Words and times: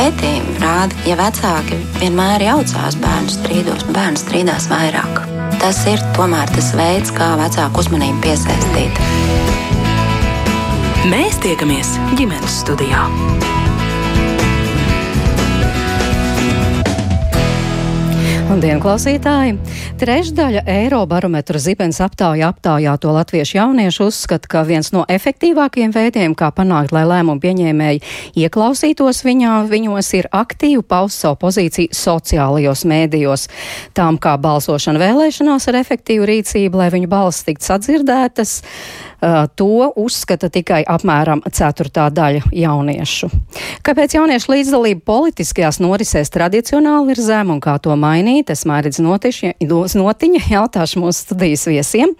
Pētījumi 0.00 0.54
rāda, 0.62 0.96
ja 1.04 1.12
vecāki 1.18 1.76
vienmēr 1.98 2.40
jaucās 2.40 2.94
bērnu 3.02 3.34
strīdos, 3.34 3.82
bērns 3.92 4.22
strīdās 4.24 4.64
vairāk. 4.70 5.18
Tas 5.60 5.82
ir 5.92 6.00
tomēr 6.16 6.48
tas 6.54 6.70
veids, 6.72 7.12
kā 7.12 7.34
vecāku 7.36 7.84
uzmanību 7.84 8.24
piesaistīt. 8.24 8.96
Mēs 11.12 11.36
tiekamies 11.44 11.98
ģimenes 12.16 12.62
studijā. 12.62 13.04
Labdien, 18.50 18.80
klausītāji! 18.82 19.52
Trešdaļa 20.00 20.64
Eirobarometra 20.66 21.60
zibens 21.62 22.00
aptāja 22.02 22.48
aptājāto 22.50 23.12
latviešu 23.14 23.60
jauniešu 23.60 24.08
uzskata, 24.10 24.50
ka 24.50 24.62
viens 24.66 24.90
no 24.90 25.04
efektīvākajiem 25.06 25.92
veidiem, 25.94 26.34
kā 26.34 26.48
panākt, 26.56 26.90
lai 26.90 27.04
lēmumu 27.06 27.38
pieņēmēji 27.44 28.02
ieklausītos 28.42 29.22
viņā, 29.22 29.52
viņos 29.70 30.10
ir 30.18 30.28
aktīvi 30.34 30.82
paust 30.82 31.22
savu 31.22 31.38
pozīciju 31.44 31.94
sociālajos 31.94 32.82
mēdījos. 32.90 33.46
Tām 33.94 34.18
kā 34.18 34.34
balsošana 34.42 34.98
vēlēšanās 34.98 35.70
ar 35.70 35.78
efektīvu 35.84 36.26
rīcību, 36.32 36.82
lai 36.82 36.90
viņu 36.90 37.12
balss 37.14 37.46
tiktu 37.46 37.70
sadzirdētas. 37.70 38.56
Uh, 39.20 39.44
to 39.52 39.90
uzskata 40.00 40.48
tikai 40.48 40.80
apmēram 40.88 41.42
ceturtā 41.52 42.06
daļa 42.08 42.54
jauniešu. 42.56 43.28
Kāpēc 43.84 44.14
jauniešu 44.16 44.54
līdzdalība 44.54 45.04
politiskajās 45.04 45.76
norisēs 45.84 46.32
tradicionāli 46.32 47.12
ir 47.12 47.20
zema 47.20 47.52
un 47.52 47.60
kā 47.60 47.74
to 47.84 47.92
mainīt? 48.00 48.48
Es 48.48 48.64
mērķis 48.64 49.02
notiņa 50.00 50.42
jautāšu 50.54 51.04
mūsu 51.04 51.26
studijas 51.26 51.66
viesiem. 51.68 52.16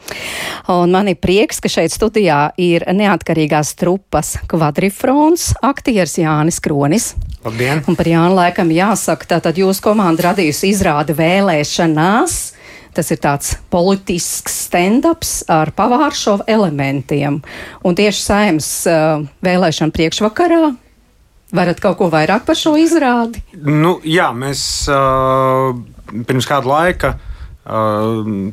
Un 0.69 0.93
man 0.93 1.09
ir 1.09 1.17
prieks, 1.17 1.63
ka 1.65 1.73
šeit 1.73 1.97
studijā 1.97 2.51
ir 2.61 2.85
neatkarīgās 2.85 3.73
trupas 3.81 4.37
kvadrifrons 4.51 5.55
aktieris 5.65 6.19
Jānis 6.21 6.61
Kronis. 6.61 7.15
Labdien! 7.41 7.81
Un 7.89 7.97
par 7.97 8.13
Jānu 8.13 8.37
laikam 8.37 8.69
jāsaka, 8.77 9.39
tātad 9.39 9.57
jūsu 9.57 9.89
komanda 9.89 10.29
radījusi 10.29 10.75
izrādi 10.75 11.17
vēlēšanās 11.17 12.60
Tas 12.97 13.11
ir 13.15 13.21
tāds 13.23 13.55
politisks 13.71 14.57
stand-ups 14.67 15.45
ar 15.51 15.71
pavāršovu 15.77 16.49
elementiem. 16.51 17.41
Un 17.87 17.99
tieši 17.99 18.23
saimnes 18.25 18.71
uh, 18.91 19.27
vēlēšana 19.47 19.95
priekšvakarā 19.95 20.63
varat 21.55 21.81
kaut 21.83 21.99
ko 21.99 22.11
vairāk 22.11 22.47
par 22.47 22.59
šo 22.59 22.77
izrādi? 22.79 23.43
Nu, 23.55 23.99
jā, 24.07 24.31
mēs 24.37 24.63
uh, 24.91 25.75
pirms 26.27 26.49
kāda 26.51 26.71
laika. 26.71 27.17
Uh, 27.61 28.47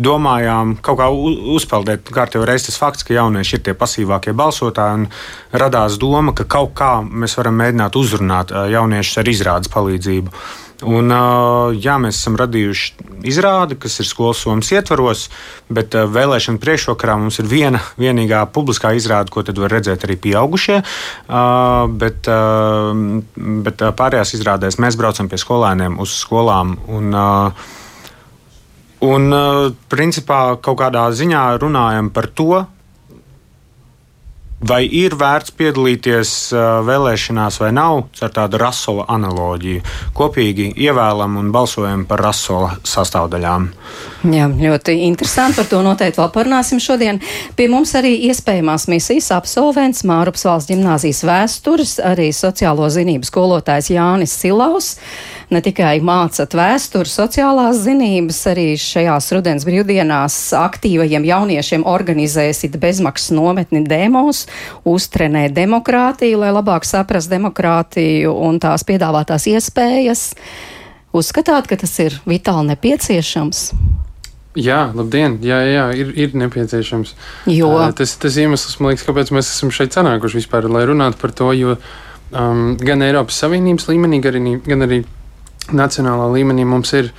domājām 0.00 0.76
kaut 0.84 0.98
kā 1.00 1.08
uzpeldēt. 1.54 2.08
Kārtībā 2.14 2.46
reiz 2.48 2.64
tas 2.66 2.78
fakts, 2.80 3.04
ka 3.04 3.14
jaunieši 3.16 3.58
ir 3.58 3.64
tie 3.66 3.74
pasīvākie 3.76 4.34
balsotāji, 4.36 5.04
un 5.04 5.60
radās 5.60 5.98
doma, 6.00 6.34
ka 6.36 6.46
kaut 6.48 6.72
kā 6.78 6.92
mēs 7.04 7.36
varam 7.38 7.58
mēģināt 7.60 7.98
uzrunāt 8.00 8.54
jauniešus 8.72 9.20
ar 9.20 9.32
izrādes 9.32 9.72
palīdzību. 9.72 10.32
Un, 10.86 11.12
jā, 11.76 11.96
mēs 12.00 12.16
esam 12.16 12.38
radījuši 12.40 13.08
izrādi, 13.28 13.76
kas 13.80 13.98
ir 14.00 14.08
skolas 14.08 14.40
somas 14.40 14.70
ietvaros, 14.72 15.26
bet 15.68 15.92
vēlēšana 15.92 16.60
priekšvakarā 16.62 17.18
mums 17.20 17.40
ir 17.42 17.50
viena 17.50 17.82
vienīgā 18.00 18.46
publiskā 18.54 18.94
izrāde, 18.96 19.32
ko 19.32 19.44
var 19.44 19.74
redzēt 19.76 20.06
arī 20.08 20.16
pieaugušie. 20.24 20.80
Bet, 22.00 22.30
bet 23.68 23.86
pārējās 24.00 24.34
izrādēs 24.38 24.80
mēs 24.80 24.96
braucam 25.00 25.28
pie 25.28 25.40
skolēniem 25.40 26.00
uz 26.00 26.16
skolām. 26.22 26.78
Un, 26.88 27.12
un 29.04 29.40
principā 29.92 30.42
kaut 30.64 30.80
kādā 30.80 31.10
ziņā 31.12 31.44
runājam 31.60 32.12
par 32.14 32.32
to, 32.32 32.64
Vai 34.60 34.82
ir 34.84 35.14
vērts 35.16 35.54
piedalīties 35.56 36.30
vēlēšanās 36.84 37.56
vai 37.62 37.70
nav 37.72 38.02
ar 38.20 38.32
tādu 38.36 38.58
rasola 38.60 39.06
analoģiju? 39.08 39.80
Kopīgi 40.16 40.66
ievēlam 40.76 41.38
un 41.40 41.48
balsojam 41.54 42.02
par 42.08 42.20
rasola 42.26 42.74
sastāvdaļām. 42.84 43.70
Jā, 44.28 44.50
ļoti 44.52 44.98
interesanti. 45.06 45.56
Par 45.62 45.70
to 45.70 45.80
noteikti 45.86 46.20
vēl 46.20 46.30
parunāsim 46.34 46.82
šodien. 46.82 47.22
Pie 47.56 47.70
mums 47.72 47.94
arī 47.96 48.12
iespējamās 48.28 48.84
misijas 48.92 49.30
absolvents 49.32 50.04
Mārupas 50.04 50.44
valsts 50.44 50.68
ģimnāzijas 50.74 51.24
vēstures, 51.24 51.96
arī 52.04 52.28
sociālo 52.36 52.92
zinību 52.92 53.24
skolotājs 53.32 53.94
Jānis 53.96 54.36
Silaus 54.42 54.98
ne 55.50 55.60
tikai 55.64 55.98
mācat 56.04 56.54
vēsturi, 56.56 57.10
sociālās 57.10 57.82
zinības, 57.84 58.40
arī 58.52 58.66
šajās 58.80 59.30
rudens 59.34 59.66
brīvdienās 59.68 60.36
aktīvajiem 60.58 61.26
jauniešiem 61.28 61.86
organizēsit 61.88 62.78
bezmaksas 62.80 63.34
nometni 63.36 63.82
demos, 63.86 64.46
uztrenē 64.88 65.48
demokrātiju, 65.54 66.42
lai 66.44 66.52
labāk 66.54 66.86
saprast 66.88 67.32
demokrātiju 67.32 68.34
un 68.48 68.60
tās 68.62 68.86
piedāvātās 68.86 69.48
iespējas. 69.50 70.28
Uzskatāt, 71.10 71.66
ka 71.66 71.78
tas 71.80 71.96
ir 72.02 72.20
vitāli 72.30 72.70
nepieciešams? 72.70 73.64
Jā, 74.58 74.88
labdien! 74.94 75.36
Jā, 75.46 75.60
jā, 75.62 75.86
ir, 75.94 76.10
ir 76.18 76.32
nepieciešams. 76.38 77.14
Jo. 77.50 77.70
Tas 77.94 78.16
ir 78.16 78.22
tas 78.24 78.38
iemesls, 78.42 78.78
liekas, 78.82 79.06
kāpēc 79.06 79.30
mēs 79.34 79.50
esam 79.52 79.70
šeit 79.74 79.94
sanākuši 79.94 80.40
vispār, 80.40 80.66
lai 80.70 80.82
runātu 80.90 81.20
par 81.22 81.34
to, 81.38 81.52
jo 81.54 81.76
um, 81.76 82.74
gan 82.78 83.06
Eiropas 83.06 83.38
Savienības 83.44 83.86
līmenī, 83.92 84.18
gan 84.24 84.38
arī, 84.40 84.54
gan 84.66 84.86
arī 84.86 85.00
nacionālā 85.76 86.26
līmenī 86.34 86.66
mums 86.68 86.92
ir 86.96 87.12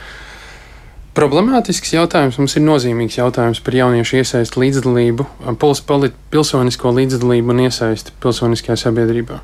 problemātisks 1.17 1.93
jautājums, 1.95 2.39
mums 2.39 2.55
ir 2.55 2.65
nozīmīgs 2.65 3.19
jautājums 3.19 3.61
par 3.63 3.75
jauniešu 3.75 4.21
iesaistu 4.21 4.63
līdzdalību, 4.63 5.27
pilsonisko 6.31 6.93
līdzdalību 6.97 7.55
un 7.55 7.65
iesaistu 7.67 8.15
pilsoniskajā 8.23 8.79
sabiedrībā. 8.85 9.41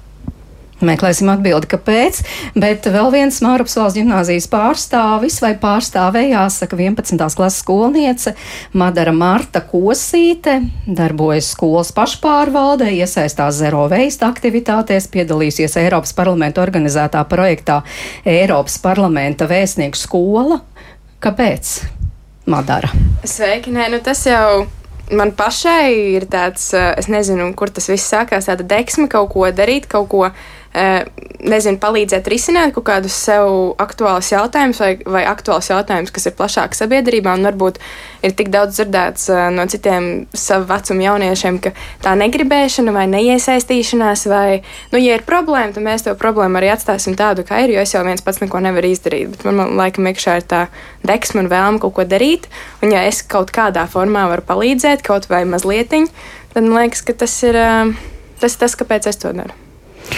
Meklēsim 0.78 1.32
atbildi, 1.34 1.66
kāpēc, 1.72 2.20
bet 2.54 2.86
vēl 2.94 3.08
viens 3.10 3.40
Mārupas 3.42 3.74
valsts 3.80 3.98
gimnāzijas 3.98 4.46
pārstāvis 4.52 5.40
vai 5.42 5.56
pārstāvējās, 5.58 6.60
saka 6.62 6.78
11. 6.78 7.18
klases 7.18 7.64
skolniece 7.64 8.36
Madara 8.78 9.14
Marta 9.16 9.64
Kosīte, 9.66 10.60
darbojas 10.86 11.50
skolas 11.56 11.90
pašpārvaldē, 11.98 12.92
iesaistās 12.94 13.58
zero 13.58 13.88
veista 13.90 14.30
aktivitātēs, 14.30 15.10
piedalīsies 15.16 15.80
Eiropas 15.82 16.14
parlamenta 16.18 16.62
organizētā 16.62 17.24
projektā 17.26 17.80
Eiropas 18.22 18.78
parlamenta 18.84 19.50
vēstnieku 19.50 19.98
skola. 19.98 20.60
Kāpēc? 21.26 21.74
Madara. 22.46 22.94
Sveiki, 23.26 23.74
nē, 23.74 23.90
nu 23.96 23.98
tas 24.06 24.22
jau 24.30 24.68
man 25.10 25.34
pašai 25.34 25.90
ir 26.20 26.28
tāds, 26.30 26.70
es 26.78 27.10
nezinu, 27.10 27.50
kur 27.58 27.74
tas 27.74 27.90
viss 27.90 28.14
sākās, 28.14 28.46
tāda 28.46 28.68
deksme 28.78 29.10
kaut 29.10 29.34
ko 29.34 29.50
darīt, 29.56 29.90
kaut 29.90 30.12
ko 30.14 30.30
Eh, 30.30 30.57
nezinu, 31.48 31.78
palīdzēt 31.82 32.28
risināt 32.32 32.74
kaut 32.76 32.86
kādus 32.88 33.16
sev 33.28 33.76
aktuālus 33.82 34.30
jautājumus 34.32 34.80
vai, 34.82 34.92
vai 35.06 35.24
aktuālus 35.30 35.70
jautājumus, 35.72 36.12
kas 36.14 36.28
ir 36.30 36.36
plašāk 36.38 36.76
sabiedrībā 36.78 37.36
un 37.38 37.46
varbūt 37.48 37.80
ir 38.26 38.34
tik 38.38 38.50
daudz 38.54 38.78
dzirdēts 38.78 39.28
eh, 39.34 39.44
no 39.54 39.68
citiem 39.70 40.10
savu 40.38 40.68
vecumu 40.72 41.06
jauniešiem, 41.06 41.60
ka 41.64 41.74
tā 42.04 42.16
negribēšana 42.20 42.94
vai 42.96 43.06
neiesaistīšanās 43.12 44.26
vai, 44.32 44.62
nu, 44.94 45.02
ja 45.02 45.18
ir 45.18 45.26
problēma, 45.28 45.76
tad 45.76 45.86
mēs 45.86 46.08
to 46.08 46.16
problēmu 46.20 46.60
arī 46.60 46.72
atstāsim 46.74 47.18
tādu, 47.20 47.46
kā 47.48 47.62
ir, 47.66 47.76
jo 47.76 47.86
es 47.86 47.94
jau 47.96 48.04
viens 48.08 48.26
pats 48.26 48.42
neko 48.44 48.62
nevaru 48.66 48.92
izdarīt, 48.94 49.30
bet 49.36 49.46
man, 49.48 49.62
man 49.62 49.78
laikam 49.84 50.10
iekšā 50.10 50.40
ir 50.42 50.50
tā 50.50 50.66
deksme 51.08 51.46
un 51.46 51.52
vēlme 51.54 51.84
kaut 51.84 51.98
ko 52.00 52.08
darīt, 52.08 52.50
un 52.82 52.96
ja 52.96 53.06
es 53.08 53.22
kaut 53.22 53.54
kādā 53.56 53.86
formā 53.92 54.28
varu 54.32 54.46
palīdzēt, 54.50 55.06
kaut 55.06 55.30
vai 55.32 55.46
mazlietiņ, 55.50 56.10
tad 56.56 56.66
man 56.66 56.82
liekas, 56.82 57.06
ka 57.06 57.18
tas 57.26 57.40
ir 57.46 57.62
eh, 57.62 57.96
tas, 58.42 58.60
tas 58.60 58.78
kāpēc 58.80 59.10
es 59.14 59.22
to 59.22 59.34
daru. 59.38 59.67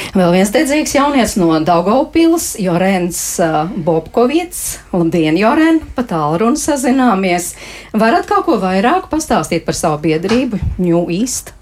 Vēl 0.10 0.34
viens 0.34 0.50
dedzīgs 0.54 0.96
jaunietis 0.96 1.36
no 1.38 1.52
Daugopils, 1.66 2.52
Jorens 2.62 3.20
uh, 3.46 3.70
Bobkovits. 3.86 4.80
Labdien, 4.94 5.38
Joren, 5.38 5.82
pa 5.96 6.06
tālruni 6.10 6.58
sazināmies. 6.58 7.52
Varat 7.94 8.30
kaut 8.30 8.48
ko 8.48 8.58
vairāk 8.62 9.10
pastāstīt 9.12 9.68
par 9.68 9.78
savu 9.78 10.02
biedrību 10.08 10.58
New 10.82 11.06
East? 11.14 11.54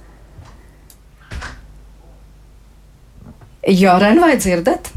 Joren, 3.67 4.23
vai 4.23 4.38
dzirdat? 4.39 4.94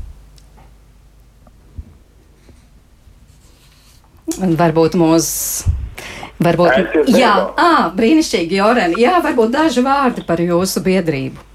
Varbūt 4.39 4.95
mūsu. 4.95 5.77
Varbūt, 6.41 6.95
jā, 7.13 7.35
à, 7.61 7.91
brīnišķīgi, 7.93 8.57
Joren. 8.63 8.95
Jā, 8.97 9.19
varbūt 9.21 9.51
daži 9.53 9.83
vārdi 9.85 10.23
par 10.25 10.41
jūsu 10.41 10.81
biedrību. 10.87 11.50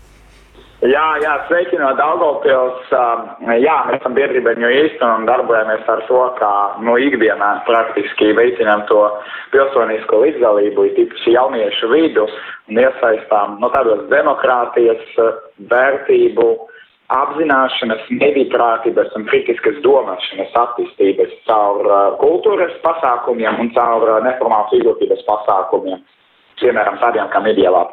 Jā, 0.86 1.04
jā, 1.24 1.32
sveiki 1.48 1.78
no 1.82 1.88
Daugavpils. 1.98 2.92
Jā, 3.64 3.76
mēs 3.88 3.96
esam 3.98 4.14
biedrība 4.14 4.54
New 4.60 4.70
East 4.70 5.02
un 5.02 5.24
darbojamies 5.26 5.88
ar 5.90 6.04
to, 6.06 6.20
kā 6.38 6.52
nu, 6.86 6.98
ikdienā 7.02 7.48
praktiski 7.66 8.34
veicinām 8.38 8.84
to 8.92 9.00
pilsonisko 9.54 10.20
līdzdalību, 10.26 10.86
tīpaši 10.98 11.34
jauniešu 11.38 11.90
vidu 11.94 12.28
un 12.28 12.82
iesaistām 12.84 13.58
no 13.64 13.72
tādos 13.74 14.06
demokrātijas 14.12 15.02
vērtību, 15.74 16.48
apzināšanas, 17.18 18.06
medīprātības 18.22 19.18
un 19.18 19.26
kritiskas 19.32 19.82
domāšanas 19.86 20.54
attīstības 20.68 21.34
caur 21.50 21.94
kultūras 22.22 22.78
pasākumiem 22.86 23.62
un 23.64 23.74
caur 23.78 24.20
neformālas 24.28 24.78
izglītības 24.78 25.26
pasākumiem, 25.34 26.02
piemēram, 26.62 27.02
tādiem 27.02 27.32
kā 27.34 27.48
mediālā. 27.48 27.88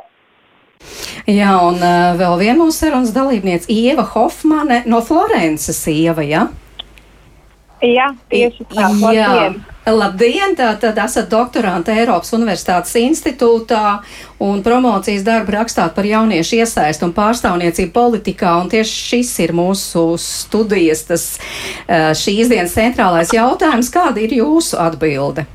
Jā, 1.31 1.53
un 1.63 1.77
uh, 1.79 2.17
vēl 2.19 2.39
viena 2.41 2.59
mūsu 2.65 2.81
sarunas 2.83 3.13
dalībniece 3.15 3.71
Ieva 3.71 4.03
Hofmane 4.15 4.83
no 4.91 4.99
Florences 5.07 5.79
Ieva, 5.87 6.25
jā? 6.27 6.49
Jā, 7.83 8.09
tieši 8.31 8.65
tā. 8.71 8.89
Jā. 9.11 9.29
Labdien! 9.29 9.61
Labdien! 9.87 10.53
Tātad 10.59 10.99
esat 11.03 11.27
doktorante 11.31 11.91
Eiropas 11.95 12.31
Universitātes 12.37 12.95
institūtā 13.01 14.01
un 14.43 14.63
promocijas 14.63 15.25
darbu 15.27 15.55
rakstāt 15.57 15.95
par 15.97 16.07
jauniešu 16.07 16.61
iesaistu 16.61 17.09
un 17.09 17.15
pārstāvniecību 17.17 17.91
politikā. 17.97 18.53
Un 18.63 18.71
tieši 18.71 18.95
šis 19.09 19.33
ir 19.47 19.55
mūsu 19.59 20.05
studijas, 20.23 21.03
tas 21.11 21.25
uh, 21.39 22.13
šīs 22.19 22.51
dienas 22.55 22.75
centrālais 22.79 23.35
jautājums. 23.35 23.91
Kāda 23.95 24.23
ir 24.23 24.35
jūsu 24.39 24.79
atbilde? 24.83 25.47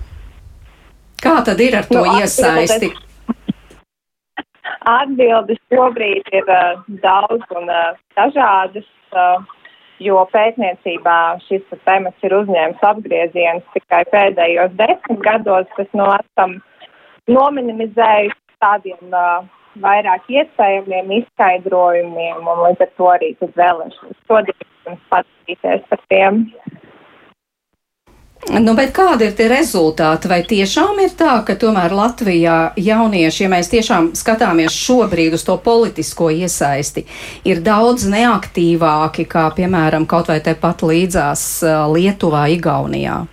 Kā 1.24 1.40
tad 1.48 1.60
ir 1.64 1.80
ar 1.80 1.88
to 1.92 2.04
Nu, 2.04 2.19
iesaisti? 2.19 2.92
atbildes- 2.92 3.04
Atbildes 4.88 5.60
šobrīd 5.74 6.30
ir 6.31 6.48
uh, 6.48 6.80
daudz 7.04 7.44
un 7.60 7.68
uh, 7.68 7.98
dažādas, 8.16 8.88
uh, 9.12 9.44
jo 10.04 10.22
pētniecībā 10.31 11.18
šis 11.48 11.66
temats 11.88 12.24
ir 12.24 12.36
uzņēmis 12.38 12.86
apgriezienus 12.92 13.68
tikai 13.75 14.04
pēdējos 14.13 14.75
desmit 14.80 15.22
gados, 15.25 15.68
kas 15.75 15.92
no 15.98 16.07
esam 16.16 16.57
nominimizējuši 17.28 18.39
tādiem 18.63 19.12
uh, 19.12 19.44
vairāk 19.84 20.30
iespējamiem 20.31 21.12
izskaidrojumiem, 21.22 22.42
un 22.42 22.63
līdz 22.66 22.86
ar 22.88 22.94
to 23.00 23.10
arī 23.12 23.33
tad 23.42 23.54
vēlēšanas 23.60 24.22
šodien 24.30 25.00
paskatīties 25.12 25.88
par 25.92 26.04
tiem. 26.13 26.45
Nu, 28.48 28.74
kādi 28.95 29.28
ir 29.28 29.34
tie 29.36 29.48
rezultāti? 29.51 30.30
Vai 30.31 30.39
tiešām 30.48 31.01
ir 31.04 31.12
tā, 31.19 31.34
ka 31.44 31.57
tomēr 31.60 31.92
Latvijā 31.92 32.57
jaunieši, 32.80 33.44
ja 33.44 33.50
mēs 33.51 33.72
tiešām 33.74 34.12
skatāmies 34.16 34.75
šobrīd 34.78 35.36
uz 35.36 35.44
to 35.44 35.57
politisko 35.62 36.30
iesaisti, 36.31 37.04
ir 37.44 37.63
daudz 37.66 38.07
neaktīvāki, 38.07 39.28
kā 39.28 39.50
piemēram 39.57 40.07
kaut 40.07 40.31
vai 40.31 40.39
tepat 40.45 40.86
līdzās 40.88 41.48
uh, 41.66 41.81
Lietuvā, 41.92 42.48
Igaunijā? 42.56 43.25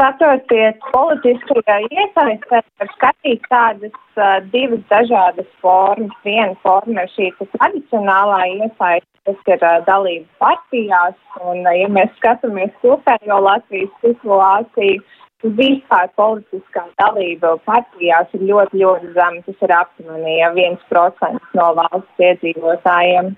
Skatoties 0.00 0.78
politiskajā 0.94 1.74
iesaistē, 1.92 2.62
var 2.80 2.88
skatīt 2.94 3.42
tādas 3.52 3.98
uh, 4.16 4.38
divas 4.48 4.80
dažādas 4.88 5.50
formas. 5.60 6.14
Viena 6.24 6.56
forma 6.62 7.04
ir 7.04 7.12
šī 7.12 7.26
tradicionālā 7.42 8.38
iesaiste, 8.54 9.10
kas 9.28 9.52
ir 9.52 9.60
uh, 9.60 9.82
dalība 9.84 10.24
partijās, 10.40 11.18
un 11.44 11.60
uh, 11.66 11.76
ja 11.76 11.92
mēs 11.92 12.16
skatāmies 12.16 12.72
kopējo 12.80 13.42
Latvijas 13.44 13.92
situāciju, 14.00 15.04
tad 15.44 15.60
vispār 15.60 16.08
politiskā 16.16 16.86
dalība 17.04 17.52
partijās 17.68 18.32
ir 18.40 18.48
ļoti, 18.54 18.80
ļoti 18.80 19.12
zema. 19.20 19.44
Tas 19.50 19.68
ir 19.68 19.78
aptuveni 19.82 20.40
ja 20.40 20.52
1% 20.56 21.60
no 21.60 21.70
valsts 21.82 22.26
iedzīvotājiem. 22.30 23.34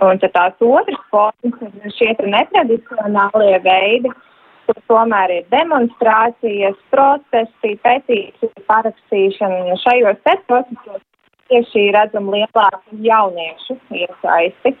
Un 0.00 0.24
tad 0.24 0.38
tās 0.40 0.68
otras 0.72 1.08
formas 1.12 1.64
ir 1.84 1.98
šie 2.00 2.14
netradicionālie 2.24 3.58
veidi 3.60 4.18
kur 4.72 4.82
tomēr 4.88 5.32
ir 5.36 5.48
demonstrācijas, 5.52 6.76
protesti, 6.92 7.74
petīciju 7.84 8.64
parakstīšana. 8.68 9.76
Šajos 9.84 10.20
te 10.24 10.36
procesos 10.48 11.02
tieši 11.52 11.90
redzam 11.92 12.30
lielāku 12.32 12.96
jauniešu 13.04 13.76
iesaisti. 13.92 14.74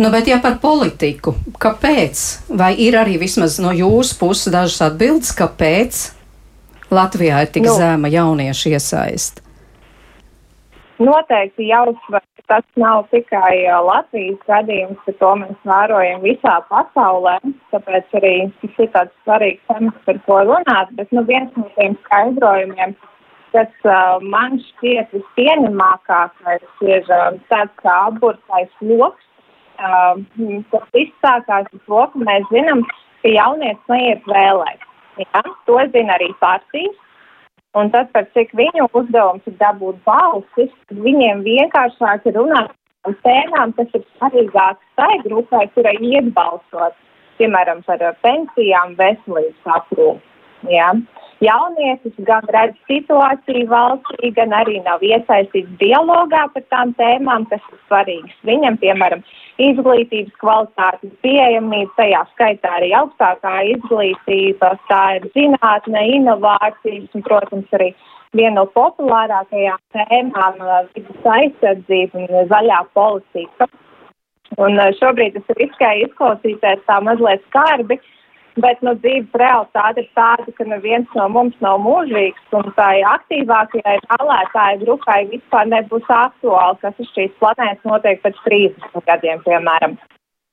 Nu, 0.00 0.10
bet 0.10 0.26
ja 0.30 0.38
par 0.42 0.56
politiku, 0.62 1.34
kāpēc? 1.60 2.22
Vai 2.58 2.72
ir 2.82 2.96
arī 2.98 3.18
vismaz 3.20 3.58
no 3.62 3.70
jūsu 3.74 4.16
puses 4.18 4.50
dažas 4.52 4.80
atbildes, 4.88 5.30
kāpēc 5.36 6.00
Latvijā 6.90 7.42
ir 7.44 7.52
tik 7.54 7.68
Nu. 7.68 7.76
zema 7.78 8.08
jauniešu 8.10 8.72
iesaist? 8.74 9.42
Noteikti 10.98 11.68
jāuzsver, 11.70 12.22
tas 12.50 12.66
nav 12.80 13.04
tikai 13.14 13.62
Latvijas 13.86 14.40
gadījums, 14.48 14.98
ka 15.06 15.14
to 15.20 15.30
mēs 15.42 15.68
vērojam 15.70 16.24
visā 16.26 16.56
pasaulē. 16.70 17.36
Tāpēc 17.74 18.16
arī 18.18 18.34
tas 18.62 18.82
ir 18.84 18.90
tāds 18.96 19.14
svarīgs 19.22 19.62
temats, 19.70 20.02
par 20.08 20.18
ko 20.26 20.40
runāt. 20.50 20.92
Bet 20.98 21.14
nu, 21.14 21.22
viens 21.30 21.54
no 21.56 21.68
tiem 21.76 21.96
skaidrojumiem, 22.04 22.96
kas 23.54 23.88
uh, 23.88 24.18
man 24.34 24.58
šķiet 24.66 25.14
vispieņemamākais, 25.16 26.66
ir 26.86 27.06
uh, 27.06 27.30
tāds 27.52 27.74
kā 27.84 27.96
aburtais 28.10 28.70
loks. 28.82 29.26
Uh, 29.80 30.20
tas 30.74 30.88
viss 30.96 31.22
sākās 31.24 31.70
ar 31.70 31.84
to, 31.86 32.02
ka 32.12 32.24
mēs 32.26 32.48
zinām, 32.50 32.82
ka 33.22 33.32
jaunieci 33.32 33.94
neiet 33.94 34.26
vēlēt. 34.28 34.82
Ja? 35.22 35.44
To 35.68 35.78
zina 35.94 36.18
arī 36.18 36.32
partijas. 36.42 36.98
Un 37.78 37.90
tad, 37.94 38.08
par 38.10 38.26
cik 38.34 38.50
viņu 38.58 38.88
uzdevums 38.98 39.44
ir 39.46 39.54
dabūt 39.60 40.00
balsis, 40.06 40.72
viņiem 40.90 41.44
vienkāršāk 41.46 42.26
ir 42.26 42.34
runāt 42.34 42.72
par 43.06 43.14
tēmām, 43.26 43.74
kas 43.76 43.94
ir 43.94 44.02
svarīgākas 44.16 44.96
tai 44.98 45.12
grupai, 45.22 45.68
kurai 45.76 45.94
iet 46.02 46.32
balsot, 46.34 46.96
piemēram, 47.38 47.84
par 47.86 48.02
uh, 48.02 48.16
pensijām, 48.26 48.96
veselības 48.98 49.70
aprūpi. 49.76 50.74
Ja? 50.74 50.90
Jaunietis 51.40 52.12
gan 52.28 52.44
redz 52.52 52.76
situāciju 52.84 53.64
valstī, 53.70 54.28
gan 54.36 54.52
arī 54.52 54.76
nav 54.84 55.00
iesaistīts 55.00 55.72
dialogā 55.80 56.42
par 56.52 56.64
tām 56.74 56.92
tēmām, 56.98 57.46
kas 57.48 57.62
ir 57.72 57.78
svarīgas. 57.88 58.34
Viņam, 58.44 58.76
piemēram, 58.82 59.22
izglītības 59.56 60.36
kvalitāte, 60.42 61.08
pieejamība, 61.24 61.94
tajā 61.96 62.20
skaitā 62.34 62.74
arī 62.76 62.92
augstākā 62.98 63.54
izglītība, 63.72 64.74
tā 64.92 65.02
ir 65.16 65.30
zinātne, 65.32 66.04
inovācijas 66.18 67.16
un, 67.16 67.24
protams, 67.24 67.72
arī 67.78 67.94
viena 68.36 68.60
no 68.60 68.66
populārākajām 68.76 69.80
tēmām 69.96 70.60
uh,- 70.60 70.84
vidas 70.94 71.32
aizsardzība 71.38 72.20
un 72.20 72.48
zaļā 72.52 72.84
politika. 72.92 73.72
Un 74.60 74.76
uh, 74.76 74.92
šobrīd 75.00 75.40
tas 75.40 75.56
riskai 75.56 76.02
izklausīties 76.04 76.84
tā 76.84 77.00
mazliet 77.00 77.40
skarbi, 77.48 77.96
bet 78.58 78.80
nu, 78.86 78.94
dzīves 79.02 79.36
realitāte 79.38 80.02
ir 80.02 80.08
tāda, 80.18 80.52
ka 80.56 80.66
neviens 80.68 81.10
no 81.18 81.28
mums 81.32 81.56
nav 81.64 81.80
mūžīgs, 81.84 82.40
un 82.56 82.70
tai 82.78 83.02
aktīvākajai 83.14 83.98
vēlētāju 84.06 84.80
grupai 84.84 85.20
vispār 85.30 85.68
nebūs 85.70 86.08
aktuāli, 86.16 86.80
kas 86.82 87.02
uz 87.02 87.12
šīs 87.14 87.36
planētas 87.42 87.86
notiek 87.86 88.22
pēc 88.24 88.40
30 88.46 89.06
gadiem, 89.06 89.44
piemēram. 89.46 89.98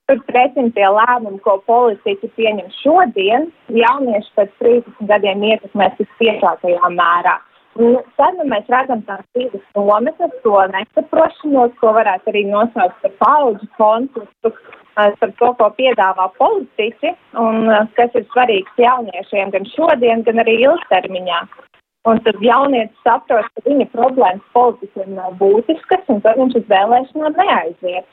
Tur 0.08 0.22
pretim 0.24 0.70
tie 0.72 0.86
lēmumi, 0.88 1.42
ko 1.44 1.58
politiķi 1.68 2.30
pieņem 2.38 2.70
šodien, 2.78 3.50
jaunieši 3.76 4.30
pēc 4.38 4.54
30 4.62 5.10
gadiem 5.10 5.44
ietekmēs 5.50 5.98
vispiešākajā 6.00 6.92
mērā. 6.94 7.36
Un 7.78 7.94
tad 8.18 8.34
nu, 8.34 8.44
mēs 8.50 8.66
redzam 8.72 9.04
tās 9.06 9.22
divas 9.38 9.62
nometnes, 9.78 10.32
to 10.42 10.56
nesaprošanos, 10.72 11.76
ko 11.78 11.92
varētu 11.94 12.32
arī 12.32 12.42
nosaukt 12.48 12.96
par 13.04 13.12
paudžu 13.20 13.68
konfliktu, 13.78 14.50
eh, 14.98 15.12
par 15.20 15.32
to, 15.38 15.52
ko 15.60 15.68
piedāvā 15.76 16.26
politiķi 16.40 17.12
un 17.44 17.70
eh, 17.70 17.84
kas 17.94 18.16
ir 18.18 18.26
svarīgs 18.32 18.82
jauniešiem 18.82 19.52
gan 19.54 19.68
šodien, 19.76 20.24
gan 20.26 20.42
arī 20.42 20.56
ilgtermiņā. 20.64 21.40
Un 22.10 22.18
tad 22.26 22.42
jaunietis 22.42 23.04
saprot, 23.06 23.46
ka 23.54 23.62
viņa 23.68 23.86
problēmas 23.92 24.52
politiķiem 24.56 25.14
nav 25.14 25.36
būtiskas, 25.38 26.02
un 26.10 26.22
tad 26.24 26.38
viņš 26.40 26.58
uz 26.58 26.66
vēlēšanām 26.72 27.38
neaiziet. 27.42 28.08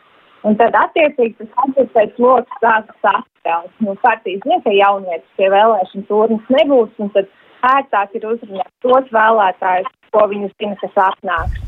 Un 0.45 0.57
tad, 0.59 0.77
attiecīgi, 0.77 1.39
tas 1.39 1.63
atbildēs 1.63 2.19
lokus 2.21 2.61
sākas 2.61 3.09
atcelt. 3.15 3.71
Nu, 3.81 3.95
partijas 4.03 4.43
zina, 4.45 4.59
ka 4.61 4.73
jaunietis 4.77 5.39
pie 5.39 5.49
vēlēšana 5.49 6.05
turnas 6.09 6.53
nebūs, 6.53 6.91
un 7.01 7.09
tad 7.17 7.31
ērtāk 7.63 8.17
ir 8.17 8.27
uzrunāt 8.33 8.71
tos 8.83 9.07
vēlētājus, 9.13 9.91
ko 10.11 10.27
viņi 10.31 10.51
zina, 10.55 10.75
kas 10.81 10.99
atnāks. 11.11 11.63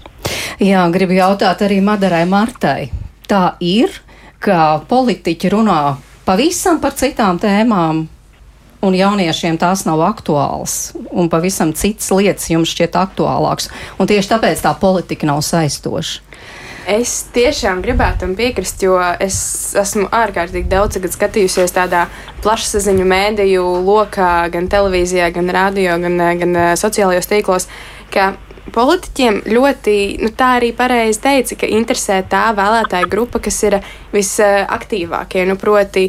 Jā, 0.64 0.84
gribu 0.94 1.18
jautāt 1.18 1.62
arī 1.62 1.80
Madarai 1.86 2.26
Martai. 2.30 2.90
Tā 3.30 3.58
ir, 3.62 3.94
ka 4.42 4.82
politiķi 4.90 5.52
runā 5.54 5.82
pavisam 6.26 6.82
par 6.82 6.96
citām 6.98 7.40
tēmām, 7.42 8.06
un 8.82 8.96
jauniešiem 8.98 9.58
tās 9.62 9.86
nav 9.88 10.02
aktuālas, 10.06 10.94
un 11.12 11.30
pavisam 11.30 11.74
citas 11.78 12.10
lietas 12.14 12.50
jums 12.52 12.72
šķiet 12.74 12.98
aktuālākas, 13.00 13.72
un 13.98 14.10
tieši 14.10 14.34
tāpēc 14.36 14.64
tā 14.64 14.74
politika 14.80 15.30
nav 15.30 15.44
saistoša. 15.46 16.27
Es 16.88 17.26
tiešām 17.36 17.82
gribētu 17.84 18.22
tam 18.24 18.34
piekrist, 18.40 18.80
jo 18.86 18.96
es 19.20 19.38
esmu 19.76 20.06
ārkārtīgi 20.16 20.70
daudz 20.72 20.96
skatījusies 20.96 21.76
tādā 21.76 22.06
plašsaziņu 22.46 23.04
mēdīju 23.12 23.64
lokā, 23.84 24.48
gan 24.54 24.70
televīzijā, 24.72 25.28
gan 25.36 25.52
radio, 25.52 25.98
gan, 26.00 26.16
gan 26.40 26.56
eh, 26.56 26.70
sociālajos 26.80 27.28
tīklos, 27.28 27.68
ka 28.14 28.30
politiķiem 28.72 29.42
ļoti, 29.52 29.98
nu, 30.24 30.32
tā 30.32 30.54
arī 30.62 30.72
pareizi 30.76 31.20
teica, 31.24 31.60
ka 31.60 31.70
interesē 31.76 32.22
tā 32.30 32.48
vēlētāja 32.56 33.12
grupa, 33.12 33.44
kas 33.44 33.60
ir 33.68 33.80
visaktīvākie, 34.16 35.44
nu, 35.50 35.60
proti, 35.60 36.08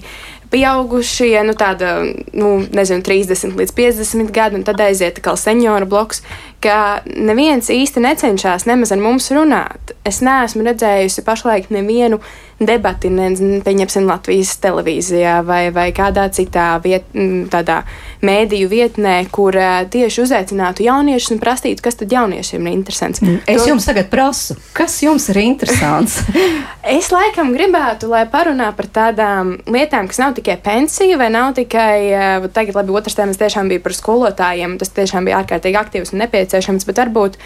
pieaugušie, 0.53 1.43
nu, 1.45 1.59
tāda, 1.59 1.99
nu, 2.33 2.55
nezinu, 2.75 3.03
30 3.05 3.59
līdz 3.59 3.75
50 3.77 4.33
gadi, 4.35 4.61
un 4.61 4.67
tad 4.67 4.81
aiziet 4.81 5.19
atkal 5.19 5.37
senioru 5.41 5.89
bloks, 5.91 6.23
ka 6.65 7.01
neviens 7.11 7.69
īsti 7.73 8.03
necenšas 8.05 8.69
nemaz 8.69 8.95
ar 8.95 9.03
mums 9.03 9.31
runāt. 9.35 9.88
Es 10.09 10.23
neesmu 10.25 10.65
redzējusi 10.65 11.25
pašlaik 11.27 11.69
nevienu 11.75 12.21
debati, 12.59 13.11
ne, 13.11 13.31
pieņemsim, 13.65 14.07
Latvijas 14.09 14.57
televīzijā 14.63 15.39
vai, 15.47 15.69
vai 15.75 15.89
kādā 15.95 16.27
citā 16.35 16.73
viet, 16.83 17.07
tādā 17.53 17.83
mēdīju 18.27 18.71
vietnē, 18.71 19.15
kur 19.35 19.55
tieši 19.93 20.25
uzaicinātu 20.25 20.83
jauniešus 20.87 21.37
un 21.37 21.43
prasītu, 21.43 21.85
kas 21.85 22.01
tad 22.01 22.13
jauniešiem 22.13 22.67
ir 22.67 22.75
interesants. 22.75 23.23
Es 23.47 23.63
to... 23.63 23.69
jums 23.71 23.87
tagad 23.89 24.11
prasu, 24.11 24.59
kas 24.77 24.99
jums 25.05 25.29
ir 25.33 25.41
interesants? 25.45 26.19
es 26.99 27.13
laikam 27.15 27.55
gribētu, 27.55 28.11
lai 28.11 28.25
parunā 28.31 28.73
par 28.77 28.91
tādām 28.91 29.55
lietām, 29.71 30.11
kas 30.11 30.19
nav 30.23 30.35
tikai 30.39 30.59
pensija 30.63 31.19
vai 31.21 31.31
nav 31.35 31.55
tikai, 31.59 32.49
tagad 32.55 32.81
labi, 32.81 32.97
otrs 32.99 33.19
tēmas 33.19 33.39
tiešām 33.41 33.71
bija 33.71 33.85
par 33.85 33.95
skolotājiem, 33.95 34.79
tas 34.83 34.95
tiešām 34.99 35.29
bija 35.29 35.43
ārkārtīgi 35.45 35.79
aktīvs 35.79 36.15
un 36.15 36.25
nepieciešams, 36.25 36.89
bet 36.89 37.03
varbūt 37.05 37.39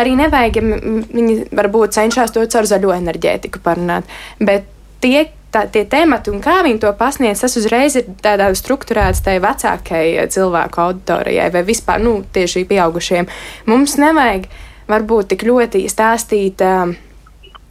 arī 0.00 0.14
nevajag, 0.18 0.56
ja 0.56 0.80
viņi 1.10 1.34
varbūt 1.56 1.96
cenšas 1.96 2.34
to 2.34 2.44
caur 2.50 2.68
zaļo 2.68 2.92
enerģētiku 2.94 3.62
parunāt. 3.64 4.08
Bet 4.38 4.59
tie, 5.02 5.26
tā, 5.52 5.64
tie 5.72 5.84
temati 5.90 6.32
un 6.32 6.40
kā 6.44 6.60
viņi 6.66 6.80
to 6.82 6.92
pasniedz, 6.98 7.42
tas 7.44 7.56
uzreiz 7.60 7.98
ir 8.00 8.08
tādā 8.22 8.50
struktūrēts 8.56 9.24
tai 9.26 9.38
vecākajai 9.42 10.26
cilvēku 10.32 10.82
auditorijai 10.86 11.50
vai 11.54 11.64
vispār 11.66 12.02
nu, 12.04 12.20
tieši 12.34 12.66
pieaugušiem. 12.70 13.30
Mums 13.70 13.96
nevajag 14.00 14.50
varbūt 14.90 15.34
tik 15.34 15.46
ļoti 15.50 15.86
stāstīt. 15.90 16.64
Uh, 16.64 16.98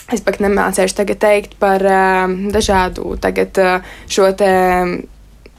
Es 0.09 0.23
pat 0.25 0.39
nemācīšu 0.41 0.95
tagad 0.97 1.19
teikt 1.21 1.51
par 1.61 1.83
uh, 1.85 2.31
dažādu 2.49 3.11
tagad, 3.21 3.53
šo 4.09 4.31
te 4.33 4.47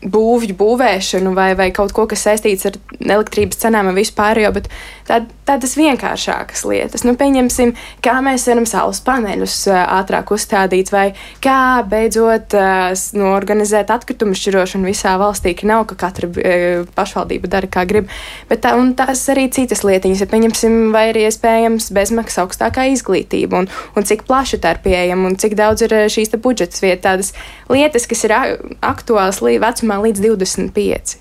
būvju 0.00 0.56
būvēšanu 0.56 1.34
vai, 1.36 1.52
vai 1.58 1.68
kaut 1.76 1.92
ko, 1.92 2.06
kas 2.08 2.24
saistīts 2.24 2.64
ar 2.70 2.78
elektrības 3.00 3.60
cenām 3.60 3.90
un 3.90 3.98
vispārējo, 3.98 4.52
bet 4.56 4.70
tā, 5.08 5.20
tādas 5.48 5.74
vienkāršākas 5.76 6.64
lietas. 6.64 7.04
Nu, 7.04 7.12
pieņemsim, 7.20 7.74
kā 8.04 8.16
mēs 8.24 8.46
varam 8.48 8.64
saules 8.68 9.02
paneļus 9.04 9.56
ātrāk 9.70 10.32
uzstādīt, 10.32 10.92
vai 10.94 11.10
kā 11.44 11.82
beidzot 11.90 12.56
nu, 13.18 13.28
organizēt 13.34 13.92
atkritumu 13.92 14.36
šķirošanu 14.38 14.88
visā 14.88 15.16
valstī, 15.20 15.52
ka 15.58 15.68
nav, 15.68 15.84
ka 15.90 15.98
katra 16.06 16.30
pašvaldība 16.96 17.52
dara, 17.52 17.68
kā 17.68 17.84
grib. 17.88 18.08
Bet 18.48 18.64
tā, 18.64 18.72
tās 18.96 19.26
arī 19.32 19.48
citas 19.52 19.84
lietiņas, 19.84 20.24
ja 20.24 20.30
pieņemsim, 20.30 20.78
vai 20.94 21.10
ir 21.10 21.20
iespējams 21.26 21.90
bezmaksas 21.96 22.44
augstākā 22.46 22.88
izglītība, 22.94 23.64
un, 23.64 23.70
un 23.98 24.08
cik 24.08 24.24
plaši 24.28 24.62
tā 24.62 24.76
ir 24.76 24.82
pieejama, 24.86 25.28
un 25.28 25.38
cik 25.40 25.58
daudz 25.60 25.84
ir 25.84 25.96
šīs 26.08 26.32
budžets 26.40 26.80
vietas, 26.80 27.04
tādas 27.04 27.32
lietas, 27.68 28.06
kas 28.08 28.24
ir 28.24 28.34
aktuālas 28.86 29.40
vecumā 29.40 29.89
vecumā 29.90 30.00
līdz 30.06 30.20
25. 30.22 31.18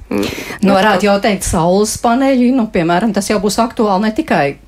Nu, 0.62 0.74
varētu 0.74 1.08
jau 1.10 1.20
teikt, 1.22 1.46
saules 1.48 1.98
paneļi, 2.02 2.52
nu, 2.56 2.70
piemēram, 2.72 3.14
tas 3.14 3.30
jau 3.30 3.40
būs 3.42 3.60
aktuāli 3.62 4.08
ne 4.08 4.12
tikai 4.14 4.60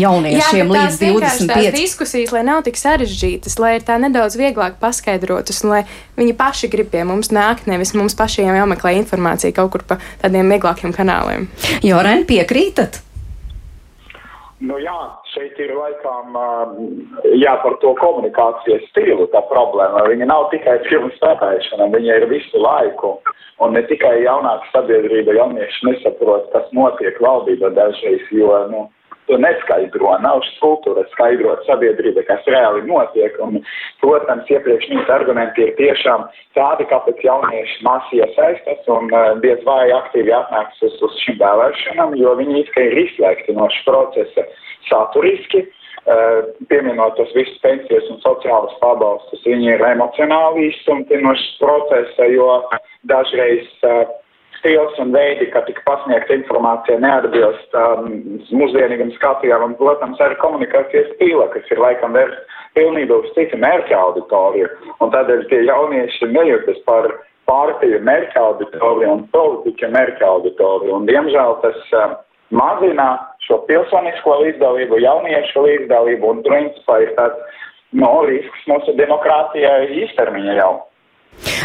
jauniešiem 0.00 0.64
Jā, 0.64 0.66
līdz 0.70 0.98
25. 1.00 1.50
Tās 1.50 1.76
diskusijas, 1.76 2.32
lai 2.32 2.44
nav 2.46 2.62
tik 2.64 2.78
sarežģītas, 2.78 3.58
lai 3.60 3.76
ir 3.78 3.84
tā 3.84 3.98
nedaudz 4.00 4.38
vieglāk 4.38 4.78
paskaidrotas, 4.80 5.62
un 5.64 5.74
lai 5.74 5.82
viņi 6.16 6.36
paši 6.38 6.70
grib 6.72 6.90
pie 6.92 7.04
mums 7.04 7.32
nākt, 7.34 7.68
nevis 7.68 7.92
mums 7.98 8.16
pašiem 8.16 8.54
jāmeklē 8.54 8.94
informācija 9.00 9.52
kaut 9.56 9.74
kur 9.74 9.84
pa 9.84 10.00
tādiem 10.22 10.48
vieglākiem 10.54 10.94
kanāliem. 10.96 11.48
Joren, 11.84 12.24
piekrītat? 12.28 13.02
Nu 14.60 14.76
jā, 14.76 14.96
šeit 15.34 15.58
ir 15.62 15.72
laikam 15.76 16.36
jā, 17.38 17.54
par 17.62 17.76
to 17.82 17.94
komunikācijas 18.00 18.86
stilu 18.90 19.26
tā 19.34 19.42
problēma. 19.50 20.06
Viņa 20.10 20.28
nav 20.30 20.48
tikai 20.54 20.78
filmu 20.88 21.10
spēlēšana, 21.16 21.90
viņa 21.94 22.20
ir 22.20 22.28
visu 22.32 22.62
laiku. 22.62 23.16
Un 23.60 23.74
ne 23.76 23.82
tikai 23.90 24.22
jaunāka 24.24 24.70
sabiedrība, 24.72 25.34
jaunieši 25.36 25.90
nesaprot, 25.90 26.46
kas 26.54 26.70
notiek 26.76 27.18
valdībā 27.20 27.68
dažreiz, 27.76 28.22
jo, 28.32 28.54
nu, 28.72 28.86
to 29.30 29.38
neskaidro. 29.40 30.12
Nav 30.24 30.42
struktūra 30.50 31.06
skaidrot 31.14 31.64
sabiedrībai, 31.68 32.26
kas 32.28 32.46
reāli 32.50 32.84
notiek. 32.88 33.36
Un, 33.44 33.60
protams, 34.02 34.50
iepriekš 34.50 34.90
minēti 34.90 35.14
argumenti 35.14 35.66
ir 35.66 35.74
tiešām 35.78 36.26
tādi, 36.58 36.86
kāpēc 36.90 37.22
jaunieši 37.24 37.82
masi 37.86 38.20
iesaistas 38.20 38.88
un 38.90 39.10
uh, 39.14 39.34
diez 39.44 39.62
vai 39.68 39.90
aktīvi 39.96 40.34
atnāks 40.36 40.82
uz, 40.86 40.96
uz 41.06 41.18
šīm 41.24 41.40
vēlēšanām, 41.42 42.16
jo 42.20 42.34
viņi 42.40 42.64
it 42.64 42.72
kā 42.74 42.88
ir 42.88 43.04
izslēgti 43.06 43.56
no 43.56 43.70
šī 43.70 43.84
procesa 43.88 44.48
saturiski. 44.90 45.66
Uh, 46.08 46.46
pieminot 46.70 47.12
tos 47.18 47.28
visus 47.36 47.58
pensijas 47.60 48.06
un 48.08 48.22
sociālas 48.24 48.72
pabalstus, 48.80 49.42
viņi 49.44 49.74
ir 49.74 49.82
emocionāli 49.84 50.70
izsumti 50.70 51.18
no 51.20 51.34
šī 51.36 51.50
procesa, 51.60 52.28
jo 52.32 52.54
dažreiz 53.10 53.68
uh, 53.84 54.08
stils 54.60 54.98
un 55.02 55.12
veidi, 55.16 55.48
kā 55.52 55.64
tika 55.66 55.82
pasniegta 55.88 56.36
informācija, 56.36 57.00
neatbilst 57.02 57.76
um, 57.80 58.12
mūsdienīgam 58.54 59.12
skatījumam, 59.16 59.72
un, 59.72 59.78
protams, 59.80 60.20
arī 60.22 60.38
komunikācijas 60.42 61.10
stila, 61.16 61.48
kas 61.54 61.68
ir 61.72 61.82
laikam 61.82 62.14
vērsts 62.16 62.58
pilnībā 62.78 63.18
uz 63.24 63.32
citu 63.34 63.58
mērķa 63.60 63.98
auditoriju. 63.98 64.70
Un 65.02 65.12
tādēļ 65.14 65.46
tie 65.50 65.64
jaunieši 65.66 66.30
nejūtas 66.30 66.80
par 66.86 67.10
partiju 67.50 67.98
mērķa 68.06 68.44
auditoriju 68.46 69.14
un 69.16 69.24
politiķu 69.34 69.90
mērķa 69.96 70.28
auditoriju. 70.28 71.00
Un, 71.00 71.08
diemžēl 71.10 71.56
tas 71.64 71.80
uh, 71.96 72.14
mazina 72.54 73.08
šo 73.46 73.62
pilsonisko 73.66 74.36
līdzdalību, 74.44 75.00
jauniešu 75.02 75.64
līdzdalību 75.66 76.30
un 76.34 76.44
principā 76.46 77.00
ir 77.06 77.16
tāds 77.18 77.58
no, 77.96 78.12
risks 78.28 78.68
mūsu 78.70 78.94
demokrātijai 78.98 79.90
īstermiņa 80.04 80.56
jau. 80.60 80.72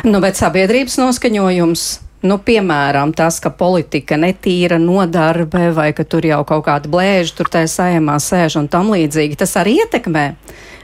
Nu, 0.06 0.22
bet 0.24 0.38
sabiedrības 0.40 0.98
noskaņojums 1.02 1.86
Nu, 2.26 2.40
piemēram, 2.42 3.12
tas, 3.14 3.38
ka 3.44 3.52
politika 3.54 4.18
netīra 4.18 4.80
nodarbe 4.82 5.68
vai 5.76 5.92
ka 5.94 6.06
tur 6.10 6.26
jau 6.26 6.42
kaut 6.48 6.64
kāda 6.66 6.90
blēža 6.90 7.36
tur 7.38 7.52
tajā 7.54 7.70
saimā 7.70 8.16
sēž 8.24 8.58
un 8.64 8.70
tam 8.72 8.90
līdzīgi, 8.96 9.38
tas 9.38 9.54
arī 9.62 9.76
ietekmē. 9.84 10.26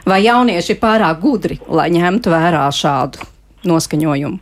Vai 0.06 0.20
jaunieši 0.26 0.76
ir 0.76 0.80
pārāk 0.82 1.22
gudri, 1.24 1.58
lai 1.70 1.90
ņemtu 1.94 2.34
vērā 2.34 2.68
šādu 2.74 3.26
noskaņojumu? 3.70 4.42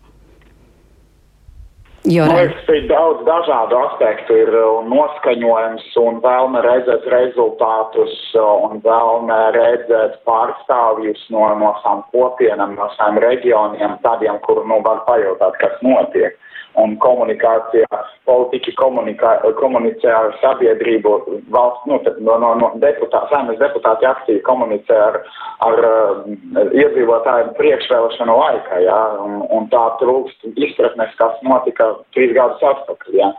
Jo 2.09 2.25
Man 2.25 2.37
liekas, 2.39 2.67
ir 2.73 2.85
daudz 2.87 3.23
dažādu 3.27 3.75
aspektu. 3.83 4.35
Ir 4.41 4.51
uh, 4.55 4.79
noskaņojums 4.87 5.87
un 5.99 6.21
vēlme 6.23 6.61
redzēt 6.63 7.07
rezultātus 7.11 8.13
uh, 8.39 8.63
un 8.65 8.79
vēlme 8.83 9.39
redzēt 9.55 10.19
pārstāvjus 10.27 11.25
no, 11.35 11.43
no 11.59 11.73
savām 11.83 12.05
kopienām, 12.15 12.77
no 12.79 12.87
saviem 12.95 13.19
reģioniem, 13.27 13.99
tādiem, 14.05 14.39
kur 14.47 14.63
nu, 14.65 14.79
var 14.85 15.03
pajautāt, 15.07 15.59
kas 15.59 15.75
notiek 15.85 16.39
un 16.77 16.95
komunikācijā, 17.01 17.99
politiķi 18.29 18.73
komunikā, 18.77 19.33
komunicē 19.57 20.11
ar 20.13 20.35
sabiedrību, 20.41 21.13
valsts, 21.53 21.85
nu, 21.89 21.99
no, 22.25 22.37
no, 22.41 22.53
no 22.59 22.71
deputāti, 22.83 23.33
saimnes 23.33 23.59
deputāti 23.61 24.07
aktīvi 24.09 24.43
komunicē 24.45 24.97
ar, 25.07 25.19
ar 25.65 25.79
uh, 25.89 26.23
iedzīvotājiem 26.69 27.53
priekšvēlēšanu 27.59 28.39
laikā, 28.41 28.81
jā, 28.85 28.99
un, 29.25 29.43
un 29.57 29.69
tā 29.73 29.85
trūkst 30.01 30.49
izpratnes, 30.55 31.13
kas 31.19 31.37
notika 31.47 31.93
trīs 32.15 32.35
gadus 32.37 32.65
atpakaļ, 32.73 33.21
jā. 33.23 33.31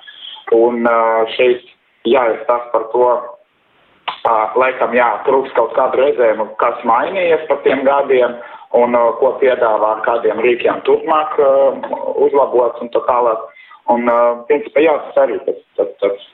Un 0.56 0.82
uh, 0.88 1.28
šeit 1.36 1.68
jāiet 2.08 2.46
tas 2.48 2.64
par 2.74 2.88
to, 2.94 3.10
uh, 3.14 4.56
laikam, 4.58 4.94
jā, 4.96 5.10
trūkst 5.28 5.54
kaut 5.56 5.76
kādu 5.78 6.02
redzējumu, 6.02 6.50
kas 6.60 6.82
mainījies 6.88 7.46
par 7.48 7.62
tiem 7.66 7.86
gadiem, 7.86 8.40
un 8.76 8.94
uh, 8.94 9.10
ko 9.18 9.34
piedāvā, 9.40 9.96
kādiem 10.06 10.42
rīkiem 10.44 10.82
turpmāk 10.86 11.38
uh, 11.42 11.80
uzlabot 12.22 12.78
un 12.82 12.92
tā 12.94 13.02
tālāk. 13.08 13.48
Un, 13.90 14.06
uh, 14.06 14.42
principā, 14.46 14.84
jā, 14.84 14.94
tas 15.08 15.24
arī 15.24 15.40
tas, 15.46 15.58
tas, 15.78 15.90
tas 16.02 16.26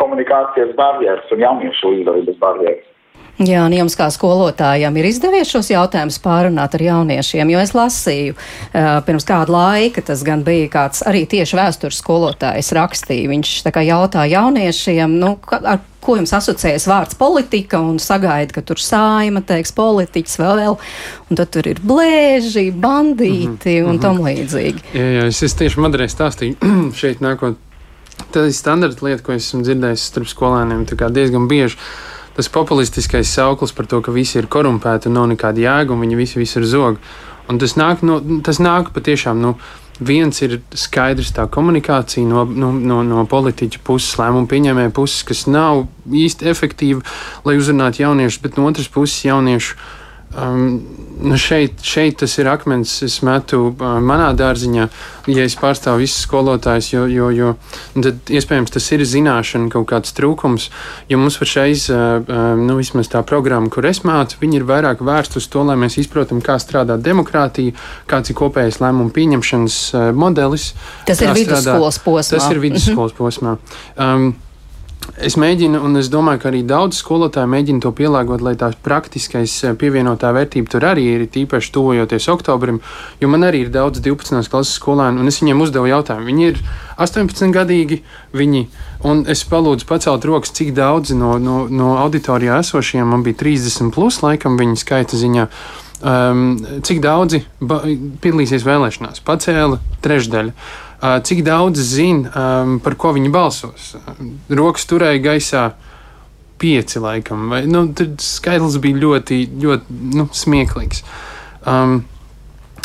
komunikācijas 0.00 0.74
barjeras 0.78 1.32
un 1.32 1.44
jauniešu 1.44 1.92
līdzdalības 1.94 2.40
barjeras. 2.42 2.92
Jā, 3.36 3.66
un 3.66 3.74
jums 3.76 3.92
kā 3.98 4.06
skolotājiem 4.08 4.94
ir 4.96 5.08
izdevies 5.10 5.50
šos 5.52 5.68
jautājumus 5.68 6.16
pārunāt 6.24 6.72
ar 6.78 6.84
jauniešiem, 6.86 7.50
jo 7.52 7.60
es 7.60 7.74
lasīju 7.76 8.32
uh, 8.32 8.86
pirms 9.04 9.28
kāda 9.28 9.52
laika, 9.52 10.00
tas 10.08 10.22
gan 10.24 10.40
bija 10.46 10.70
kāds 10.72 11.02
arī 11.04 11.26
tieši 11.28 11.58
vēstures 11.58 12.00
skolotājs 12.00 12.72
rakstīja. 12.76 13.28
Viņš 13.34 13.52
tā 13.66 13.74
kā 13.76 13.84
jautāja 13.84 14.38
jauniešiem, 14.38 15.18
nu, 15.20 15.34
ar 15.52 15.82
ko 16.06 16.16
jums 16.16 16.32
asociējas 16.38 16.88
vārds 16.88 17.20
politika 17.20 17.82
un 17.82 18.00
sagaida, 18.00 18.56
ka 18.56 18.64
tur 18.64 18.80
saima 18.80 19.44
teiks 19.44 19.74
politiķis 19.76 20.40
vēl 20.40 20.62
vēl, 20.62 20.80
un 21.28 21.42
tad 21.42 21.52
tur 21.52 21.68
ir 21.68 21.84
blēži, 21.84 22.70
bandīti 22.72 23.76
mm 23.76 23.84
-hmm, 23.84 23.92
un 23.92 24.00
tam 24.00 24.24
līdzīgi. 24.24 24.84
Jā, 24.96 25.06
jā, 25.18 25.28
es, 25.28 25.42
es 25.44 25.60
tieši 25.60 25.84
Madrē 25.84 26.08
stāstīju 26.08 26.56
šeit 27.00 27.20
nākot. 27.20 27.60
Tā 28.32 28.48
ir 28.48 28.52
standarta 28.56 29.04
lieta, 29.04 29.22
ko 29.22 29.36
esmu 29.36 29.60
dzirdējis 29.60 30.08
starp 30.08 30.28
skolēniem 30.30 30.86
diezgan 30.88 31.48
bieži 31.48 31.76
tas 32.36 32.50
populistiskais 32.52 33.32
sauklis 33.32 33.72
par 33.72 33.88
to, 33.88 34.02
ka 34.04 34.12
visi 34.12 34.38
ir 34.40 34.50
korumpēti 34.52 35.08
un 35.08 35.16
nav 35.16 35.30
nekāda 35.32 35.62
jēga 35.62 35.94
un 35.94 36.04
viņi 36.04 36.20
visi, 36.20 36.44
ir 36.60 36.68
zog. 36.68 37.00
Un 37.48 37.60
tas 37.62 37.76
nāk, 37.78 38.02
no, 38.06 38.20
tas 38.44 38.60
nāk 38.62 38.92
patiešām. 38.94 39.42
Nu, 39.42 39.56
Viens 39.96 40.42
ir 40.44 40.58
skaidrs 40.76 41.30
tā 41.32 41.46
komunikācija 41.48 42.28
no, 42.28 42.42
no, 42.44 42.68
no, 42.68 42.98
no 43.00 43.22
politiķa 43.24 43.80
puses, 43.80 44.18
lēmumu 44.20 44.44
pieņēmēja 44.50 44.92
puses, 44.92 45.22
kas 45.24 45.46
nav 45.48 45.86
īsti 46.04 46.50
efektīva, 46.50 47.00
lai 47.48 47.54
uzrunātu 47.56 48.02
jauniešus, 48.02 48.42
bet 48.42 48.58
no 48.60 48.66
otras 48.68 48.90
puses 48.92 49.24
jauniešu 49.24 49.78
Um, 50.36 50.82
nu 51.22 51.36
šeit, 51.40 51.80
šeit 51.80 52.18
tas 52.20 52.34
ir 52.36 52.48
akmens, 52.52 52.98
es 53.02 53.22
metu 53.24 53.70
uh, 53.70 53.96
manā 54.04 54.28
dārziņā, 54.36 54.84
ja 55.32 55.46
es 55.48 55.56
pārstāvu 55.56 56.02
visus 56.02 56.26
skolotājus, 56.26 56.90
jo, 56.92 57.06
jo, 57.08 57.30
jo 57.32 57.54
tad 57.94 58.32
iespējams 58.36 58.74
tas 58.74 58.90
ir 58.92 59.04
zināšana 59.08 59.70
kaut 59.72 59.88
kāds 59.88 60.12
trūkums, 60.16 60.68
jo 61.08 61.20
mums 61.22 61.40
pašreiz, 61.40 61.88
uh, 61.88 62.20
uh, 62.20 62.46
nu 62.60 62.76
vismaz 62.76 63.08
tā 63.12 63.24
programma, 63.26 63.72
kur 63.72 63.88
es 63.88 64.02
mācu, 64.04 64.42
viņi 64.42 64.60
ir 64.60 64.68
vairāk 64.68 65.00
vērsti 65.06 65.40
uz 65.40 65.48
to, 65.52 65.64
lai 65.64 65.78
mēs 65.80 65.96
izprotam, 66.02 66.44
kā 66.44 66.58
strādā 66.60 66.98
demokrātija, 67.00 67.76
kāds 68.10 68.32
ir 68.32 68.40
kopējais 68.42 68.82
lēmumu 68.84 69.14
pieņemšanas 69.16 69.78
uh, 69.94 70.08
modelis. 70.16 70.74
Tas 71.08 71.24
ir 71.24 71.32
vidusskolas 71.36 72.02
posmā. 72.04 72.36
Tas 72.36 72.50
ir 72.52 72.60
vidusskolas 72.60 73.16
posmā. 73.16 73.56
Um, 73.96 74.34
Es 75.16 75.36
mēģinu, 75.40 75.78
un 75.86 75.96
es 75.96 76.10
domāju, 76.12 76.40
ka 76.42 76.48
arī 76.50 76.58
daudz 76.66 76.98
skolotāju 77.00 77.48
mēģina 77.48 77.80
to 77.80 77.92
pielāgot, 77.96 78.42
lai 78.44 78.52
tā 78.58 78.68
praktiskais 78.84 79.54
eh, 79.64 79.76
pievienotā 79.78 80.32
vērtība 80.36 80.72
tur 80.72 80.84
arī 80.90 81.06
ir 81.14 81.24
tīpaši 81.32 81.72
tuvojoties 81.72 82.28
oktobrim. 82.32 82.82
Jo 83.22 83.30
man 83.32 83.46
arī 83.48 83.62
ir 83.64 83.72
daudz 83.72 84.02
12. 84.04 84.42
klases 84.52 84.76
skolēnu, 84.76 85.22
un 85.22 85.30
es 85.30 85.40
viņiem 85.40 85.62
uzdevu 85.64 85.88
jautājumu. 85.88 86.28
Viņi 86.28 86.46
ir 86.50 86.60
18 87.00 87.54
gadīgi, 87.54 88.02
viņi, 88.36 88.62
un 89.08 89.24
es 89.32 89.46
palūdzu 89.48 89.88
pacelt 89.88 90.28
rokas, 90.28 90.52
cik 90.58 90.74
daudzi 90.76 91.16
no, 91.16 91.36
no, 91.40 91.64
no 91.70 91.96
auditorijā 92.02 92.60
esošiem, 92.64 93.08
man 93.08 93.24
bija 93.24 93.40
30 93.46 93.94
plus 93.96 94.20
laikam 94.26 94.60
viņa 94.60 94.80
skaita 94.84 95.20
ziņā. 95.22 95.48
Um, 95.96 96.58
cik 96.84 96.98
daudzi 97.00 97.40
piedalīsies 97.62 98.66
vēlēšanās? 98.68 99.22
Pacēla 99.24 99.80
trešdaļa. 100.04 100.52
Cik 101.00 101.42
daudz 101.44 101.82
zina, 101.84 102.30
um, 102.32 102.78
par 102.80 102.96
ko 102.96 103.12
viņi 103.16 103.30
balsos? 103.32 103.94
Rokas 104.48 104.88
turēja 104.88 105.20
gaisā 105.28 105.64
pieci, 106.60 107.00
laikam. 107.04 107.50
Vai, 107.52 107.62
nu, 107.68 107.84
skaitlis 108.22 108.78
bija 108.80 109.02
ļoti, 109.04 109.42
ļoti 109.60 110.02
nu, 110.16 110.28
smieklīgs. 110.32 111.02
Um, 111.68 112.04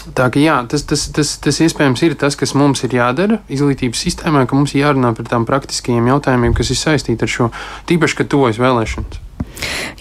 Tā 0.01 0.31
ka 0.33 0.41
jā, 0.41 0.55
tas, 0.65 0.81
tas, 0.89 1.03
tas, 1.13 1.35
tas 1.37 1.59
iespējams 1.61 2.01
ir 2.01 2.15
tas, 2.17 2.33
kas 2.33 2.55
mums 2.57 2.81
ir 2.87 2.95
jādara 2.97 3.37
izglītības 3.53 3.99
sistēmā, 4.01 4.47
ka 4.49 4.57
mums 4.57 4.73
jārunā 4.73 5.11
par 5.13 5.27
tām 5.29 5.45
praktiskajiem 5.45 6.07
jautājumiem, 6.09 6.55
kas 6.57 6.71
ir 6.73 6.79
saistīti 6.79 7.27
ar 7.27 7.29
šo, 7.29 7.49
tīpaši, 7.89 8.17
kad 8.17 8.31
tuvojas 8.33 8.57
vēlēšanas. 8.61 9.21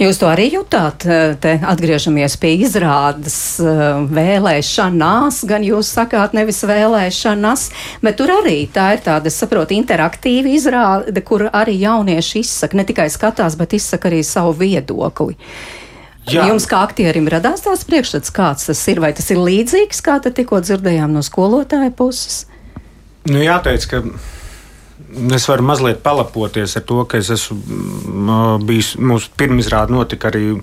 Jūs 0.00 0.20
to 0.20 0.28
arī 0.30 0.46
jutāt, 0.54 1.04
eh, 1.04 1.34
te 1.40 1.56
atgriežamies 1.60 2.36
pie 2.40 2.54
izrādes 2.64 3.36
eh, 3.60 3.82
vēlēšanās, 4.08 5.42
gan 5.50 5.66
jūs 5.66 5.90
sakāt 5.96 6.36
nevis 6.36 6.62
vēlēšanas, 6.64 7.66
bet 8.04 8.16
tur 8.20 8.32
arī 8.40 8.62
tā 8.72 8.94
ir 8.96 9.04
tāda, 9.04 9.32
saprotu, 9.34 9.76
interaktīva 9.76 10.54
izrāde, 10.54 11.20
kur 11.26 11.48
arī 11.50 11.76
jaunieši 11.82 12.44
izsaka, 12.44 12.80
ne 12.80 12.86
tikai 12.88 13.10
skatās, 13.12 13.58
bet 13.60 13.76
izsaka 13.76 14.08
arī 14.08 14.22
savu 14.24 14.56
viedokli. 14.62 15.36
Jā. 16.30 16.44
Jums 16.48 16.66
kā 16.68 16.82
aktierim 16.86 17.28
radās 17.32 17.64
tās 17.64 17.82
priekšstats, 17.88 18.32
kāds 18.32 18.68
tas 18.68 18.80
ir, 18.92 19.00
vai 19.02 19.10
tas 19.16 19.30
ir 19.32 19.40
līdzīgs, 19.40 20.02
kā 20.04 20.20
te 20.22 20.30
tikko 20.34 20.60
dzirdējām 20.62 21.12
no 21.16 21.24
skolotāja 21.26 21.90
puses? 21.96 22.44
Nu, 23.28 23.40
jāteic, 23.42 23.84
ka 23.90 24.04
Es 25.34 25.46
varu 25.48 25.64
mazliet 25.66 26.02
palapoties 26.04 26.76
ar 26.78 26.84
to, 26.86 27.02
ka 27.08 27.18
es 27.18 27.30
esmu 27.34 27.56
mm, 27.58 28.66
bijis. 28.66 28.92
Mūsu 29.00 29.32
pirmizrāde 29.38 29.94
notika 29.94 30.30
arī 30.30 30.56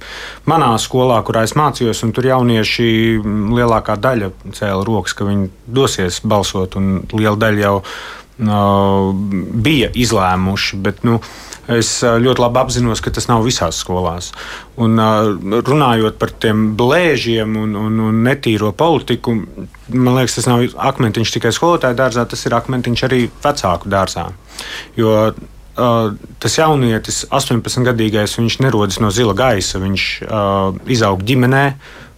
manā 0.49 0.69
skolā, 0.81 1.19
kurā 1.27 1.43
es 1.47 1.55
mācījos, 1.57 2.03
tur 2.15 2.29
jaunieši 2.29 2.89
mm, 3.19 3.49
lielākā 3.57 3.97
daļa 4.01 4.31
cēla 4.57 4.85
rokas, 4.87 5.17
ka 5.17 5.27
viņi 5.27 5.49
dosies 5.79 6.21
balsot, 6.23 6.79
un 6.79 7.01
liela 7.13 7.35
daļa 7.43 7.63
jau 7.65 7.75
uh, 7.81 9.11
bija 9.67 9.91
izlēmuši. 9.93 10.81
Bet, 10.85 11.03
nu, 11.07 11.19
Es 11.67 11.89
ļoti 11.99 12.39
labi 12.39 12.61
apzinos, 12.61 13.01
ka 13.03 13.11
tas 13.11 13.27
nav 13.27 13.43
visās 13.43 13.81
skolās. 13.83 14.29
Un, 14.79 14.95
runājot 15.67 16.15
par 16.21 16.31
tiem 16.31 16.69
blēžiem 16.79 17.57
un, 17.59 17.75
un, 17.75 17.99
un 18.07 18.23
netīro 18.23 18.71
politiku, 18.77 19.35
man 19.91 20.15
liekas, 20.15 20.37
tas 20.39 20.47
nav 20.47 20.63
akmentiņš 20.91 21.35
tikai 21.35 21.51
skolotāju 21.55 21.99
dārzā, 21.99 22.23
tas 22.29 22.47
ir 22.47 22.55
akmentiņš 22.55 23.05
arī 23.09 23.21
vecāku 23.43 23.91
dārzā. 23.91 24.29
Jo 24.95 25.13
tas 26.41 26.55
jaunietis, 26.57 27.25
18-gadīgais, 27.29 28.37
viņš 28.39 28.59
nerodas 28.65 28.97
no 29.03 29.11
zila 29.13 29.35
gaisa. 29.37 29.77
Viņš 29.81 30.05
uh, 30.25 30.79
izaug 30.89 31.21
ģimenē, 31.21 31.65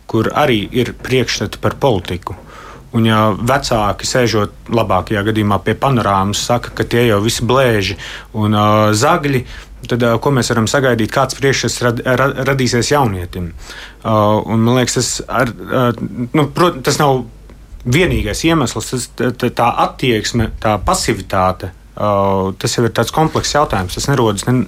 kur 0.10 0.32
arī 0.32 0.62
ir 0.72 0.94
priekšstati 0.96 1.60
par 1.62 1.75
politiku. 1.82 2.38
Un, 2.98 3.05
ja 3.05 3.29
vecāki 3.38 4.08
sēžot 4.10 4.72
labākajā 4.74 5.22
gadījumā 5.27 5.60
pie 5.65 5.75
panorāmas, 5.77 6.41
saka, 6.50 6.74
ka 6.74 6.86
tie 6.89 7.05
jau 7.05 7.19
visi 7.22 7.46
blēži 7.46 8.00
un 8.34 8.58
uh, 8.58 8.89
zagļi, 8.98 9.43
tad 9.86 10.05
uh, 10.05 10.15
ko 10.22 10.34
mēs 10.34 10.50
varam 10.50 10.65
sagaidīt, 10.69 11.12
kāds 11.13 11.38
priekšstats 11.38 11.81
rad, 11.86 12.01
rad, 12.22 12.39
radīsies 12.50 12.89
jaunietim? 12.96 13.51
Uh, 14.01 14.39
un, 14.41 14.65
man 14.65 14.79
liekas, 14.79 14.98
tas, 14.98 15.12
ar, 15.29 15.53
uh, 15.53 15.91
nu, 16.34 16.48
prot, 16.55 16.81
tas 16.86 16.98
nav 17.01 17.27
vienīgais 17.86 18.41
iemesls, 18.50 18.89
tas, 18.91 19.10
tā, 19.19 19.51
tā 19.53 19.69
attieksme, 19.86 20.50
tā 20.63 20.79
pasivitāte. 20.85 21.75
Uh, 22.00 22.53
tas 22.55 22.72
jau 22.77 22.85
ir 22.87 22.94
tāds 22.96 23.11
komplekss 23.11 23.57
jautājums. 23.57 23.98
Tas 23.98 24.07
nerodas 24.07 24.46
ne, 24.48 24.61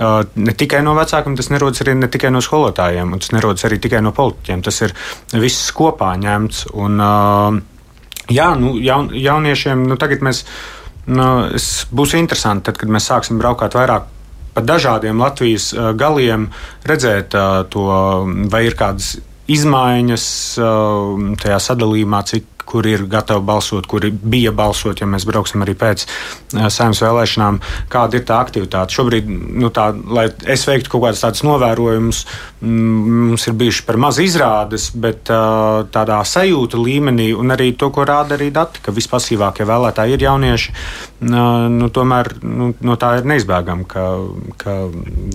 uh, 0.00 0.22
ne 0.40 0.54
tikai 0.56 0.80
no 0.80 0.94
vecākiem, 0.96 1.34
tas 1.36 1.50
nerodas 1.52 1.84
arī 1.84 1.92
ne 1.98 2.08
tikai 2.08 2.30
no 2.32 2.40
skolotājiem, 2.44 3.12
un 3.12 3.20
tas 3.20 3.34
nerodas 3.36 3.66
arī 3.68 3.76
tikai 3.84 4.00
no 4.04 4.14
politiķiem. 4.16 4.62
Tas 4.64 4.80
ir 4.86 4.94
viss 5.36 5.68
kopā 5.76 6.14
ņemts. 6.22 6.70
Un, 6.72 6.96
uh, 7.04 7.58
jā, 8.32 8.52
nu, 8.58 8.76
jaun, 8.82 9.10
jauniešiem 9.14 9.86
nu, 9.88 9.96
tagad 10.00 10.24
mēs, 10.24 10.44
nu, 11.10 11.28
būs 11.94 12.16
interesanti, 12.18 12.68
tad, 12.68 12.80
kad 12.80 12.92
mēs 12.92 13.08
sāksim 13.10 13.40
braukāt 13.40 13.76
vairāk 13.78 14.08
pa 14.54 14.64
dažādiem 14.64 15.20
Latvijas 15.22 15.70
galiem, 15.98 16.48
redzēt 16.88 17.36
to, 17.70 17.88
vai 18.50 18.64
ir 18.66 18.74
kādas 18.78 19.18
izmaiņas 19.48 20.24
tajā 21.40 21.58
sadalījumā, 21.62 22.22
cik 22.28 22.57
kur 22.68 22.86
ir 22.88 23.06
gatavi 23.08 23.44
balsot, 23.48 23.86
kuri 23.88 24.10
bija 24.12 24.52
balsot, 24.52 25.00
ja 25.00 25.08
mēs 25.08 25.26
brauksim 25.28 25.64
arī 25.64 25.74
pēc 25.78 26.04
saimnes 26.52 27.00
vēlēšanām, 27.04 27.60
kāda 27.92 28.20
ir 28.20 28.26
tā 28.28 28.40
aktivitāte. 28.44 28.96
Šobrīd, 28.98 29.28
nu, 29.28 29.72
tā, 29.74 29.90
lai 29.94 30.28
es 30.44 30.66
veiktu 30.68 30.92
kaut 30.92 31.06
kādas 31.06 31.24
tādas 31.24 31.44
novērojumus, 31.46 32.24
mums 32.60 33.48
ir 33.48 33.56
bijuši 33.58 33.84
par 33.88 34.00
maz 34.00 34.20
izrādes, 34.22 34.90
bet 34.98 35.30
tādā 35.94 36.20
sajūta 36.28 36.80
līmenī, 36.80 37.30
un 37.36 37.56
arī 37.56 37.72
to, 37.78 37.90
ko 37.94 38.04
rāda 38.08 38.36
arī 38.36 38.50
dati, 38.54 38.82
ka 38.84 38.94
vispasīvākie 38.94 39.66
vēlētāji 39.68 40.18
ir 40.18 40.26
jaunieši, 40.28 40.76
nu, 41.20 41.88
tomēr 41.94 42.32
nu, 42.42 42.72
no 42.84 42.98
tā 43.00 43.14
ir 43.18 43.28
neizbēgami, 43.32 43.88
ka, 43.88 44.04
ka 44.60 44.76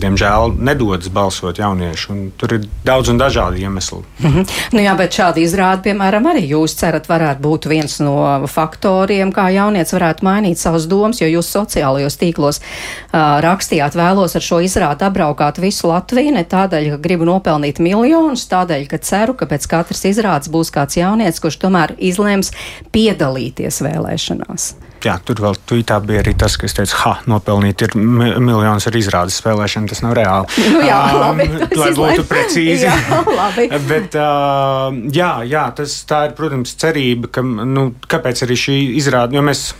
diemžēl 0.04 0.54
nedodas 0.62 1.10
balsot 1.14 1.58
jaunieši. 1.58 2.20
Tur 2.38 2.58
ir 2.60 2.70
daudz 2.86 3.10
un 3.10 3.18
dažādi 3.18 3.66
iemesli. 3.66 4.04
Mm 4.20 4.32
-hmm. 4.32 4.50
nu, 4.78 4.80
jā, 4.80 4.96
bet 4.98 5.18
šādi 5.18 5.44
izrādi, 5.44 5.90
piemēram, 5.90 6.30
arī 6.30 6.46
jūs 6.48 6.78
cerat, 6.78 7.10
var 7.10 7.24
varētu 7.24 7.44
būt 7.44 7.68
viens 7.72 7.98
no 8.04 8.18
faktoriem, 8.50 9.32
kā 9.34 9.48
jaunietis 9.54 9.96
varētu 9.96 10.26
mainīt 10.28 10.60
savas 10.60 10.88
domas, 10.90 11.22
jo 11.22 11.30
jūs 11.30 11.52
sociālajos 11.54 12.20
tīklos 12.20 12.60
uh, 12.60 13.40
rakstījāt 13.44 13.96
vēlos 13.98 14.36
ar 14.36 14.44
šo 14.44 14.60
izrādi 14.64 15.08
apbraukāt 15.08 15.62
visu 15.64 15.88
Latviju, 15.92 16.36
ne 16.36 16.44
tādēļ, 16.44 16.90
ka 16.96 17.02
gribu 17.04 17.28
nopelnīt 17.30 17.80
miljonus, 17.84 18.48
tādēļ, 18.52 18.88
ka 18.92 18.98
ceru, 18.98 19.38
ka 19.38 19.48
pēc 19.50 19.68
katras 19.70 20.06
izrādes 20.10 20.52
būs 20.52 20.74
kāds 20.74 20.98
jaunietis, 21.00 21.42
kurš 21.44 21.62
tomēr 21.64 21.96
izlems 22.00 22.52
piedalīties 22.92 23.84
vēlēšanās. 23.86 24.74
Jā, 25.04 25.18
tur 25.28 25.42
vēl 25.44 25.58
tvītā 25.68 25.98
bija 26.06 26.22
arī 26.24 26.32
tas, 26.40 26.56
ka 26.56 26.68
es 26.68 26.76
teicu, 26.78 26.96
ha, 27.02 27.18
nopelnīt 27.28 27.84
ir 27.84 27.96
miljonus 28.00 28.88
ar 28.88 28.96
izrādes 28.96 29.40
spēlēšanu. 29.42 29.90
Tas 29.92 30.04
nav 30.06 30.16
reāli. 30.16 30.64
Nu, 30.72 30.84
jā, 30.88 31.00
labi, 31.20 31.48
um, 31.52 31.64
lai 31.82 31.90
būtu 31.98 32.26
precīzi. 32.30 32.88
jā, 32.88 32.96
labi. 33.28 33.68
Bet, 33.92 34.16
uh, 34.16 34.96
jā, 35.12 35.32
jā, 35.50 35.66
tas 35.76 35.98
tā 36.08 36.28
ir, 36.30 36.38
protams, 36.38 36.76
cerība, 36.80 37.32
ka, 37.36 37.44
nu, 37.44 37.90
kāpēc 38.08 38.46
arī 38.48 38.60
šī 38.60 38.78
izrāde, 39.02 39.36
jo 39.36 39.44
mēs 39.44 39.74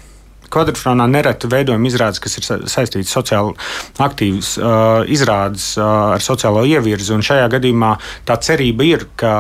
kvadrfrānā 0.54 1.08
nereti 1.10 1.50
veidojam 1.50 1.88
izrādes, 1.90 2.22
kas 2.22 2.38
ir 2.38 2.48
saistītas 2.70 3.16
sociāli 3.16 3.56
aktīvas 4.04 4.54
uh, 4.60 5.02
izrādes 5.10 5.74
uh, 5.80 6.14
ar 6.18 6.24
sociālo 6.24 6.66
ievirzi. 6.70 7.16
Un 7.16 7.26
šajā 7.26 7.48
gadījumā 7.56 7.96
tā 8.28 8.38
cerība 8.44 8.88
ir, 8.92 9.08
ka 9.20 9.34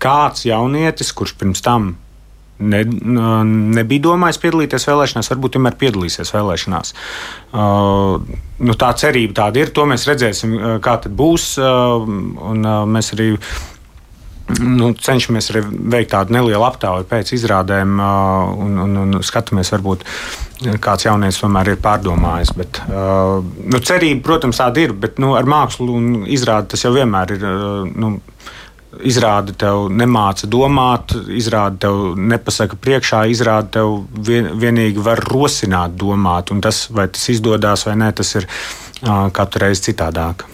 kāds 0.00 0.46
jaunietis, 0.48 1.14
kurš 1.16 1.36
pirms 1.40 1.64
tam 1.64 1.94
ne, 2.60 2.84
nebija 3.78 4.06
domājis 4.10 4.40
piedalīties 4.42 4.86
vēlēšanās, 4.90 5.32
varbūt 5.32 5.56
tomēr 5.56 5.76
piedalīsies 5.80 6.32
vēlēšanās. 6.34 6.94
Uh, 7.50 8.20
nu, 8.60 8.76
tā 8.78 8.92
cerība 9.00 9.40
tāda 9.42 9.64
ir. 9.64 9.74
To 9.76 9.86
mēs 9.90 10.06
redzēsim, 10.10 10.54
uh, 10.56 10.78
kā 10.84 10.98
tas 11.02 11.12
būs. 11.12 11.52
Uh, 11.60 12.06
un, 12.52 12.64
uh, 12.64 12.82
mēs 12.88 13.14
arī 13.16 13.32
nu, 14.58 14.92
cenšamies 14.98 15.50
arī 15.52 15.64
veikt 15.92 16.12
tādu 16.14 16.34
nelielu 16.34 16.64
aptauju 16.66 17.06
pēc 17.10 17.34
izrādēm 17.36 17.98
uh, 18.00 18.54
un, 18.64 18.78
un, 18.84 18.96
un 19.04 19.20
skatāmies, 19.26 19.72
varbūt 19.76 20.06
kāds 20.82 21.06
jaunietis 21.06 21.40
tomēr 21.40 21.72
ir 21.72 21.82
pārdomājis. 21.82 22.54
Bet, 22.58 22.82
uh, 22.88 23.38
nu, 23.40 23.82
cerība, 23.84 24.24
protams, 24.26 24.60
tāda 24.60 24.84
ir, 24.84 24.96
bet 24.96 25.20
nu, 25.22 25.34
ar 25.38 25.48
mākslu 25.48 25.94
un 25.96 26.10
izrādi 26.28 26.74
tas 26.74 26.84
jau 26.84 26.92
vienmēr 26.96 27.36
ir. 27.36 27.46
Nu, 27.94 28.18
izrāda 29.06 29.54
tev 29.56 29.88
nemāca 29.94 30.48
domāt, 30.50 31.14
izrāda 31.30 31.86
tev 31.86 32.18
nepasaka 32.18 32.78
priekšā, 32.80 33.24
izrāda 33.30 33.78
tev 33.78 33.92
vien, 34.26 34.50
vienīgi 34.60 35.02
var 35.04 35.22
rosināt 35.30 35.94
domāt. 36.00 36.50
Un 36.54 36.62
tas, 36.64 36.86
vai 36.90 37.06
tas 37.12 37.28
izdodas 37.32 37.86
vai 37.86 37.96
nē, 38.00 38.10
tas 38.18 38.34
ir 38.40 38.48
katru 39.00 39.64
reizi 39.64 39.88
citādāk. 39.88 40.44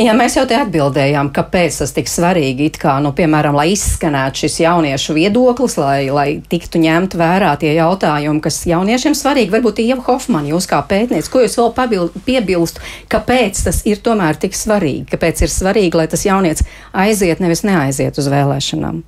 Jā, 0.00 0.14
mēs 0.16 0.36
jau 0.38 0.46
te 0.48 0.56
atbildējām, 0.56 1.30
kāpēc 1.36 1.80
tas 1.82 1.92
tik 1.96 2.08
svarīgi. 2.08 2.70
It 2.70 2.78
kā, 2.80 2.96
nu, 3.04 3.12
piemēram, 3.16 3.56
lai 3.58 3.70
izskanētu 3.74 4.44
šis 4.44 4.60
jauniešu 4.64 5.16
viedoklis, 5.16 5.76
lai, 5.80 6.08
lai 6.14 6.28
tiktu 6.52 6.80
ņemt 6.80 7.16
vērā 7.20 7.52
tie 7.60 7.74
jautājumi, 7.76 8.42
kas 8.44 8.62
jauniešiem 8.70 9.16
svarīgi. 9.18 9.52
Varbūt 9.52 9.82
Ieva 9.84 10.04
Hofman, 10.06 10.48
jūs 10.48 10.68
kā 10.70 10.80
pētniec, 10.88 11.28
ko 11.28 11.44
jūs 11.44 11.58
vēl 11.60 11.72
pabil, 11.76 12.08
piebilst, 12.26 12.80
kāpēc 13.12 13.64
tas 13.66 13.82
ir 13.88 14.00
tomēr 14.04 14.40
tik 14.40 14.56
svarīgi? 14.56 15.08
Kāpēc 15.12 15.44
ir 15.44 15.52
svarīgi, 15.52 16.00
lai 16.00 16.08
tas 16.10 16.24
jaunietis 16.26 16.66
aiziet, 16.92 17.42
nevis 17.44 17.64
neaiziet 17.68 18.20
uz 18.20 18.30
vēlēšanām? 18.32 19.02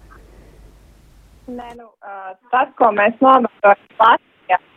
Nē, 1.52 1.72
nu, 1.78 1.88
tas, 2.52 2.68
ko 2.78 2.92
mēs 2.96 3.16
novērojam 3.24 4.28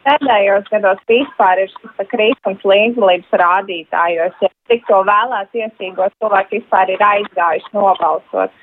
pēdējos 0.05 0.69
gados 0.71 1.01
vispār 1.09 1.63
ir 1.63 1.71
šis 1.71 2.09
krītums 2.11 2.63
līdzdalības 2.71 3.37
rādītājos, 3.41 4.37
ja 4.43 4.51
cik 4.69 4.85
to 4.89 5.01
vēlēt 5.09 5.51
tiesīgos 5.55 6.13
cilvēki 6.21 6.59
vispār 6.59 6.93
ir 6.93 7.03
aizgājuši 7.09 7.75
nobalsot. 7.77 8.61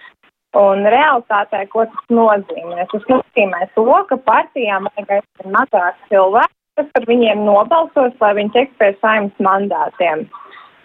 Un 0.58 0.84
realitātē, 0.92 1.64
ko 1.72 1.86
tas 1.88 2.10
nozīmē? 2.12 2.84
Tas 2.92 3.06
nozīmē 3.08 3.68
to, 3.76 3.86
ka 4.10 4.18
partijām 4.26 4.88
vajag 4.90 5.14
aizvien 5.16 5.54
mazāk 5.54 6.02
cilvēku, 6.10 6.54
kas 6.76 6.90
par 6.92 7.08
viņiem 7.08 7.46
nobalsos, 7.46 8.12
lai 8.20 8.34
viņi 8.36 8.54
tiktu 8.58 8.78
pie 8.82 8.92
saimnes 9.00 9.46
mandātiem. 9.46 10.26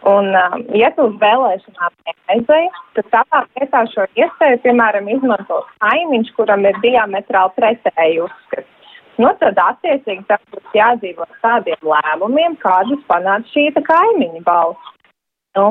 Un, 0.07 0.29
um, 0.39 0.63
ja 0.77 0.87
tu 0.95 1.09
uz 1.09 1.17
vēlēšanām 1.19 1.93
neaizēji, 2.07 2.69
tad 2.95 3.11
tādā 3.11 3.43
vietā 3.57 3.83
šo 3.91 4.05
iespēju, 4.15 4.61
piemēram, 4.63 5.09
izmanto 5.11 5.59
kaimiņš, 5.83 6.31
kuram 6.37 6.63
ir 6.69 6.79
diametrāli 6.85 7.57
pretēji 7.57 8.23
uzskats 8.23 8.76
nu 9.21 9.31
tad 9.41 9.59
attiecīgi 9.63 10.25
tam 10.29 10.43
būs 10.53 10.77
jādzīvo 10.77 11.27
tādiem 11.43 11.89
lēmumiem, 11.93 12.59
kādus 12.63 13.03
panāca 13.11 13.53
šī 13.53 13.69
kaimiņa 13.89 14.43
balss. 14.45 14.93
Nu, 15.57 15.69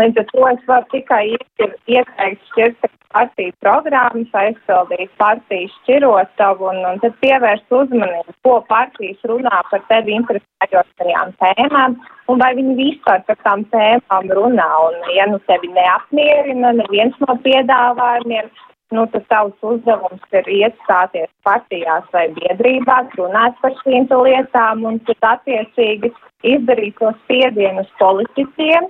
līdz 0.00 0.22
ar 0.22 0.28
to 0.30 0.44
es 0.48 0.62
varu 0.68 0.86
tikai 0.94 1.24
ieteikt 1.28 2.46
šķirt 2.52 2.86
partiju 3.16 3.52
programmas, 3.64 4.32
aizpildīt 4.40 5.12
partiju 5.20 5.68
šķirotavu 5.74 6.68
un, 6.70 6.80
un 6.90 7.00
tad 7.02 7.16
pievērst 7.22 7.76
uzmanību, 7.78 8.34
ko 8.46 8.54
partijas 8.70 9.28
runā 9.30 9.60
par 9.70 9.84
tevi 9.90 10.16
interesējošajām 10.18 11.34
tēmām 11.42 11.98
un 12.32 12.42
vai 12.42 12.52
viņi 12.58 12.76
vispār 12.80 13.24
par 13.28 13.38
tām 13.46 13.64
tēmām 13.74 14.32
runā. 14.38 14.68
Un, 14.88 14.98
ja 15.16 15.28
nu 15.30 15.40
tevi 15.50 15.72
neapmierina 15.76 16.72
neviens 16.80 17.16
no 17.24 17.36
piedāvājumiem, 17.46 18.50
nu, 18.94 19.06
tas 19.12 19.24
tavs 19.30 19.66
uzdevums 19.66 20.36
ir 20.38 20.48
iestāties 20.60 21.30
partijās 21.46 22.06
vai 22.14 22.28
biedrībās, 22.36 23.10
runāt 23.18 23.58
par 23.62 23.74
šīm 23.82 24.06
lietām 24.10 24.84
un 24.86 25.00
tad 25.08 25.28
attiecīgi 25.32 26.12
izdarīt 26.46 26.98
to 27.00 27.10
spiedienu 27.24 27.82
uz 27.82 27.90
politiķiem 28.00 28.88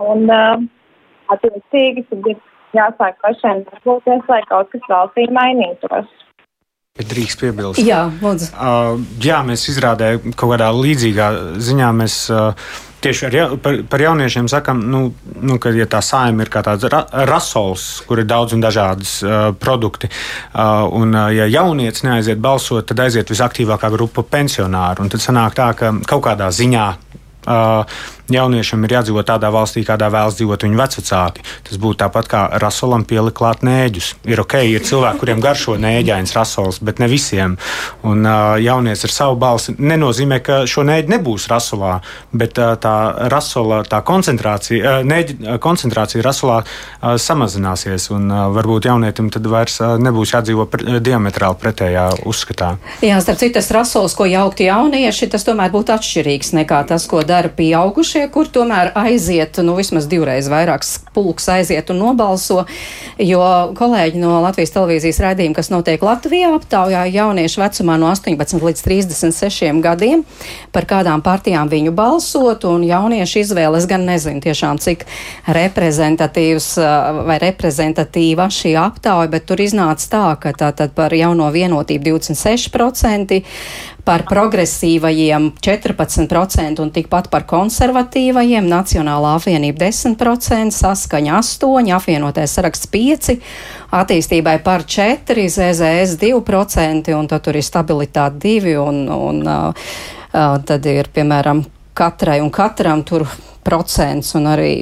un 0.00 0.26
uh, 0.32 0.64
attiecīgi 1.34 2.06
tad 2.10 2.30
ir 2.32 2.40
jāsāk 2.74 3.20
pašiem 3.22 3.64
darboties, 3.68 4.24
lai 4.28 4.40
kaut 4.48 4.72
kas 4.72 4.88
valstī 4.90 5.28
mainītos. 5.32 6.08
Bet 6.94 7.08
drīkst 7.10 7.40
piebilst. 7.42 7.82
Jā, 7.82 8.04
lūdzu. 8.22 8.52
Uh, 8.54 9.00
jā, 9.22 9.40
mēs 9.46 9.66
izrādē 9.72 10.14
kaut 10.38 10.54
kādā 10.54 10.70
līdzīgā 10.72 11.30
ziņā 11.58 11.94
mēs. 12.00 12.18
Uh, 12.32 12.74
tieši 13.04 13.30
ja, 13.34 13.46
par, 13.60 13.78
par 13.90 14.02
jauniešiem 14.04 14.48
sakām, 14.50 14.80
nu, 14.90 15.02
nu, 15.44 15.58
ka 15.62 15.72
ja 15.76 15.86
tā 15.90 16.00
saima 16.04 16.44
ir 16.44 16.52
kā 16.52 16.64
tāds 16.66 16.86
ra, 16.92 17.04
rasols, 17.28 17.86
kur 18.08 18.22
ir 18.22 18.28
daudz 18.28 18.56
un 18.56 18.64
dažādas 18.64 19.16
uh, 19.24 19.50
produkti, 19.60 20.10
uh, 20.10 20.84
un 20.94 21.14
uh, 21.14 21.28
ja 21.34 21.48
jaunietis 21.50 22.06
neaiziet 22.06 22.40
balsot, 22.42 22.86
tad 22.90 23.04
aiziet 23.06 23.32
visaktīvākā 23.32 23.92
grupa 23.94 24.24
pensionāru. 24.36 25.04
Un 25.04 25.12
tad 25.12 25.24
sanāk 25.24 25.58
tā, 25.58 25.70
ka 25.78 25.92
kaut 26.08 26.24
kādā 26.28 26.50
ziņā 26.54 26.88
jauniešiem 28.32 28.84
ir 28.86 28.94
jādzīvot 28.96 29.26
tādā 29.28 29.50
valstī, 29.52 29.84
kādā 29.84 30.08
vēlas 30.12 30.38
dzīvot 30.38 30.64
viņu 30.64 30.78
vecāki. 30.80 31.44
Tas 31.68 31.80
būtu 31.80 32.00
tāpat 32.00 32.28
kā 32.30 32.42
rasolam 32.62 33.04
pielikt 33.08 33.36
klāt 33.36 33.64
nēģus. 33.66 34.14
Ir 34.30 34.40
ok, 34.40 34.56
ir 34.70 34.84
cilvēki, 34.86 35.20
kuriem 35.20 35.42
garšo 35.44 35.76
nēģains 35.80 36.32
rasols, 36.36 36.80
bet 36.84 37.02
ne 37.02 37.08
visiem. 37.10 37.58
Un 38.06 38.24
uh, 38.24 38.56
jaunieci 38.62 39.08
ar 39.08 39.12
savu 39.12 39.36
balsi 39.40 39.74
nenozīmē, 39.76 40.40
ka 40.44 40.62
šo 40.70 40.86
nēģi 40.88 41.12
nebūs 41.16 41.48
rasolā, 41.52 41.98
bet 42.32 42.60
uh, 42.62 42.74
tā 42.80 42.94
rasola, 43.32 43.82
tā 43.88 44.00
koncentrācija, 44.06 45.00
uh, 45.00 45.08
nēģi 45.08 45.58
koncentrācija 45.64 46.24
rasolā 46.24 46.62
uh, 46.64 47.14
samazināsies. 47.20 48.08
Un 48.14 48.30
uh, 48.32 48.46
varbūt 48.54 48.88
jaunietim 48.88 49.28
tad 49.34 49.48
vairs 49.52 49.76
uh, 49.82 49.98
nebūs 50.00 50.32
jādzīvo 50.36 50.68
pre, 50.72 50.96
diametrāli 51.04 51.60
pretējā 51.60 52.06
uzskatā. 52.24 52.74
Jā, 53.04 53.20
starp 53.24 53.42
citu, 53.42 53.58
tas 53.58 53.68
rasols, 53.74 54.16
ko 54.16 54.28
jaukti 54.28 54.70
jaunieši, 54.70 55.28
tas 55.34 55.44
tomēr 55.44 55.72
būtu 55.74 55.92
atšķirīgs 55.98 56.54
nekā 56.62 56.84
tas, 56.88 57.04
ko 57.10 57.20
dara 57.26 57.33
pieaugušie, 57.56 58.24
kur 58.32 58.48
tomēr 58.50 58.92
aiziet, 58.98 59.58
nu 59.66 59.74
vismaz 59.78 60.06
divreiz 60.10 60.48
vairāks 60.52 60.96
pulks 61.14 61.48
aiziet 61.52 61.90
un 61.92 62.00
nobalso, 62.02 62.64
jo 63.18 63.42
kolēģi 63.78 64.20
no 64.22 64.38
Latvijas 64.44 64.74
televīzijas 64.74 65.20
raidījuma, 65.24 65.56
kas 65.58 65.70
notiek 65.72 66.02
Latvijā, 66.04 66.52
aptaujā 66.56 67.04
jauniešu 67.10 67.62
vecumā 67.62 67.98
no 68.00 68.10
18 68.12 68.64
līdz 68.64 68.84
36 68.86 69.82
gadiem, 69.84 70.24
par 70.74 70.88
kādām 70.90 71.22
partijām 71.24 71.70
viņu 71.72 71.94
balsot, 71.96 72.66
un 72.70 72.86
jauniešu 72.86 73.42
izvēles 73.42 73.88
gan 73.90 74.06
nezinu 74.08 74.42
tiešām, 74.44 74.80
cik 74.82 75.06
reprezentatīvs 75.58 76.70
vai 77.26 77.38
reprezentatīva 77.42 78.48
šī 78.52 78.74
aptauja, 78.80 79.30
bet 79.32 79.48
tur 79.48 79.62
iznāca 79.64 80.10
tā, 80.10 80.24
ka 80.40 80.54
tātad 80.64 80.94
par 80.96 81.14
jauno 81.14 81.50
vienotību 81.54 82.16
26%, 82.18 83.42
par 84.04 84.24
progresīvajiem 84.28 85.48
14% 85.64 86.82
un 86.84 86.90
tikpat 86.92 87.30
par 87.32 87.46
konservatīvajiem, 87.48 88.66
Nacionālā 88.68 89.34
apvienība 89.38 89.86
10%, 89.86 90.74
saskaņa 90.76 91.38
8%, 91.40 91.92
apvienotais 91.96 92.56
saraksts 92.58 92.90
5%, 92.92 93.38
attīstībai 93.94 94.58
par 94.64 94.84
4%, 94.84 95.46
ZZS 95.54 96.18
2%, 96.20 97.14
un 97.16 97.30
tad 97.30 97.46
tur 97.46 97.56
ir 97.56 97.64
stabilitāte 97.64 98.42
2%, 98.44 98.76
un, 98.82 99.00
un 99.08 99.40
uh, 99.48 99.86
uh, 100.34 100.58
tad 100.68 100.90
ir, 100.90 101.08
piemēram, 101.14 101.64
katrai 101.96 102.40
un 102.44 102.52
katram 102.52 103.06
tur 103.08 103.26
procents 103.64 104.34
un 104.36 104.50
arī. 104.52 104.74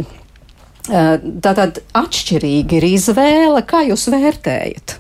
Uh, 0.90 1.14
tātad 1.44 1.78
atšķirīgi 1.94 2.80
ir 2.80 2.88
izvēle, 2.96 3.62
kā 3.70 3.84
jūs 3.86 4.08
vērtējat? 4.10 4.98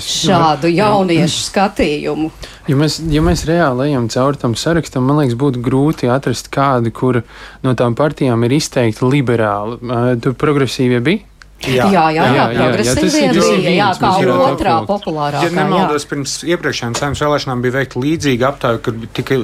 Šādu 0.00 0.70
jauniešu 0.72 1.42
skatījumu. 1.48 2.30
Ja 2.70 2.76
mēs, 2.78 3.00
ja 3.12 3.22
mēs 3.24 3.44
reāli 3.48 3.90
ejam 3.90 4.06
cauri 4.12 4.40
tam 4.40 4.54
sarakstam, 4.58 5.04
man 5.08 5.20
liekas, 5.22 5.36
būtu 5.38 5.62
grūti 5.64 6.10
atrast 6.12 6.48
kādu, 6.54 6.92
kur 6.94 7.22
no 7.64 7.74
tām 7.78 7.96
partijām 7.98 8.46
ir 8.46 8.56
izteikti 8.58 9.08
liberāli. 9.08 9.80
Tur 10.22 10.38
progresīvie 10.38 11.02
bija. 11.04 11.26
Jā, 11.62 11.86
jā, 11.92 12.04
jā, 12.10 12.24
jā, 12.26 12.44
jā, 12.56 12.64
jā 12.82 12.94
tas 12.98 13.16
ir 13.18 13.36
bija, 13.36 13.72
jā, 13.76 13.88
kā 14.00 14.10
otrā 14.34 14.74
populārākā. 14.88 15.46
Ja 15.46 15.54
nemaldos, 15.54 16.06
pirms 16.10 16.34
iepriekšējām 16.48 16.96
saimnes 16.98 17.22
vēlēšanām 17.22 17.62
bija 17.62 17.76
veikta 17.76 18.02
līdzīga 18.02 18.48
aptauja, 18.48 18.80
kad 18.82 19.04
tika 19.14 19.38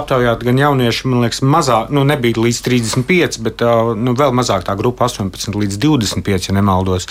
aptaujāti 0.00 0.48
gan 0.50 0.60
jaunieši, 0.60 1.08
man 1.08 1.24
liekas, 1.24 1.40
mazāk, 1.54 1.92
nu 1.94 2.04
nebija 2.08 2.42
līdz 2.44 2.60
35, 2.66 3.40
bet 3.46 3.64
nu, 4.00 4.16
vēl 4.18 4.34
mazāk 4.36 4.66
tā 4.68 4.76
grupa 4.78 5.08
18 5.08 5.56
līdz 5.62 5.80
25, 5.86 6.50
ja 6.50 6.56
nemaldos. 6.58 7.08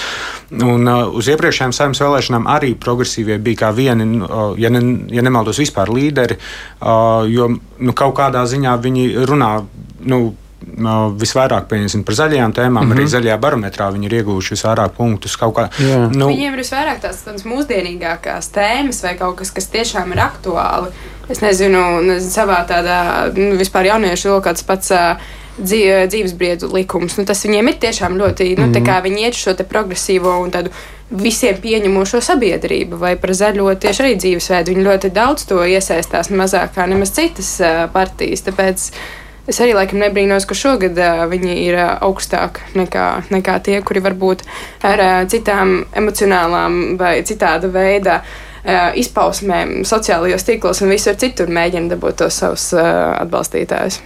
Un 0.53 0.85
uz 0.89 1.31
iepriekšējām 1.33 1.73
saimnes 1.73 2.03
vēlēšanām 2.03 2.47
arī 2.53 2.73
progresīvie 2.77 3.39
bija 3.41 3.65
kā 3.65 3.73
vieni, 3.75 4.21
ja, 4.61 4.69
ne, 4.73 4.83
ja 5.13 5.25
nemaldos, 5.25 5.61
vispār 5.63 5.89
līderi, 5.93 6.37
jo 7.33 7.49
nu, 7.57 7.97
kaut 7.97 8.15
kādā 8.21 8.45
ziņā 8.49 8.77
viņi 8.85 9.09
runā. 9.29 9.53
Nu, 10.03 10.23
visvairāk 11.19 11.67
pieņemsim 11.69 12.03
par 12.07 12.15
zaļajām 12.15 12.53
tēmām. 12.53 12.83
Mm 12.83 12.91
-hmm. 12.91 12.95
Arī 12.95 13.03
mhm. 13.03 13.11
zaļajā 13.13 13.37
barometrā 13.39 13.91
viņi 13.93 14.05
ir 14.05 14.13
ieguvuši 14.19 14.55
visvairāk 14.55 14.95
punktus. 14.97 15.37
Kā, 15.37 15.69
yeah. 15.79 16.09
nu, 16.11 16.27
Viņiem 16.27 16.53
ir 16.53 16.59
visvairāk 16.59 17.01
tās, 17.01 17.23
tās 17.23 17.45
mūsdienīgākās 17.45 18.49
tēmas 18.53 19.03
vai 19.03 19.15
kaut 19.17 19.37
kas, 19.37 19.51
kas 19.51 19.67
tiešām 19.67 20.11
ir 20.11 20.19
aktuāli. 20.19 20.91
Es 21.29 21.41
nezinu, 21.41 22.01
nezinu 22.01 22.31
savā 22.31 22.65
tādā 22.67 23.31
nu, 23.35 23.55
vispār 23.55 23.85
jauniešu 23.85 24.29
vēl 24.29 24.43
kāds 24.43 24.63
pats. 24.63 24.91
Dzīve, 25.53 26.07
dzīvesbriedu 26.09 26.65
likums. 26.73 27.13
Nu, 27.17 27.25
tas 27.29 27.43
viņiem 27.45 27.67
ir 27.69 27.75
tiešām 27.77 28.17
ļoti. 28.17 28.57
Nu, 28.57 28.65
mm 28.65 28.73
-hmm. 28.73 29.01
Viņi 29.03 29.21
iet 29.21 29.35
šo 29.37 29.53
progresīvo 29.69 30.41
un 30.41 30.51
tādu 30.51 30.71
visiem 31.11 31.55
pieņemošo 31.61 32.21
sabiedrību 32.21 32.97
vai 32.97 33.15
par 33.15 33.29
zaļo 33.29 33.75
tieši 33.75 34.03
arī 34.03 34.15
dzīvesveidu. 34.17 34.71
Viņi 34.73 34.83
ļoti 34.83 35.09
daudz 35.13 35.45
to 35.45 35.65
iesaistās, 35.65 36.29
mazāk 36.29 36.73
kā 36.75 36.87
nemaz 36.89 37.11
citas 37.11 37.59
uh, 37.59 37.91
partijas. 37.93 38.41
Tāpēc 38.41 38.89
uh, 38.89 39.22
Es 39.43 39.59
arī 39.59 39.73
laikam 39.75 39.99
nebrīnos, 39.99 40.45
ka 40.47 40.55
šogad 40.55 40.95
uh, 41.03 41.25
viņi 41.27 41.57
ir 41.65 41.75
uh, 41.75 41.89
augstāk 42.07 42.61
nekā, 42.79 43.07
nekā 43.33 43.57
tie, 43.65 43.81
kuri 43.83 43.99
varbūt 44.05 44.45
ar 44.87 45.03
uh, 45.03 45.17
citām 45.27 45.81
emocionālām 45.99 46.95
vai 46.99 47.17
citāda 47.27 47.67
veida 47.73 48.21
uh, 48.21 48.95
izpausmēm 48.95 49.81
sociālajos 49.87 50.47
tīklos 50.47 50.79
un 50.85 50.95
visur 50.95 51.19
citur 51.19 51.51
mēģina 51.51 51.91
dabūt 51.91 52.21
tos 52.23 52.39
savus 52.39 52.69
uh, 52.77 52.87
atbalstītājus. 53.19 53.99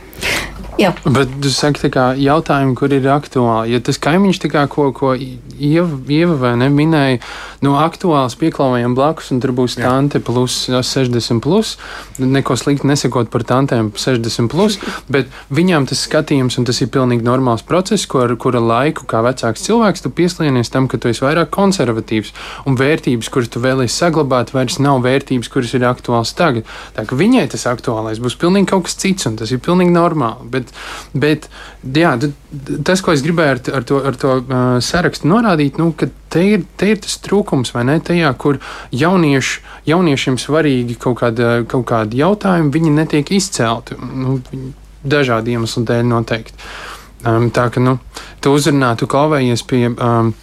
Jā. 0.77 0.91
Bet 1.09 1.31
tu 1.41 1.49
saki, 1.49 1.89
kā, 1.89 2.11
jautājumi, 2.21 2.75
kur 2.77 2.93
ir 2.93 3.07
aktuāli. 3.09 3.73
Ja 3.73 3.81
tas 3.81 3.97
kaimiņš, 4.01 4.39
kā, 4.53 4.67
ko, 4.69 4.91
ko 4.93 5.15
Ieva, 5.17 5.89
Ieva 6.05 6.35
vai 6.37 6.51
ne 6.61 6.67
minēja, 6.69 7.17
no 7.65 7.79
aktuāls 7.81 8.35
pieklāvējiem 8.37 8.93
blakus, 8.97 9.31
un 9.33 9.41
tur 9.41 9.55
būs 9.57 9.79
Jā. 9.79 9.87
tante 9.87 10.21
plus 10.21 10.67
60, 10.69 11.41
plus, 11.41 11.73
neko 12.21 12.53
slikti 12.61 12.85
nesakot 12.89 13.31
par 13.33 13.41
tantēm 13.49 13.89
60, 13.97 14.51
plus, 14.53 14.77
bet 15.09 15.33
viņām 15.49 15.87
tas 15.89 16.03
skatījums, 16.05 16.59
un 16.61 16.69
tas 16.69 16.77
ir 16.85 16.91
pilnīgi 16.93 17.25
normāls 17.25 17.65
process, 17.65 18.05
ko 18.05 18.21
ar 18.27 18.35
kura 18.37 18.61
laiku, 18.61 19.07
kā 19.09 19.23
vecāks 19.25 19.65
cilvēks, 19.65 20.05
tu 20.05 20.13
pieslēdzies 20.13 20.69
tam, 20.73 20.85
ka 20.85 21.01
tu 21.01 21.09
esi 21.09 21.25
vairāk 21.25 21.49
konservatīvs, 21.57 22.35
un 22.69 22.77
vērtības, 22.77 23.31
kuras 23.33 23.49
tu 23.49 23.63
vēlēsies 23.65 23.97
saglabāt, 23.97 24.53
vairs 24.53 24.77
nav 24.77 25.01
vērtības, 25.07 25.49
kuras 25.49 25.73
ir 25.73 25.89
aktuāls 25.89 26.35
tagad. 26.37 26.69
Tā 26.93 27.07
ka 27.09 27.17
viņai 27.17 27.47
tas 27.55 27.65
aktuālais 27.73 28.21
būs 28.21 28.37
pilnīgi 28.37 28.69
kaut 28.69 28.85
kas 28.85 28.99
cits, 29.01 29.25
un 29.25 29.41
tas 29.41 29.49
ir 29.49 29.63
pilnīgi 29.65 29.89
normāli. 29.89 30.06
Bet 30.51 30.67
Bet, 30.67 30.73
bet 31.13 31.47
jā, 32.01 32.13
tas, 32.85 33.01
ko 33.03 33.13
es 33.13 33.23
gribēju 33.25 33.53
ar, 33.53 33.61
ar 33.77 33.85
to, 33.87 33.99
ar 34.09 34.17
to 34.19 34.33
uh, 34.39 34.65
sarakstu 34.83 35.29
norādīt, 35.29 35.77
nu, 35.81 35.91
ka 35.97 36.09
te 36.33 36.43
ir, 36.55 36.65
te 36.79 36.91
ir 36.93 37.01
tas 37.03 37.17
trūkums, 37.23 37.73
vai 37.75 37.85
ne? 37.87 37.97
Tajā, 38.03 38.31
kur 38.39 38.59
jaunieši, 38.95 39.61
jauniešiem 39.89 40.39
svarīgi 40.41 40.97
kaut, 41.01 41.19
kāda, 41.21 41.61
kaut 41.69 41.87
kādi 41.89 42.21
jautājumi, 42.23 42.73
viņi 42.73 42.93
netiek 42.97 43.31
izcelti. 43.37 43.97
Nu, 43.97 44.39
dažādu 45.07 45.53
iemeslu 45.53 45.85
dēļ 45.87 46.05
noteikti. 46.09 46.67
Um, 47.27 47.49
tā 47.53 47.69
ka, 47.73 47.81
nu, 47.83 47.97
tu 48.43 48.53
uzrunā, 48.57 48.95
tu 48.99 49.09
klauvējies 49.09 49.65
pie. 49.67 49.87
Um, 49.93 50.33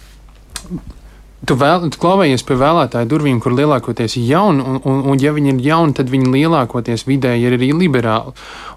Tu, 1.43 1.53
vēl, 1.59 1.89
tu 1.91 1.99
klauvējies 1.99 2.45
pie 2.47 2.55
vēlētāju 2.57 3.09
durvīm, 3.11 3.41
kur 3.43 3.53
lielākoties 3.53 4.15
ir 4.17 4.29
jauni, 4.29 4.63
un, 4.63 4.77
un, 4.87 5.01
un 5.11 5.19
ja 5.21 5.33
viņi 5.35 5.51
ir 5.51 5.59
jauni, 5.67 5.93
tad 5.97 6.09
viņi 6.09 6.31
lielākoties 6.31 7.03
vidēji 7.05 7.43
ir 7.45 7.57
arī 7.57 7.69
liberāli 7.75 8.31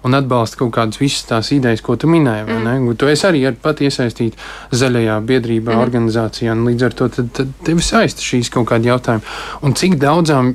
un 0.05 0.17
atbalsta 0.17 0.59
kaut 0.59 0.73
kādas 0.75 0.99
visas 0.99 1.23
tās 1.29 1.49
idejas, 1.55 1.81
ko 1.85 1.95
tu 1.99 2.11
minēji. 2.11 2.45
Mm. 2.51 2.91
Tu 2.99 3.09
esi 3.09 3.25
arī 3.29 3.45
ar 3.49 3.57
pat 3.63 3.81
iesaistīti 3.81 4.37
zaļajā 4.75 5.17
biedrībā, 5.31 5.71
mm. 5.71 5.85
organizācijā, 5.87 6.53
un 6.53 6.67
līdz 6.67 6.89
ar 6.89 6.97
to 6.99 7.09
tad, 7.15 7.31
tad 7.39 7.55
tevi 7.65 7.85
saista 7.85 8.25
šīs 8.27 8.51
kaut 8.53 8.67
kādi 8.73 8.91
jautājumi. 8.91 9.25
Un 9.63 9.77
cik 9.79 9.95
daudzām 10.03 10.53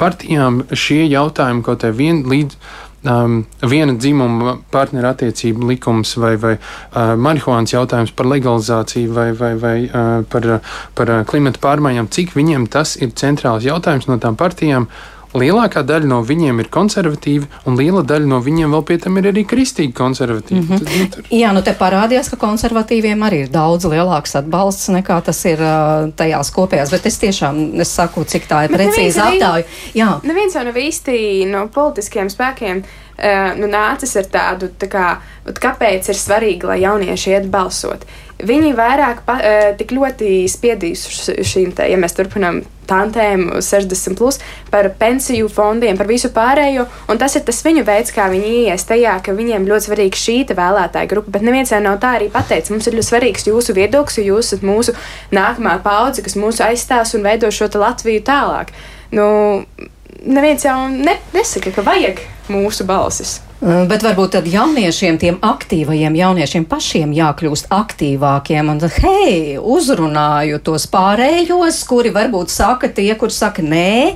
partijām 0.00 0.62
šie 0.76 1.06
jautājumi 1.08 1.64
kaut 1.64 1.82
kā 1.82 1.90
vien 1.96 2.20
līdz 2.28 2.60
um, 3.06 3.40
viena 3.62 3.94
dzimuma 3.96 4.56
partneru 4.74 5.10
attiecību 5.10 5.70
likums 5.70 6.16
vai, 6.20 6.34
vai 6.40 6.54
uh, 6.58 7.14
marihuānas 7.16 7.74
jautājums 7.74 8.14
par 8.16 8.28
legalizāciju 8.30 9.12
vai, 9.16 9.28
vai, 9.38 9.52
vai 9.60 9.76
uh, 9.86 10.22
par, 10.30 10.48
par 10.98 11.12
uh, 11.12 11.24
klimata 11.28 11.62
pārmaiņām, 11.62 12.10
cik 12.12 12.34
viņiem 12.36 12.68
tas 12.72 12.96
ir 13.00 13.14
centrāls 13.18 13.66
jautājums 13.66 14.10
no 14.10 14.18
tām 14.22 14.38
partijām. 14.38 14.90
Lielākā 15.34 15.82
daļa 15.86 16.08
no 16.10 16.20
viņiem 16.24 16.60
ir 16.62 16.68
konservatīvi, 16.72 17.48
un 17.66 17.76
liela 17.78 18.02
daļa 18.06 18.28
no 18.30 18.38
viņiem 18.44 18.72
vēl 18.76 18.84
pie 18.88 18.98
tam 19.02 19.18
ir 19.20 19.30
arī 19.32 19.42
kristīgi 19.48 19.92
konservatīvi. 19.96 20.60
Mm 20.60 20.68
-hmm. 20.68 21.08
Tad, 21.14 21.24
nu, 21.30 21.38
Jā, 21.38 21.52
nu 21.52 21.62
te 21.62 21.74
parādījās, 21.74 22.30
ka 22.30 22.36
konservatīviem 22.40 23.24
arī 23.26 23.42
ir 23.44 23.50
daudz 23.52 23.84
lielāks 23.84 24.36
atbalsts 24.38 24.88
nekā 24.88 25.20
tas 25.24 25.44
ir 25.44 25.60
uh, 25.60 26.12
tajās 26.16 26.50
kopējās, 26.50 26.90
bet 26.90 27.06
es 27.06 27.18
tiešām 27.18 27.80
es 27.80 27.94
saku, 27.94 28.24
cik 28.24 28.46
tā 28.48 28.64
ir 28.64 28.76
precīzi 28.76 29.20
aptāju. 29.20 29.64
Jā. 29.94 30.20
Neviens 30.22 30.54
jau 30.54 30.64
nav 30.64 30.76
īsti 30.76 31.46
no 31.50 31.66
politiskiem 31.68 32.30
spēkiem 32.30 32.84
uh, 32.84 33.58
nu, 33.58 33.66
nācis 33.66 34.16
ar 34.16 34.30
tādu, 34.30 34.70
tā 34.78 34.88
kā, 34.88 35.06
kāpēc 35.46 36.08
ir 36.08 36.14
svarīgi, 36.14 36.66
lai 36.66 36.80
jaunieši 36.80 37.30
iet 37.30 37.50
balsot. 37.50 38.06
Viņi 38.36 38.74
vairāk 38.76 39.22
pa, 39.24 39.38
uh, 39.40 39.68
tik 39.78 39.94
ļoti 39.96 40.42
spiedīs 40.50 41.06
šīm, 41.40 41.70
te, 41.76 41.86
ja 41.88 41.96
mēs 42.00 42.16
turpinām 42.16 42.60
tantēm 42.86 43.48
60, 43.64 44.16
plus, 44.18 44.38
par 44.70 44.88
pensiju 44.98 45.48
fondiem, 45.52 45.96
par 45.98 46.08
visu 46.10 46.30
pārējo. 46.34 46.86
Un 47.10 47.20
tas 47.20 47.36
ir 47.38 47.46
tas 47.46 47.62
viņu 47.64 47.84
veids, 47.86 48.12
kā 48.14 48.28
viņi 48.32 48.52
ienāks 48.60 48.86
tajā, 48.88 49.16
ka 49.24 49.34
viņiem 49.36 49.66
ļoti 49.68 49.88
svarīga 49.88 50.20
šī 50.20 50.36
vēlētāja 50.52 51.10
grupa. 51.10 51.32
Bet 51.34 51.46
neviens 51.46 51.72
jau 51.72 51.80
nav 51.82 51.98
tā 52.02 52.16
arī 52.18 52.28
pateicis. 52.32 52.74
Mums 52.74 52.86
ir 52.86 52.98
ļoti 52.98 53.10
svarīgs 53.10 53.48
jūsu 53.48 53.76
viedoklis, 53.76 54.20
jo 54.20 54.36
jūs 54.36 54.52
esat 54.52 54.66
mūsu 54.66 54.94
nākamā 55.34 55.78
paudze, 55.84 56.24
kas 56.26 56.38
mūsu 56.38 56.64
aizstās 56.66 57.16
un 57.16 57.26
veido 57.26 57.50
šo 57.50 57.70
Latviju 57.76 58.22
tālāk. 58.26 58.70
Nu, 59.16 59.26
neviens 60.24 60.64
jau 60.64 60.78
ne, 60.92 61.18
nesaka, 61.34 61.74
ka 61.74 61.84
vajag 61.86 62.22
mūsu 62.52 62.86
balsis. 62.88 63.40
Mm, 63.56 63.86
bet 63.88 64.02
varbūt 64.04 64.34
tad 64.34 64.48
jauniešiem, 64.52 65.16
tiem 65.16 65.36
aktīvajiem 65.40 66.16
jauniešiem 66.18 66.66
pašiem 66.68 67.14
jākļūst 67.16 67.70
aktīvākiem. 67.72 68.68
Un, 68.68 68.82
hei, 69.00 69.56
uzrunāju 69.56 70.60
tos 70.66 70.84
pārējos, 70.92 71.78
kuri 71.88 72.12
varbūt 72.12 72.52
saka 72.52 72.90
tie, 72.92 73.08
kur 73.16 73.32
saka 73.32 73.64
nē, 73.64 74.12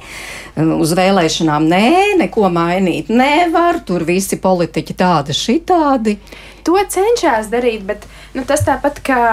uz 0.77 0.93
vēlēšanām 0.99 1.71
nē, 1.73 1.89
neko 2.21 2.53
mainīt 2.53 3.09
nevar, 3.09 3.81
tur 3.89 4.05
visi 4.05 4.37
politiķi 4.37 4.99
tādi 5.01 5.37
šitādi. 5.39 6.19
To 6.69 6.77
cenšas 6.77 7.49
darīt, 7.49 7.89
bet 7.89 8.05
nu, 8.37 8.45
tas 8.45 8.67
tāpat 8.69 9.01
kā 9.07 9.25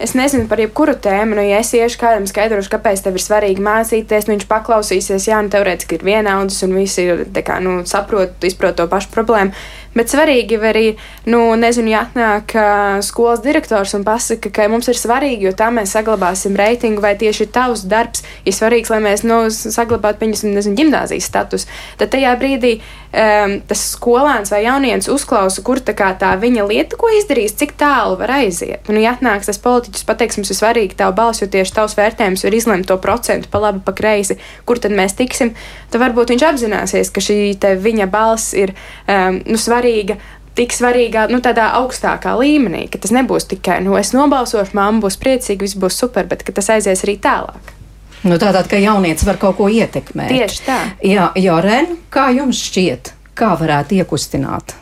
es 0.00 0.14
nezinu 0.16 0.48
par 0.50 0.60
jebkuru 0.62 0.96
tēmu. 1.02 1.36
Nu, 1.38 1.44
ja 1.44 1.60
es 1.60 1.72
iešu 1.76 2.00
kādam 2.00 2.26
skaidrošu, 2.28 2.72
kāpēc 2.72 3.04
tev 3.04 3.18
ir 3.18 3.24
svarīgi 3.24 3.64
mācīties, 3.64 4.26
nu, 4.26 4.36
viņš 4.36 4.48
paklausīsies, 4.50 5.28
jā, 5.28 5.40
nu, 5.44 5.52
teorētiski 5.52 5.98
ir 5.98 6.06
vienaudzis 6.08 6.64
un 6.66 6.76
visi 6.78 7.06
ir, 7.06 7.26
kā, 7.46 7.60
nu, 7.64 7.80
saprot, 7.88 8.38
izprot 8.48 8.78
to 8.80 8.88
pašu 8.90 9.12
problēmu. 9.14 9.54
Bet 9.90 10.12
svarīgi 10.12 10.54
arī, 10.62 10.84
nu, 11.26 11.40
nezinu, 11.58 11.90
ja 11.90 12.04
atnāk 12.04 12.54
uh, 12.54 13.00
skolas 13.02 13.42
direktors 13.42 13.96
un 13.98 14.04
pasaka, 14.06 14.52
ka 14.54 14.68
mums 14.70 14.86
ir 14.86 14.98
svarīgi, 14.98 15.48
jo 15.48 15.52
tā 15.58 15.72
mēs 15.74 15.96
saglabāsim 15.96 16.54
reitingu, 16.58 17.02
vai 17.02 17.16
tieši 17.18 17.48
tavs 17.50 17.82
darbs 17.90 18.22
ir 18.46 18.54
svarīgs, 18.54 18.92
lai 18.92 19.00
mēs 19.02 19.24
nu, 19.26 19.42
saglabātu, 19.50 20.20
pieņemsim, 20.22 20.54
nezinu, 20.54 20.78
gimnāzijas 20.78 21.26
status. 21.26 21.66
Tad 21.98 22.12
tajā 22.14 22.36
brīdī 22.38 22.76
um, 22.78 23.56
tas 23.66 23.82
skolēns 23.96 24.54
vai 24.54 24.62
jaunietis 24.62 25.10
uzklausa, 25.10 25.64
kur 25.66 25.82
tā, 25.82 25.94
tā 26.22 26.30
viņa 26.38 26.68
lieta, 26.70 26.98
ko 27.00 27.10
izdarīs, 27.18 27.56
cik 27.58 27.74
tālu 27.80 28.14
var 28.20 28.36
aiziet. 28.38 28.86
Un, 28.92 29.00
ja 29.02 29.16
atnāks 29.16 29.50
tas 29.50 29.58
politiķis, 29.62 30.06
pateiks, 30.06 30.38
mums 30.38 30.54
ir 30.54 30.60
svarīgi 30.60 31.00
tavu 31.02 31.16
balsu, 31.18 31.44
jo 31.44 31.50
tieši 31.56 31.76
tavs 31.80 31.98
vērtējums 31.98 32.46
var 32.46 32.58
izlemt 32.60 32.90
to 32.90 32.98
procentu 33.02 33.50
pa 33.50 33.64
labi, 33.66 33.82
pa 33.82 33.96
kreisi, 33.96 34.38
kur 34.70 34.78
tad 34.78 34.94
mēs 34.94 35.18
tiksim, 35.18 35.50
tad 35.90 36.04
varbūt 36.04 36.30
viņš 36.36 36.46
apzināsies, 36.52 37.10
ka 37.10 37.26
šī 37.26 37.40
viņa 37.58 38.06
balss 38.10 38.54
ir 38.54 38.76
um, 39.10 39.42
nu, 39.50 39.58
svarīga 39.58 39.79
svarīga, 39.80 40.16
tik 40.58 40.74
svarīgā, 40.74 41.28
nu, 41.30 41.40
tādā 41.40 41.70
augstākā 41.80 42.36
līmenī, 42.38 42.88
ka 42.90 42.98
tas 43.00 43.12
nebūs 43.14 43.48
tikai, 43.48 43.80
nu, 43.84 43.96
es 43.96 44.12
nobalsošu, 44.12 44.74
mamma 44.76 45.00
būs 45.06 45.18
priecīga, 45.20 45.64
viss 45.64 45.78
būs 45.78 45.96
super, 45.96 46.26
bet 46.26 46.44
ka 46.44 46.52
tas 46.52 46.70
aizies 46.70 47.04
arī 47.04 47.16
tālāk. 47.18 47.76
Nu, 48.22 48.36
Tātad, 48.36 48.68
ka 48.68 48.76
jaunietis 48.76 49.24
var 49.24 49.38
kaut 49.40 49.56
ko 49.56 49.70
ietekmēt. 49.72 50.28
Tieši 50.28 50.64
tā. 50.66 50.78
Jā, 51.00 51.30
Joren, 51.40 51.96
kā 52.12 52.28
jums 52.36 52.60
šķiet, 52.68 53.14
kā 53.34 53.54
varētu 53.56 53.96
iekustināt? 53.96 54.76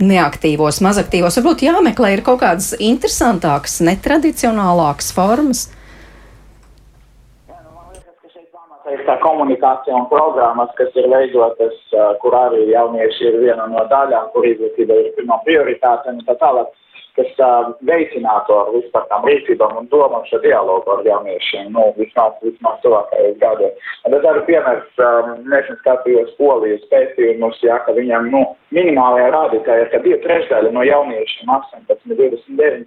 Neaktīvos, 0.00 0.80
mazaktīvos, 0.84 1.36
varbūt 1.40 1.66
jāmeklē 1.66 2.14
ir 2.14 2.22
kaut 2.24 2.40
kādas 2.40 2.72
interesantākas, 2.80 3.82
netradicionālākas 3.84 5.12
formas. 5.16 5.66
Ir 8.94 9.04
tā 9.08 9.16
komunikācija 9.22 9.94
un 9.96 10.08
programmas, 10.10 10.72
kas 10.78 10.94
ir 10.98 11.08
veidotas, 11.12 11.76
kur 12.22 12.36
arī 12.38 12.66
jaunieši 12.70 13.30
ir 13.30 13.38
viena 13.42 13.68
no 13.70 13.84
daļām, 13.90 14.32
kur 14.34 14.46
izglītība 14.46 14.98
ir 15.02 15.14
pirmā 15.18 15.38
prioritāte 15.46 16.12
un 16.12 16.20
tā 16.26 16.36
tālāk, 16.42 16.74
kas 17.16 17.30
veicinātu 17.88 18.52
ar 18.52 18.72
vispār 18.74 19.06
tām 19.10 19.24
rīcībām 19.28 19.78
un 19.80 19.88
domām 19.92 20.26
šo 20.28 20.40
dialogu 20.44 20.92
ar 20.92 21.04
jauniešiem, 21.06 21.70
nu, 21.72 21.86
vismaz, 21.96 22.36
vismaz 22.44 22.76
tuvākajos 22.82 23.38
gados. 23.40 23.88
Tad 24.04 24.28
arī 24.32 24.44
piemērs, 24.50 25.00
nesen 25.48 25.80
skatījos 25.80 26.34
polijas 26.40 26.84
pētījumus, 26.92 27.62
jā, 27.64 27.80
ka 27.86 27.96
viņam, 27.96 28.28
nu, 28.34 28.44
minimālajā 28.76 29.32
rādītājā, 29.32 29.88
ka 29.94 30.02
divi 30.04 30.20
trešdaļi 30.26 30.74
no 30.76 30.84
jauniešiem 30.84 31.56
18, 31.56 32.12
29 32.12 32.84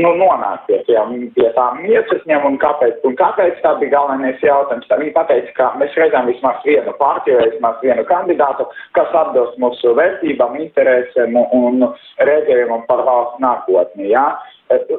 nu, 0.00 0.12
nonākt 0.16 0.64
pie, 0.68 0.78
tiem, 0.86 1.26
pie 1.36 1.48
tām 1.56 1.82
miesasņiem 1.84 2.46
un 2.48 2.56
kāpēc, 2.62 3.02
un 3.08 3.16
kāpēc 3.18 3.58
tā 3.64 3.74
bija 3.80 3.94
galvenais 3.96 4.40
jautājums. 4.44 4.88
Tā 4.88 4.98
viņi 5.00 5.12
pateica, 5.16 5.52
ka 5.58 5.68
mēs 5.80 5.98
redzam 6.00 6.30
vismaz 6.30 6.62
vienu 6.64 6.94
partiju, 7.00 7.42
vismaz 7.50 7.76
vienu 7.84 8.06
kandidātu, 8.08 8.68
kas 8.96 9.12
atbilst 9.24 9.60
mūsu 9.62 9.92
vērtībām, 9.98 10.56
interesēm 10.64 11.36
un 11.42 11.84
redzējumam 12.24 12.86
par 12.88 13.04
valsts 13.08 13.44
nākotni. 13.44 14.08
Ja? 14.14 14.30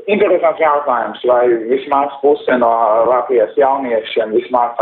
Interesants 0.06 0.62
jautājums, 0.62 1.26
vai 1.26 1.48
vismaz 1.72 2.14
puse 2.22 2.60
no 2.62 2.72
Latvijas 3.10 3.58
jauniešiem, 3.58 4.36
vismaz 4.38 4.78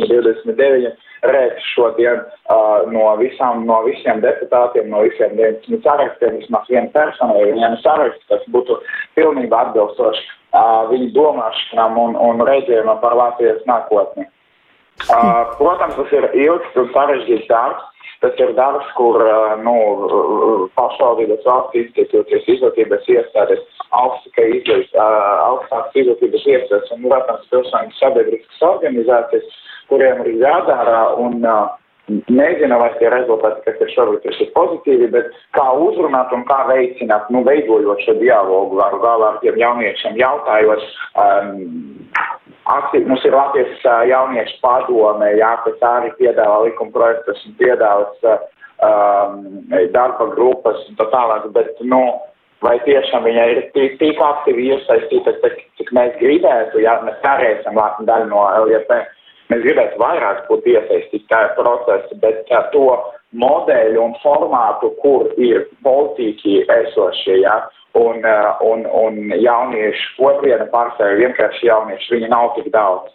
29 0.00 0.96
redz 1.26 1.60
šodien 1.74 2.22
uh, 2.22 2.88
no, 2.92 3.04
visām, 3.20 3.64
no 3.68 3.80
visiem 3.86 4.22
deputātiem, 4.24 4.88
no 4.92 5.02
visiem 5.04 5.36
19 5.36 5.82
sarakstiem, 5.84 6.38
vismaz 6.40 6.68
viena 6.72 6.88
persona 6.94 7.36
vai 7.36 7.52
viena 7.52 7.76
saraksts, 7.84 8.26
kas 8.30 8.44
būtu 8.54 8.78
pilnībā 9.18 9.66
atbilstoši 9.68 10.24
uh, 10.24 10.88
viņu 10.92 11.10
domāšanām 11.16 11.98
un, 12.00 12.16
un 12.16 12.44
redzējumam 12.48 13.00
par 13.04 13.16
Latvijas 13.18 13.60
nākotni. 13.68 14.26
Uh, 15.08 15.56
protams, 15.56 15.96
tas 15.96 16.12
ir 16.12 16.28
ilgs 16.36 16.76
un 16.76 16.90
sarežģīts 16.94 17.48
darbs. 17.48 17.86
Tas 18.20 18.36
ir 18.36 18.50
darbs, 18.52 18.84
kur 18.98 19.16
nu, 19.64 19.74
pašvaldības 20.76 21.46
valsts 21.48 21.78
institūcijas, 21.80 22.44
izglītības 22.52 23.08
iestādes, 23.16 23.62
augstākas 23.96 25.96
izglītības 26.02 26.44
iestādes 26.44 26.92
un, 26.92 27.08
protams, 27.08 27.48
pilsoņu 27.54 27.96
sabiedriskas 27.96 28.60
organizācijas 28.74 29.48
kuriem 29.90 30.24
ir 30.24 30.40
jādara. 30.44 31.02
Un, 31.20 31.44
nezinu, 32.10 32.78
vai 32.80 32.90
tie 32.98 33.10
rezultāti, 33.12 33.62
kas 33.66 33.82
ir 33.84 33.92
šobrīd, 33.94 34.24
ir 34.26 34.48
pozitīvi, 34.56 35.10
bet 35.14 35.28
kā 35.54 35.66
uzrunāt 35.78 36.32
un 36.34 36.42
kā 36.48 36.64
veicināt, 36.70 37.28
nu, 37.30 37.44
veidojot 37.46 38.02
šo 38.06 38.16
dialogu 38.18 38.80
ar 38.82 38.96
galā 39.04 39.34
ar 39.34 39.38
tiem 39.44 39.60
jauniešiem, 39.60 40.18
jautājot, 40.18 40.82
um, 41.22 41.52
aktīvi, 42.76 43.08
mums 43.10 43.24
ir 43.26 43.36
Latvijas 43.36 43.84
jauniešu 44.10 44.58
padome, 44.64 45.28
jā, 45.38 45.52
kas 45.66 45.84
arī 45.90 46.10
piedāvā 46.18 46.64
likuma 46.66 46.94
projektus 46.94 47.44
un 47.48 47.54
piedāvās 47.60 48.26
um, 48.30 49.38
darba 49.94 50.30
grupas 50.34 50.82
un 50.88 50.98
tā 50.98 51.06
tālāk, 51.12 51.48
bet, 51.56 51.72
nu, 51.92 52.00
vai 52.64 52.76
tiešām 52.84 53.24
viņa 53.28 53.46
ir 53.54 53.62
tik, 53.76 54.20
aktīvi 54.26 54.68
iesaistīta, 54.74 55.36
cik, 55.78 55.94
mēs 55.96 56.16
gribētu, 56.20 56.82
ja 56.84 56.98
mēs 57.06 57.24
arī 57.28 57.54
esam 57.56 57.80
daļa 57.80 58.28
no 58.30 58.44
LJP, 58.64 59.00
mēs 59.50 59.64
gribētu 59.66 60.00
vairāk 60.00 60.46
būt 60.48 60.68
iesaistīti 60.70 61.26
tajā 61.30 61.52
procesā, 61.58 62.20
bet 62.22 62.50
uh, 62.50 62.66
to 62.74 62.86
modeļu 63.40 64.02
un 64.02 64.16
formātu, 64.24 64.94
kur 65.02 65.28
ir 65.38 65.68
politiķi 65.86 66.64
esošie, 66.80 67.40
ja, 67.44 67.60
un, 67.98 68.24
uh, 68.24 68.60
un, 68.66 68.84
un 68.86 69.32
jauniešu 69.36 70.26
otviena 70.30 70.66
pārstāvja, 70.74 71.26
vienkārši 71.26 71.70
jaunieši, 71.70 72.14
viņi 72.16 72.30
nav 72.34 72.52
tik 72.58 72.70
daudz. 72.74 73.10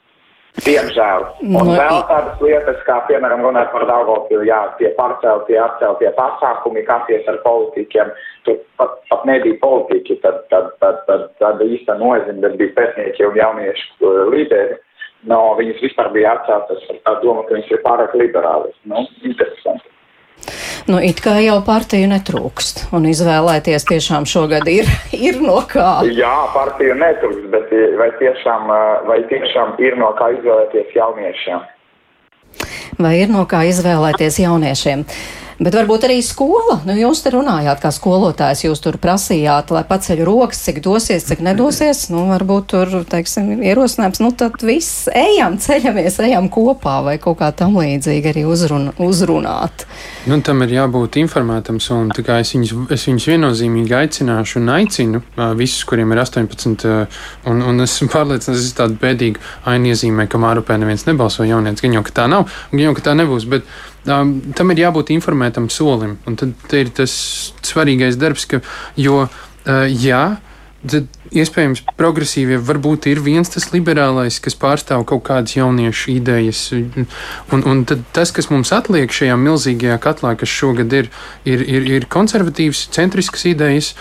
Diemžēl. 0.63 1.25
Un 1.43 1.51
no, 1.67 1.73
vēl 1.75 1.97
tādas 2.07 2.39
lietas, 2.39 2.77
kā, 2.87 3.01
piemēram, 3.09 3.41
runāt 3.43 3.73
par 3.73 3.83
Daugavpilu, 3.89 4.45
jā, 4.47 4.61
tie 4.79 4.93
pārceltie, 4.95 5.57
atceltie 5.59 6.13
pasākumi, 6.15 6.85
kāties 6.87 7.27
ar 7.27 7.41
politiķiem, 7.43 8.13
tur 8.47 8.61
pat, 8.79 8.95
pat 9.11 9.25
nebija 9.27 9.59
politiķi, 9.59 10.15
tad, 10.23 10.39
tad, 10.53 10.71
tad, 10.79 11.01
tad, 11.09 11.27
tad 11.43 11.63
īsta 11.65 11.97
nozīme, 11.99 12.39
bet 12.45 12.55
bija 12.61 12.75
pētnieki 12.77 13.27
un 13.27 13.39
jauniešu 13.41 13.89
uh, 13.99 14.21
līderi. 14.31 14.79
No, 15.29 15.55
viņas 15.57 15.81
vispār 15.81 16.11
bija 16.13 16.35
atceltas 16.37 16.85
ar 16.91 17.01
tā 17.01 17.17
domu, 17.23 17.43
ka 17.47 17.57
viņas 17.57 17.73
ir 17.73 17.83
pārāk 17.85 18.13
liberālas. 18.19 18.75
Nu, 18.85 19.05
interesanti. 19.25 19.89
Nu, 20.85 20.99
it 21.01 21.21
kā 21.23 21.39
jau 21.41 21.55
partiju 21.65 22.09
netrūkst, 22.11 22.83
un 22.93 23.07
izvēlēties 23.09 23.87
tiešām 23.89 24.27
šogad 24.29 24.67
ir, 24.69 24.89
ir 25.27 25.39
no 25.41 25.57
kā. 25.69 26.03
Jā, 26.13 26.33
partiju 26.53 26.97
netrūkst, 26.99 27.47
bet 27.53 27.71
vai 28.01 28.11
tiešām, 28.19 28.69
vai 29.09 29.21
tiešām 29.31 29.79
ir 29.81 29.97
no 30.01 30.11
kā 30.19 30.29
izvēlēties 30.35 30.93
jauniešiem? 30.97 31.65
Vai 33.01 33.15
ir 33.23 33.33
no 33.33 33.43
kā 33.49 33.65
izvēlēties 33.67 34.37
jauniešiem? 34.45 35.03
Bet 35.55 35.75
varbūt 35.77 36.03
arī 36.03 36.17
skola. 36.25 36.81
Nu, 36.83 36.95
jūs 36.99 37.21
te 37.23 37.31
runājāt, 37.31 37.79
kā 37.79 37.91
skolotājs, 37.95 38.65
jūs 38.65 38.81
tur 38.83 38.97
prasījāt, 38.99 39.71
lai 39.71 39.85
paceļ 39.87 40.23
rokas, 40.27 40.59
cik 40.67 40.81
dosies, 40.83 41.23
cik 41.29 41.43
nedosies. 41.45 42.09
Nu, 42.11 42.25
varbūt 42.27 42.67
tur, 42.73 42.91
teiksim, 43.07 43.53
ierosinājums, 43.63 44.19
nu 44.23 44.33
tad 44.35 44.59
viss 44.67 45.07
ejam, 45.15 45.55
ceļamies, 45.61 46.19
ejam 46.27 46.49
kopā 46.51 46.97
vai 47.05 47.15
kaut 47.23 47.39
kā 47.39 47.53
tam 47.55 47.77
līdzīgi 47.79 48.33
arī 48.33 48.43
uzrun, 48.51 48.89
uzrunāt. 48.99 49.87
Nu, 50.27 50.41
tam 50.43 50.65
ir 50.65 50.75
jābūt 50.75 51.21
informētam, 51.23 51.79
un 51.95 52.11
es 52.11 52.51
viņus, 52.55 52.75
es 52.91 53.07
viņus 53.07 53.29
viennozīmīgi 53.31 53.95
aicināšu 53.95 54.59
un 54.59 54.75
aicinu 54.75 55.23
visus, 55.55 55.87
kuriem 55.87 56.11
ir 56.11 56.23
18, 56.25 56.87
uh, 56.89 57.25
un, 57.47 57.63
un 57.63 57.87
esmu 57.87 58.11
pārliecināts, 58.11 58.51
ka 58.51 58.57
tas 58.59 58.67
ir 58.67 58.77
tāds 58.83 58.99
bēdīgi 59.01 59.43
aina 59.71 60.27
ka 60.27 60.41
Mārupē 60.41 60.75
neviens 60.81 61.05
nebalso 61.07 61.45
jaunietis, 61.47 61.83
gan 61.85 61.95
jau, 61.95 62.03
ka 62.03 62.15
tā 62.19 62.29
nav, 62.31 62.49
gan 62.71 62.87
jau, 62.89 62.95
ka 62.97 63.05
tā 63.07 63.13
nebūs. 63.15 63.47
Bet, 63.51 63.67
um, 64.07 64.35
tam 64.57 64.73
ir 64.73 64.85
jābūt 64.85 65.13
informētam 65.15 65.69
solim. 65.73 66.17
Un 66.29 66.39
tad 66.39 66.75
ir 66.77 66.91
tas 66.95 67.13
svarīgais 67.65 68.19
darbs, 68.21 68.47
ka, 68.49 68.61
jo, 68.99 69.25
uh, 69.27 69.85
jā, 69.89 70.25
tad 70.85 71.09
iespējams 71.35 71.83
progresīvie 71.97 72.57
varbūt 72.63 73.07
ir 73.09 73.21
viens 73.25 73.49
tas 73.51 73.67
liberālais, 73.73 74.37
kas 74.43 74.57
pārstāv 74.59 75.05
kaut 75.09 75.25
kādas 75.27 75.55
jauniešu 75.57 76.13
idejas. 76.15 76.61
Un, 76.75 77.65
un 77.65 77.83
tas, 77.85 78.33
kas 78.35 78.49
mums 78.53 78.73
atliek 78.75 79.11
šajā 79.11 79.37
milzīgajā 79.41 79.97
katlā, 80.03 80.35
kas 80.39 80.51
šogad 80.51 80.93
ir, 80.93 81.11
ir, 81.47 81.63
ir, 81.65 81.87
ir 81.97 82.09
konservatīvas, 82.11 82.87
centriskas 82.95 83.47
idejas 83.51 83.93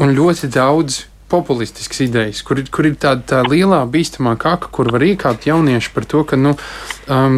un 0.00 0.16
ļoti 0.16 0.52
daudz. 0.56 1.06
Populistiskas 1.30 2.00
idejas, 2.02 2.40
kur, 2.42 2.58
kur 2.74 2.88
ir 2.88 2.96
tāda 2.98 3.22
tā 3.22 3.40
lielā 3.46 3.84
bīstamā 3.86 4.32
kaka, 4.34 4.66
kur 4.74 4.88
var 4.90 5.04
iekāpt 5.06 5.44
jaunieši 5.46 5.92
par 5.94 6.08
to, 6.10 6.24
ka 6.26 6.34
nu, 6.34 6.56
um, 7.06 7.36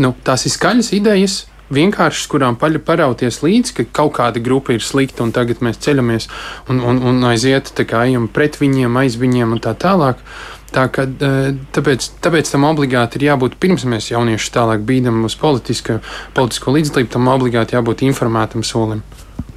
nu, 0.00 0.14
tās 0.24 0.46
ir 0.46 0.54
skaļas 0.54 0.92
idejas, 0.96 1.38
vienkāršas, 1.70 2.28
kurām 2.30 2.56
paļu 2.58 2.82
parauties 2.84 3.40
līdzi, 3.44 3.74
ka 3.76 3.86
kaut 4.00 4.14
kāda 4.18 4.42
grupa 4.42 4.74
ir 4.74 4.84
slikta 4.84 5.24
un 5.24 5.34
tagad 5.34 5.62
mēs 5.64 5.80
ceļamies 5.84 6.28
un, 6.70 6.80
un, 6.82 7.02
un 7.12 7.20
aiziet, 7.30 7.70
tā 7.76 7.86
kā 7.88 8.04
ejam 8.08 8.26
pret 8.32 8.58
viņiem, 8.60 8.98
aiz 9.00 9.18
viņiem 9.20 9.54
un 9.56 9.62
tā 9.62 9.76
tālāk. 9.78 10.22
Tā 10.70 10.84
kā, 10.94 11.02
tāpēc, 11.74 12.04
tāpēc 12.22 12.50
tam 12.52 12.68
obligāti 12.68 13.18
ir 13.18 13.24
jābūt, 13.32 13.56
pirms 13.58 13.82
mēs 13.90 14.12
jauniešus 14.12 14.52
tālāk 14.54 14.84
bīdam 14.86 15.24
uz 15.26 15.34
politiska, 15.38 15.98
politisko 16.36 16.76
līdzdalību, 16.76 17.10
tam 17.10 17.30
obligāti 17.32 17.74
jābūt 17.74 18.04
informētam 18.06 18.62
solim. 18.66 19.02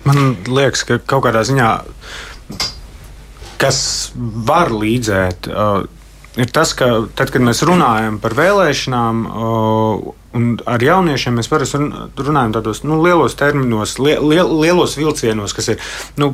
Man 0.07 0.39
liekas, 0.49 0.81
ka 0.89 0.97
kaut 0.97 1.27
kādā 1.27 1.43
ziņā, 1.45 1.69
kas 3.61 3.83
var 4.49 4.73
līdzēt, 4.73 5.51
uh, 5.53 5.85
ir 6.37 6.49
tas, 6.53 6.73
ka 6.77 6.89
tad, 7.15 7.31
kad 7.33 7.43
mēs 7.45 7.63
runājam 7.67 8.17
par 8.23 8.35
vēlēšanām, 8.37 9.23
un 10.33 10.49
ar 10.69 10.83
jauniešiem 10.83 11.37
mēs 11.37 11.49
parasti 11.51 11.79
runājam 11.79 12.55
tādos 12.57 12.83
nu, 12.87 12.99
lielos 13.03 13.37
terminos, 13.39 13.97
li, 14.01 14.15
li, 14.17 14.41
lielos 14.41 14.97
vilcienos, 14.97 15.53
kas 15.53 15.73
ir. 15.75 15.87
Nu, 16.17 16.33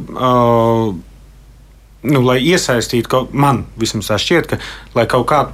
nu, 1.99 2.23
lai 2.23 2.39
iesaistītu, 2.47 3.12
kaut, 3.12 3.33
man 3.35 3.65
vismaz 3.79 4.12
tā 4.13 4.19
šķiet, 4.21 4.51
ka 4.53 4.59
lai 4.95 5.07
kaut 5.12 5.27
kā 5.29 5.45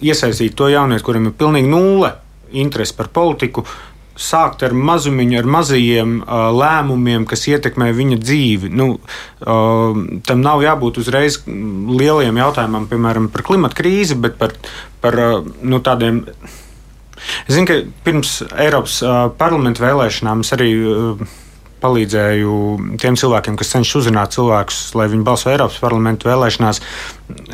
iesaistītu 0.00 0.62
to 0.62 0.70
jaunieti, 0.70 1.04
kuriem 1.04 1.30
ir 1.30 1.38
pilnīgi 1.38 1.70
nulle 1.70 2.14
interese 2.50 2.96
par 2.98 3.10
politiku, 3.14 3.62
uh, 3.62 3.89
sākt 4.18 4.64
ar 4.66 4.74
mazumiņu, 4.76 5.38
ar 5.40 5.48
mazajiem 5.48 6.14
uh, 6.20 6.48
lēmumiem, 6.54 7.26
kas 7.28 7.46
ietekmē 7.50 7.90
viņa 7.96 8.18
dzīvi. 8.20 8.70
Nu, 8.76 8.92
uh, 8.98 10.00
tam 10.26 10.42
nav 10.44 10.64
jābūt 10.64 11.00
uzreiz 11.02 11.40
lieliem 11.46 12.40
jautājumam, 12.42 12.88
piemēram, 12.90 13.30
par 13.32 13.46
klimatu 13.46 13.80
krīzi, 13.80 14.18
bet 14.20 14.38
par, 14.40 14.56
par 15.04 15.20
uh, 15.20 15.38
nu, 15.62 15.82
tādiem. 15.84 16.24
Es 17.46 17.54
zinu, 17.54 17.68
ka 17.68 17.78
pirms 18.06 18.40
Eiropas 18.50 19.00
uh, 19.04 19.22
parlamenta 19.38 19.84
vēlēšanām 19.84 20.44
es 20.44 20.52
arī 20.56 20.72
uh, 20.80 21.38
palīdzēju 21.80 22.54
tiem 23.00 23.16
cilvēkiem, 23.20 23.56
kas 23.58 23.72
cenšas 23.74 24.02
uzrunāt 24.02 24.34
cilvēkus, 24.36 24.80
lai 24.98 25.08
viņi 25.12 25.26
balso 25.26 25.50
Eiropas 25.52 25.80
parlamentu 25.82 26.28
vēlēšanās. 26.28 26.82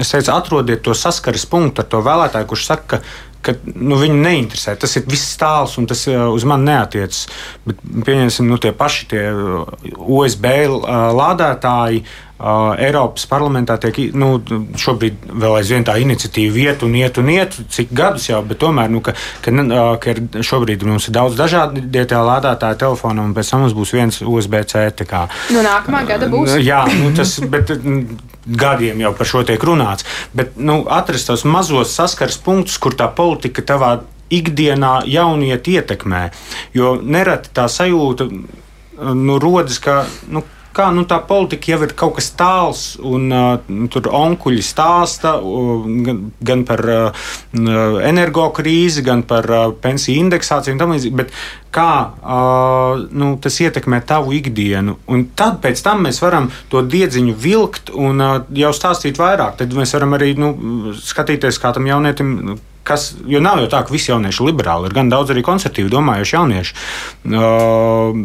Es 0.03 0.13
teicu, 0.13 0.33
atrodiet 0.35 0.83
to 0.87 0.95
saskares 0.99 1.47
punktu 1.51 1.83
ar 1.85 1.91
to 1.93 2.03
vēlētāju, 2.07 2.51
kurš 2.51 2.67
saka, 2.73 2.97
ka 2.97 3.03
ka 3.47 3.55
nu, 3.75 3.99
viņu 4.01 4.19
neinteresē. 4.21 4.77
Tas 4.81 4.99
ir 4.99 5.07
viss 5.09 5.37
tāls 5.41 5.77
un 5.81 5.89
tas 5.89 6.07
uh, 6.11 6.27
uz 6.35 6.47
mani 6.49 6.71
neatiecas. 6.71 7.25
Bet, 7.67 7.83
pieņemsim, 8.07 8.49
nu, 8.51 8.61
tie 8.63 8.75
paši 8.77 9.11
tie 9.13 9.27
uh, 9.33 9.67
USB 9.97 10.53
uh, 10.67 11.11
lādētāji. 11.17 12.05
Uh, 12.37 12.75
Eiropas 12.85 13.25
parlamentā 13.31 13.79
tiek 13.81 13.97
nu, 14.13 14.35
šobrīd 14.77 15.23
vēl 15.41 15.55
aizvien 15.57 15.87
tā 15.89 15.95
iniciatīva 16.03 16.67
iet 16.67 16.83
un 16.85 16.93
iet 16.99 17.17
un 17.23 17.31
iet, 17.33 17.57
cik 17.73 17.95
gadus 17.97 18.29
jau, 18.29 18.43
bet 18.45 18.61
tomēr, 18.61 18.93
nu, 18.93 19.01
ka, 19.01 19.15
ka, 19.41 19.55
uh, 19.65 19.95
ka 20.03 20.13
šobrīd 20.45 20.85
mums 20.85 21.09
ir 21.09 21.17
daudz 21.17 21.39
dažādu 21.39 21.81
lādētāju 21.81 22.83
telefonu, 22.83 23.25
un 23.25 23.33
pēc 23.37 23.55
tam 23.55 23.65
mums 23.65 23.77
būs 23.79 23.95
viens 23.97 24.21
USB-C. 24.21 24.85
Nu, 25.57 25.65
nākamā 25.65 26.05
gada 26.13 26.29
būs. 26.29 26.59
Jā, 26.61 26.85
nu, 27.01 27.15
tas, 27.17 27.39
bet 27.41 27.73
gadiem 28.47 29.01
jau 29.03 29.13
par 29.17 29.29
šo 29.29 29.43
tiek 29.47 29.63
runāts. 29.63 30.07
Bet 30.37 30.57
nu, 30.57 30.85
atrast 30.91 31.31
tos 31.31 31.45
mazos 31.45 31.95
saskars 31.97 32.39
punktus, 32.39 32.79
kur 32.79 32.95
tā 32.97 33.09
politika 33.13 33.65
tavā 33.67 33.93
ikdienā 34.33 35.01
jauniet 35.07 35.69
ietekmē. 35.71 36.29
Jo 36.75 36.97
nereti 37.03 37.53
tā 37.55 37.69
sajūta 37.71 38.29
nu, 38.31 39.39
rodas, 39.43 39.79
ka. 39.83 40.05
Nu, 40.29 40.43
kā 40.77 40.91
nu, 40.95 41.07
tā 41.09 41.19
politika 41.25 41.73
jau 41.73 41.81
ir 41.87 41.95
kaut 41.99 42.17
kas 42.19 42.31
tāls, 42.37 42.85
un 43.01 43.31
uh, 43.33 43.87
tur 43.93 44.11
onkuļi 44.13 44.65
stāsta 44.65 45.37
uh, 45.41 45.87
gan, 46.07 46.21
gan 46.45 46.65
par 46.69 46.83
uh, 46.93 47.27
energokrīzi, 48.05 49.05
gan 49.07 49.25
par 49.29 49.49
uh, 49.53 49.65
pensiju 49.83 50.27
indeksāciju 50.27 50.77
un 50.77 50.83
tam 50.83 50.95
līdzīgi. 50.95 51.17
Bet 51.17 51.35
kā 51.75 51.91
uh, 52.05 53.07
nu, 53.11 53.33
tas 53.43 53.59
ietekmē 53.65 54.03
tavu 54.09 54.37
ikdienu? 54.37 54.99
Un 55.13 55.27
tad 55.39 55.61
pēc 55.65 55.83
tam 55.87 56.07
mēs 56.07 56.21
varam 56.25 56.51
to 56.73 56.85
diedziņu 56.85 57.37
vilkt 57.41 57.93
un 57.97 58.23
uh, 58.23 58.39
jau 58.57 58.73
stāstīt 58.77 59.21
vairāk. 59.21 59.59
Tad 59.63 59.77
mēs 59.77 59.97
varam 59.97 60.17
arī 60.19 60.35
nu, 60.39 60.55
skatīties, 61.01 61.61
kā 61.63 61.73
tam 61.77 61.89
jaunietim 61.89 62.59
kas, 62.87 63.11
jo 63.27 63.43
nav 63.43 63.61
jau 63.63 63.71
tā, 63.73 63.83
ka 63.85 63.95
visi 63.95 64.13
jaunieši 64.13 64.43
ir 64.43 64.51
liberāli, 64.51 64.89
ir 64.89 64.97
gan 64.97 65.11
daudz 65.13 65.35
arī 65.35 65.45
konservatīvi 65.47 65.93
domājuši 65.93 66.37
jaunieši. 66.39 66.77
Uh, 67.27 68.17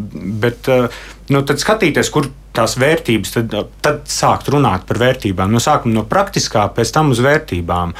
bet, 0.41 0.69
uh, 0.71 1.03
nu, 1.33 1.43
tad 1.47 1.61
skatīties, 1.63 2.11
kur 2.13 2.29
tās 2.55 2.75
vērtības, 2.81 3.37
tad, 3.37 3.55
tad 3.83 4.03
sākt 4.11 4.51
runāt 4.53 4.85
par 4.89 4.99
vērtībām. 5.01 5.53
No 5.53 5.61
sākuma 5.63 6.01
no 6.01 6.05
praktiskā, 6.07 6.67
pēc 6.75 6.93
tam 6.93 7.15
uz 7.15 7.23
vērtībām. 7.23 7.95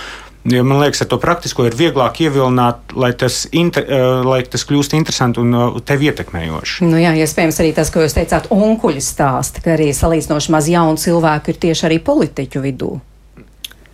Jo 0.51 0.63
man 0.65 0.79
liekas, 0.81 1.03
ar 1.03 1.09
to 1.11 1.19
praktisko 1.21 1.67
ir 1.67 1.75
vieglāk 1.77 2.23
ievilināt, 2.25 2.95
lai 2.97 3.11
tas, 3.13 3.43
inter, 3.53 3.85
uh, 3.85 4.23
lai 4.25 4.41
tas 4.49 4.65
kļūst 4.65 4.97
interesanti 4.97 5.41
un 5.41 5.53
uh, 5.53 5.77
tevi 5.85 6.09
ietekmējoši. 6.09 6.89
Nu 6.89 6.97
jā, 7.01 7.13
iespējams 7.21 7.61
arī 7.61 7.75
tas, 7.77 7.93
ko 7.93 8.01
jūs 8.01 8.17
teicāt, 8.17 8.49
onkuļu 8.53 9.05
stāsti, 9.05 9.61
ka 9.61 9.75
arī 9.75 9.91
salīdzinoši 9.93 10.57
maz 10.57 10.69
jaunu 10.71 10.97
cilvēku 11.01 11.53
ir 11.53 11.61
tieši 11.67 11.87
arī 11.91 12.01
politiķu 12.09 12.65
vidū. 12.65 12.97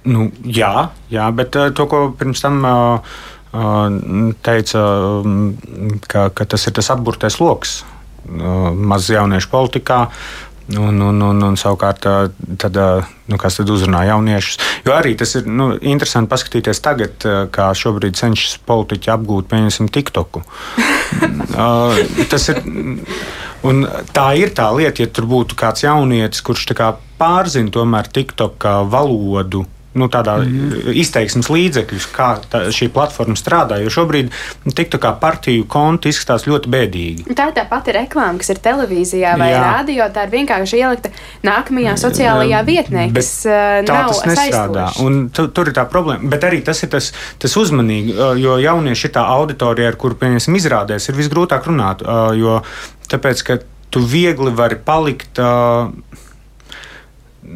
Nu, 0.08 0.30
jā, 0.44 0.90
jā, 1.12 1.28
bet 1.36 1.58
uh, 1.60 1.70
to, 1.76 1.88
ko 1.92 2.02
pirms 2.18 2.44
tam 2.44 2.64
uh, 2.64 3.20
teica, 4.46 4.82
ka, 6.08 6.28
ka 6.36 6.46
tas 6.46 6.68
ir 6.68 6.76
tas 6.78 6.92
apburtais 6.94 7.40
lokus 7.42 7.82
maz 8.28 9.08
jauniešu 9.08 9.50
politikā. 9.50 10.08
Un, 10.68 10.98
un, 11.00 11.22
un, 11.24 11.38
un 11.48 11.54
savukārt 11.56 12.04
tad, 12.60 12.78
nu, 13.32 13.38
kas 13.40 13.56
tad 13.56 13.70
uzrunā 13.72 14.02
jauniešus. 14.10 14.58
Jo 14.84 14.98
arī 14.98 15.14
tas 15.16 15.32
ir 15.40 15.46
nu, 15.48 15.70
interesanti 15.80 16.28
paskatīties 16.34 16.84
tagad, 16.84 17.24
kā 17.56 17.70
šobrīd 17.72 18.20
cenšas 18.20 18.58
politiķi 18.68 19.14
apgūt, 19.14 19.48
pieņemsim, 19.48 19.88
TikToku. 19.96 20.44
tas 22.34 22.50
ir. 22.52 22.60
Un 23.68 23.88
tā 24.14 24.28
ir 24.38 24.52
tā 24.60 24.68
lieta, 24.76 25.02
ja 25.02 25.08
tur 25.08 25.26
būtu 25.32 25.56
kāds 25.58 25.88
jaunietis, 25.88 26.44
kurš 26.44 26.68
kā 26.78 26.92
pārzina 27.18 27.72
tomēr 27.74 28.12
TikTok 28.12 28.68
valodu 28.92 29.64
nu, 29.98 30.08
tādā 30.12 30.38
mm 30.40 30.48
-hmm. 30.48 30.96
izteiksmes 31.04 31.50
līdzekļus, 31.50 32.08
kā 32.16 32.30
tā, 32.52 32.68
šī 32.74 32.90
platforma 32.94 33.36
strādā. 33.36 33.80
Jo 33.84 33.90
šobrīd 33.90 34.32
tiktu 34.76 34.98
kā 34.98 35.14
partiju 35.20 35.66
konti 35.68 36.10
izskatās 36.10 36.48
ļoti 36.48 36.72
bēdīgi. 36.74 37.28
Tā 37.36 37.50
ir 37.50 37.56
tā 37.58 37.66
pati 37.70 37.92
reklāma, 37.92 38.38
kas 38.38 38.50
ir 38.50 38.62
televīzijā 38.64 39.38
vai 39.38 39.52
Jā. 39.52 39.62
radio. 39.64 40.10
Tā 40.14 40.28
ir 40.28 40.34
vienkārši 40.34 40.78
ielikta 40.78 41.10
nākamajā 41.44 41.96
sociālajā 41.98 42.64
vietnē, 42.66 43.08
kas 43.14 43.46
uh, 43.46 43.54
nav 43.88 44.12
tas 44.12 44.24
nestrādā. 44.26 44.90
Un 45.04 45.30
tu, 45.30 45.48
tur 45.48 45.68
ir 45.68 45.74
tā 45.74 45.86
problēma. 45.90 46.30
Bet 46.30 46.44
arī 46.44 46.62
tas 46.62 46.84
ir 46.84 46.90
tas, 46.90 47.14
tas 47.40 47.58
uzmanīgi, 47.58 48.14
jo 48.42 48.58
jaunieši 48.58 49.08
ir 49.08 49.14
tā 49.14 49.26
auditorija, 49.38 49.88
ar 49.88 49.96
kuru, 49.96 50.16
pieņemsim, 50.16 50.56
izrādēs, 50.56 51.10
ir 51.10 51.16
visgrūtāk 51.16 51.68
runāt. 51.68 52.06
Jo 52.38 52.62
tāpēc, 53.12 53.44
ka 53.44 53.60
tu 53.90 54.04
viegli 54.04 54.52
vari 54.52 54.76
palikt. 54.76 55.40
Uh, 55.40 55.92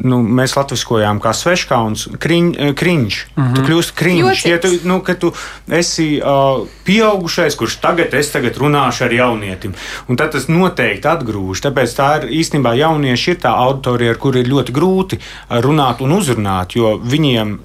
nu, 0.00 0.20
mēs 0.22 0.54
latviskojām 0.56 1.20
kā 1.22 1.32
sveškauns, 1.36 2.06
kriņ, 2.22 2.52
eh, 2.58 2.72
kriņš. 2.74 3.18
Mm 3.36 3.42
-hmm. 3.42 3.54
Tu 3.54 3.62
kļūsi 3.68 3.94
kriņš. 3.94 4.44
Ja 4.48 4.60
tu, 4.60 4.68
nu, 4.84 5.00
ka 5.00 5.14
tu 5.14 5.32
esi 5.68 6.20
uh, 6.20 6.66
pieaugušais, 6.84 7.56
kurš 7.56 7.76
tagad, 7.76 8.14
es 8.14 8.30
tagad 8.30 8.56
runāšu 8.56 9.04
ar 9.04 9.12
jaunietim. 9.12 9.74
Un 10.08 10.16
tad 10.16 10.32
tas 10.32 10.48
noteikti 10.48 11.08
atgrūž. 11.08 11.60
Tāpēc 11.60 11.96
tā 11.96 12.22
ir 12.22 12.30
īstenībā 12.40 12.74
jaunieši 12.76 13.30
ir 13.30 13.36
tā 13.36 13.52
auditorija, 13.56 14.10
ar 14.10 14.16
kuriem 14.16 14.44
ir 14.44 14.52
ļoti 14.52 14.72
grūti 14.72 15.18
runāt 15.50 16.00
un 16.00 16.12
uzrunāt, 16.12 16.74
jo 16.76 16.98
viņiem 16.98 17.58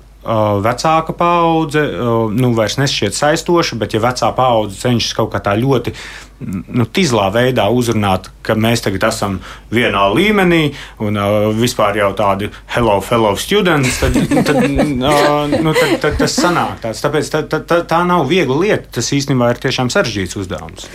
vecāka 0.61 1.13
paudze 1.15 1.81
nu, 2.35 2.51
vairs 2.53 2.77
nešķiet 2.77 3.15
saistoša, 3.15 3.77
bet 3.79 3.93
ja 3.93 3.99
vecā 4.03 4.31
paudze 4.35 4.75
cenšas 4.81 5.13
kaut 5.13 5.31
kā 5.31 5.39
tā 5.39 5.55
ļoti 5.55 5.93
nu, 6.39 6.85
tīzlā 6.85 7.27
veidā 7.33 7.67
uzrunāt, 7.73 8.29
ka 8.45 8.55
mēs 8.55 8.83
tagad 8.85 9.07
esam 9.09 9.39
vienā 9.73 10.05
līmenī 10.13 10.61
un 11.03 11.17
uh, 11.19 11.49
vispār 11.57 11.97
jau 11.99 12.11
tādi 12.17 12.49
hello, 12.75 12.99
fellow 13.03 13.35
students, 13.39 13.97
tad, 13.99 14.15
tad, 14.47 14.61
uh, 14.61 15.49
nu, 15.51 15.73
tad, 15.75 15.95
tad 16.03 16.17
tas 16.21 16.37
sanāk 16.37 16.79
tāds. 16.85 17.01
Tāpēc 17.03 17.31
tā, 17.33 17.43
tā, 17.49 17.61
tā, 17.67 17.81
tā 17.89 18.01
nav 18.07 18.27
viegla 18.29 18.59
lieta. 18.61 18.89
Tas 18.99 19.11
īstenībā 19.15 19.51
ir 19.53 19.61
tiešām 19.67 19.91
sarežģīts 19.93 20.39
uzdevums. 20.39 20.87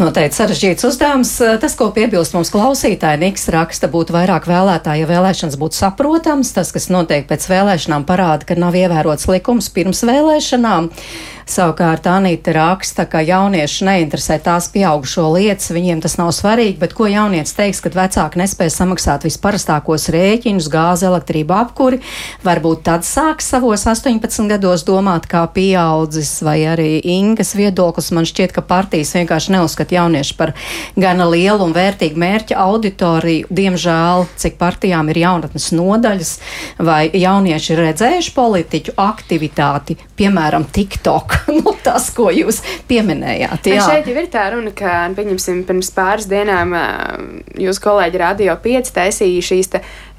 Noteikti 0.00 0.38
sarežģīts 0.38 0.88
uzdevums. 0.88 1.34
Tas, 1.62 1.76
ko 1.78 1.90
piebilst 1.96 2.36
mums 2.36 2.52
klausītāji, 2.54 3.22
Niks 3.24 3.48
raksta, 3.52 3.90
būtu 3.90 4.14
vairāk 4.14 4.48
vēlētāji, 4.50 5.04
ja 5.04 5.10
vēlēšanas 5.10 5.58
būtu 5.60 5.80
saprotams. 5.80 6.54
Tas, 6.56 6.72
kas 6.74 6.90
notiek 6.92 7.26
pēc 7.30 7.48
vēlēšanām, 7.50 8.06
parāda, 8.08 8.48
ka 8.48 8.58
nav 8.58 8.76
ievērots 8.78 9.30
likums 9.32 9.70
pirms 9.74 10.04
vēlēšanām. 10.06 10.92
Savukārt 11.44 12.06
Anīta 12.08 12.54
raksta, 12.56 13.04
ka 13.10 13.20
jaunieši 13.20 13.84
neinteresē 13.84 14.38
tās 14.44 14.70
pieaugušo 14.74 15.28
lietas, 15.36 15.70
viņiem 15.74 16.02
tas 16.04 16.16
nav 16.18 16.32
svarīgi, 16.34 16.76
bet 16.80 16.94
ko 16.96 17.06
jaunietis 17.10 17.54
teiks, 17.56 17.80
kad 17.84 17.96
vecāki 17.96 18.40
nespēj 18.40 18.72
samaksāt 18.74 19.26
visparastākos 19.26 20.08
rēķinus, 20.14 20.68
gāzi, 20.72 21.06
elektrību, 21.08 21.54
apkuri, 21.56 22.00
varbūt 22.44 22.84
tad 22.88 23.06
sāks 23.06 23.48
savos 23.54 23.86
18 23.90 24.50
gados 24.50 24.84
domāt 24.86 25.28
kā 25.30 25.44
pieaudzis, 25.54 26.36
vai 26.44 26.58
arī 26.68 26.88
Ingas 27.14 27.54
viedoklis. 27.58 28.10
Man 28.14 28.26
šķiet, 28.28 28.54
ka 28.56 28.64
partijas 28.66 29.14
vienkārši 29.16 29.54
neuzskata 29.54 29.98
jaunieši 29.98 30.36
par 30.38 30.54
gana 30.98 31.28
lielu 31.30 31.64
un 31.64 31.74
vērtīgu 31.76 32.20
mērķa 32.20 32.58
auditoriju. 32.64 33.50
Diemžēl, 33.54 34.26
cik 34.40 34.58
partijām 34.60 35.10
ir 35.12 35.22
jaunatnes 35.24 35.70
nodaļas, 35.76 36.34
vai 36.82 37.06
jaunieši 37.14 37.74
ir 37.74 37.84
redzējuši 37.88 38.34
politiķu 38.34 38.96
aktivitāti, 39.00 39.98
piemēram, 40.18 40.66
TikTok 40.72 41.36
nu, 41.58 41.74
tas, 41.84 42.08
ko 42.14 42.30
jūs 42.34 42.60
pieminējāt. 42.88 43.70
Jā. 43.72 43.84
Šeit 43.88 44.08
jau 44.10 44.16
ir 44.20 44.30
tā 44.32 44.46
runa, 44.54 44.72
ka, 44.76 44.96
pieņemsim, 45.16 45.62
pirms 45.68 45.90
pāris 45.94 46.28
dienām 46.30 46.74
jūs 47.60 47.80
kolēģi 47.82 48.22
Radio 48.22 48.56
5 48.64 48.92
taisīja 48.94 49.44
šīs 49.50 49.72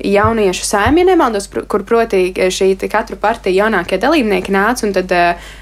jauniešu 0.06 0.66
saimju, 0.68 1.06
ja 1.06 1.10
nemaldos, 1.14 1.48
kur 1.72 1.86
proti 1.88 2.28
šī 2.36 2.74
katru 2.92 3.18
partiju 3.20 3.64
jaunākie 3.64 4.00
dalībnieki 4.02 4.54
nāca 4.54 4.88
un 4.88 4.96
tad 4.96 5.14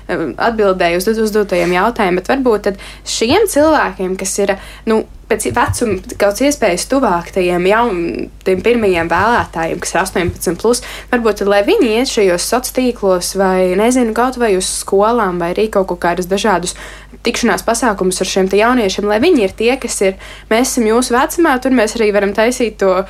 atbildēja 0.10 1.00
uz 1.00 1.10
uzdotajiem 1.14 1.76
jautājumiem, 1.78 2.22
bet 2.22 2.32
varbūt 2.34 2.72
šiem 3.10 3.46
cilvēkiem, 3.52 4.18
kas 4.20 4.40
ir, 4.42 4.58
nu, 4.90 5.04
pēc 5.30 5.48
vecuma 5.56 6.00
kaut 6.02 6.18
kāds 6.22 6.44
iespējas 6.48 6.88
tuvāk 6.92 7.32
tajiem 7.36 7.68
jauniem 7.70 8.64
pirmajiem 8.64 9.10
vēlētājiem, 9.12 9.80
kas 9.84 9.94
ir 9.94 10.02
18, 10.04 10.58
plus, 10.62 10.84
varbūt 11.12 11.46
lai 11.48 11.64
viņi 11.68 11.94
iet 11.98 12.12
šajos 12.12 12.50
sociālos 12.50 12.74
tīklos 12.74 13.34
vai, 13.40 13.74
nezinu, 13.80 14.14
kaut 14.18 14.38
vai 14.42 14.54
uz 14.58 14.70
skolām 14.82 15.40
vai 15.42 15.54
arī 15.54 15.70
kaut 15.74 15.92
kādus 16.02 16.30
dažādus 16.32 16.76
tikšanās 17.24 17.64
pasākumus 17.66 18.20
ar 18.22 18.28
šiem 18.28 18.50
jauniešiem, 18.52 19.08
lai 19.08 19.20
viņi 19.24 19.46
ir 19.46 19.54
tie, 19.58 19.72
kas 19.80 20.00
ir, 20.04 20.18
mēs 20.50 20.74
esam 20.74 20.88
jūsu 20.90 21.16
vecumā, 21.16 21.56
tur 21.64 21.76
mēs 21.76 21.96
arī 21.98 22.10
varam 22.16 22.34
taisīt 22.36 22.78
to 22.82 22.92
uh, 23.00 23.08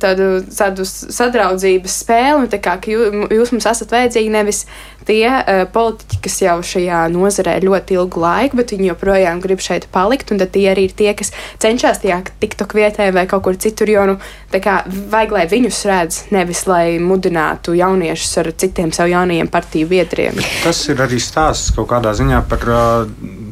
tādu 0.00 0.28
tādu 0.54 0.86
sadraudzības 0.86 1.98
spēli, 2.04 2.44
un 2.44 2.50
tā 2.52 2.60
kā 2.62 2.76
jū, 2.90 3.26
jūs 3.32 3.54
mums 3.54 3.68
esat 3.70 3.94
vajadzīgi 3.94 4.32
nevis 4.34 4.64
tie 5.06 5.28
uh, 5.28 5.62
politiķi, 5.74 6.20
kas 6.24 6.38
jau 6.42 6.56
šajā 6.64 7.02
nozarē 7.14 7.56
ļoti 7.64 7.98
ilgu 7.98 8.22
laiku, 8.24 8.58
bet 8.60 8.74
viņi 8.74 8.90
joprojām 8.92 9.42
grib 9.44 9.62
šeit 9.64 9.86
palikt, 9.94 10.32
tad 10.32 10.52
tie 10.54 10.66
arī 10.72 10.88
ir 10.88 10.96
tie, 10.96 11.10
kas 11.16 11.32
cenšas 11.62 12.02
tajā 12.04 12.20
TikTok 12.42 12.76
vietē 12.76 13.10
vai 13.14 13.26
kaut 13.30 13.44
kur 13.46 13.58
citur, 13.60 13.90
jo, 13.92 14.06
nu, 14.12 14.18
kā 14.54 14.80
vajag, 14.88 15.36
lai 15.36 15.46
viņus 15.50 15.80
redz, 15.90 16.20
nevis 16.34 16.64
lai 16.70 16.98
mudinātu 17.02 17.76
jauniešus 17.78 18.42
ar 18.42 18.52
citiem 18.64 18.92
savu 18.94 19.12
jaunajiem 19.14 19.50
partiju 19.52 19.90
biedriem. 19.90 20.38
Tas 20.64 20.84
ir 20.88 21.00
arī 21.04 21.20
stāsts 21.22 21.74
kaut 21.76 21.90
kādā 21.92 22.14
ziņā 22.16 22.44
par 22.50 22.68
uh, 22.70 23.08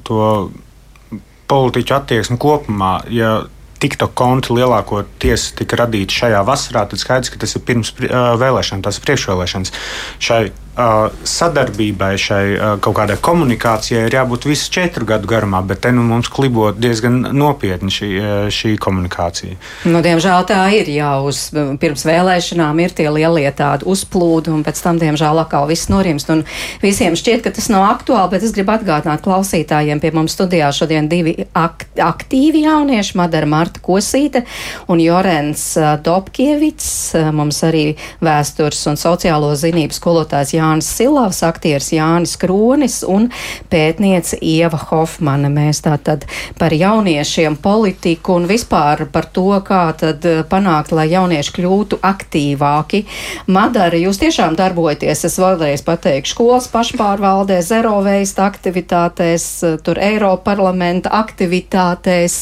to 0.07 0.23
politiķu 1.53 1.99
attieksmi 1.99 2.39
kopumā. 2.41 2.95
Ja 3.13 3.43
TikTok 3.83 4.15
konti 4.15 4.55
lielākoties 4.55 5.49
tika 5.59 5.81
radīti 5.81 6.15
šajā 6.21 6.43
vasarā, 6.47 6.85
tad 6.91 7.03
skaidrs, 7.03 7.33
ka 7.33 7.41
tas 7.43 7.57
ir 7.59 7.65
pirms 7.67 7.91
vēlēšanām, 7.99 8.85
tas 8.85 9.01
ir 9.01 9.07
priekšvēlēšanas. 9.09 9.73
Šai 10.23 10.43
sadarbībai, 10.73 12.15
šai 12.17 12.45
kaut 12.81 12.97
kādai 12.97 13.19
komunikācijai 13.21 14.07
ir 14.07 14.17
jābūt 14.17 14.47
visu 14.49 14.71
četru 14.73 15.05
gadu 15.09 15.29
garumā, 15.29 15.61
bet 15.67 15.83
te 15.85 15.93
nu 15.93 16.05
mums 16.07 16.31
klibo 16.33 16.71
diezgan 16.73 17.19
nopietni 17.37 17.93
šī, 17.93 18.09
šī 18.53 18.73
komunikācija. 18.81 19.59
Nu, 19.93 20.01
diemžēl 20.05 20.47
tā 20.49 20.63
ir. 20.73 20.89
Jā, 20.93 21.11
uz, 21.25 21.45
pirms 21.53 22.07
vēlēšanām 22.09 22.81
ir 22.85 22.95
tie 22.97 23.09
lielie 23.13 23.49
tādi 23.57 23.87
uzplūdi, 23.89 24.53
un 24.53 24.65
pēc 24.65 24.81
tam, 24.85 25.01
diemžēl, 25.03 25.43
atkal 25.45 25.69
viss 25.69 25.91
norimst. 25.93 26.33
Un 26.33 26.45
visiem 26.83 27.17
šķiet, 27.19 27.45
ka 27.45 27.53
tas 27.53 27.69
nav 27.73 27.85
aktuāli, 27.91 28.33
bet 28.33 28.49
es 28.49 28.57
gribu 28.57 28.73
atgādināt 28.75 29.25
klausītājiem, 29.25 30.01
pie 30.01 30.13
mums 30.17 30.37
studijā 30.39 30.73
šodien 30.73 31.11
divi 31.13 31.37
ak 31.53 31.87
aktīvi 32.01 32.65
jaunieši, 32.65 33.19
Madara 33.21 33.49
Marta 33.49 33.83
Kosīte 33.85 34.45
un 34.89 35.05
Jorens 35.05 35.67
Dobkievits, 36.05 36.89
mums 37.37 37.61
arī 37.69 37.85
vēstures 38.25 38.81
un 38.89 39.01
sociālo 39.01 39.53
zinību 39.59 39.97
skolotājs 39.97 40.57
Jānis 40.63 40.89
Silavs, 40.97 41.43
aktieris 41.47 41.91
Jānis 41.95 42.37
Kronis 42.41 43.01
un 43.09 43.29
pētniece 43.73 44.39
Ieva 44.39 44.79
Hofmana. 44.79 45.51
Mēs 45.53 45.83
tātad 45.85 46.27
par 46.59 46.75
jauniešiem 46.75 47.57
politiku 47.63 48.37
un 48.39 48.47
vispār 48.51 49.07
par 49.13 49.29
to, 49.35 49.49
kā 49.67 49.85
tad 49.99 50.25
eh, 50.29 50.43
panākt, 50.49 50.95
lai 50.95 51.09
jaunieši 51.13 51.57
kļūtu 51.59 52.01
aktīvāki. 52.07 53.05
Madara, 53.53 53.99
jūs 53.99 54.21
tiešām 54.23 54.57
darbojaties, 54.59 55.27
es 55.29 55.39
vēlreiz 55.43 55.85
pateikšu, 55.87 56.37
skolas 56.37 56.71
pašpārvaldē, 56.73 57.61
zero 57.67 57.99
veista 58.07 58.47
aktivitātēs, 58.51 59.49
eh, 59.67 59.77
tur 59.83 60.01
Eiropa 60.03 60.53
parlamenta 60.53 61.13
aktivitātēs. 61.23 62.39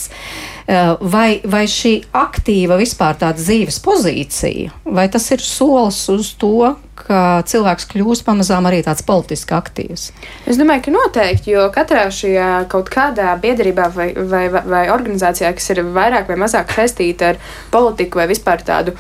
Eh, 0.71 0.91
vai, 1.01 1.41
vai 1.51 1.65
šī 1.67 1.97
aktīva 2.15 2.77
vispār 2.79 3.17
tāda 3.19 3.43
dzīves 3.43 3.81
pozīcija, 3.83 4.71
vai 4.87 5.09
tas 5.11 5.25
ir 5.35 5.43
solis 5.43 5.99
uz 6.13 6.29
to, 6.39 6.77
ka 7.01 7.41
cilvēks 7.51 7.89
kļūst 7.91 8.23
pamazām 8.23 8.69
arī 8.71 8.79
tāds 8.87 9.03
politiski 9.03 9.57
aktīvs? 9.57 10.05
Es 10.47 10.61
domāju, 10.61 10.85
ka 10.85 10.95
noteikti, 10.95 11.57
jo 11.57 11.67
katrā 11.75 12.05
šajā 12.15 12.53
kaut 12.71 12.93
kādā 12.95 13.33
biedrībā 13.43 13.89
vai, 13.97 14.13
vai, 14.15 14.45
vai 14.53 14.85
organizācijā, 14.95 15.51
kas 15.59 15.73
ir 15.75 15.83
vairāk 15.91 16.31
vai 16.31 16.39
mazāk 16.39 16.71
saistīta 16.77 17.33
ar 17.33 17.43
politiku 17.75 18.23
vai 18.23 18.31
vispār 18.31 18.63
tādu 18.63 18.95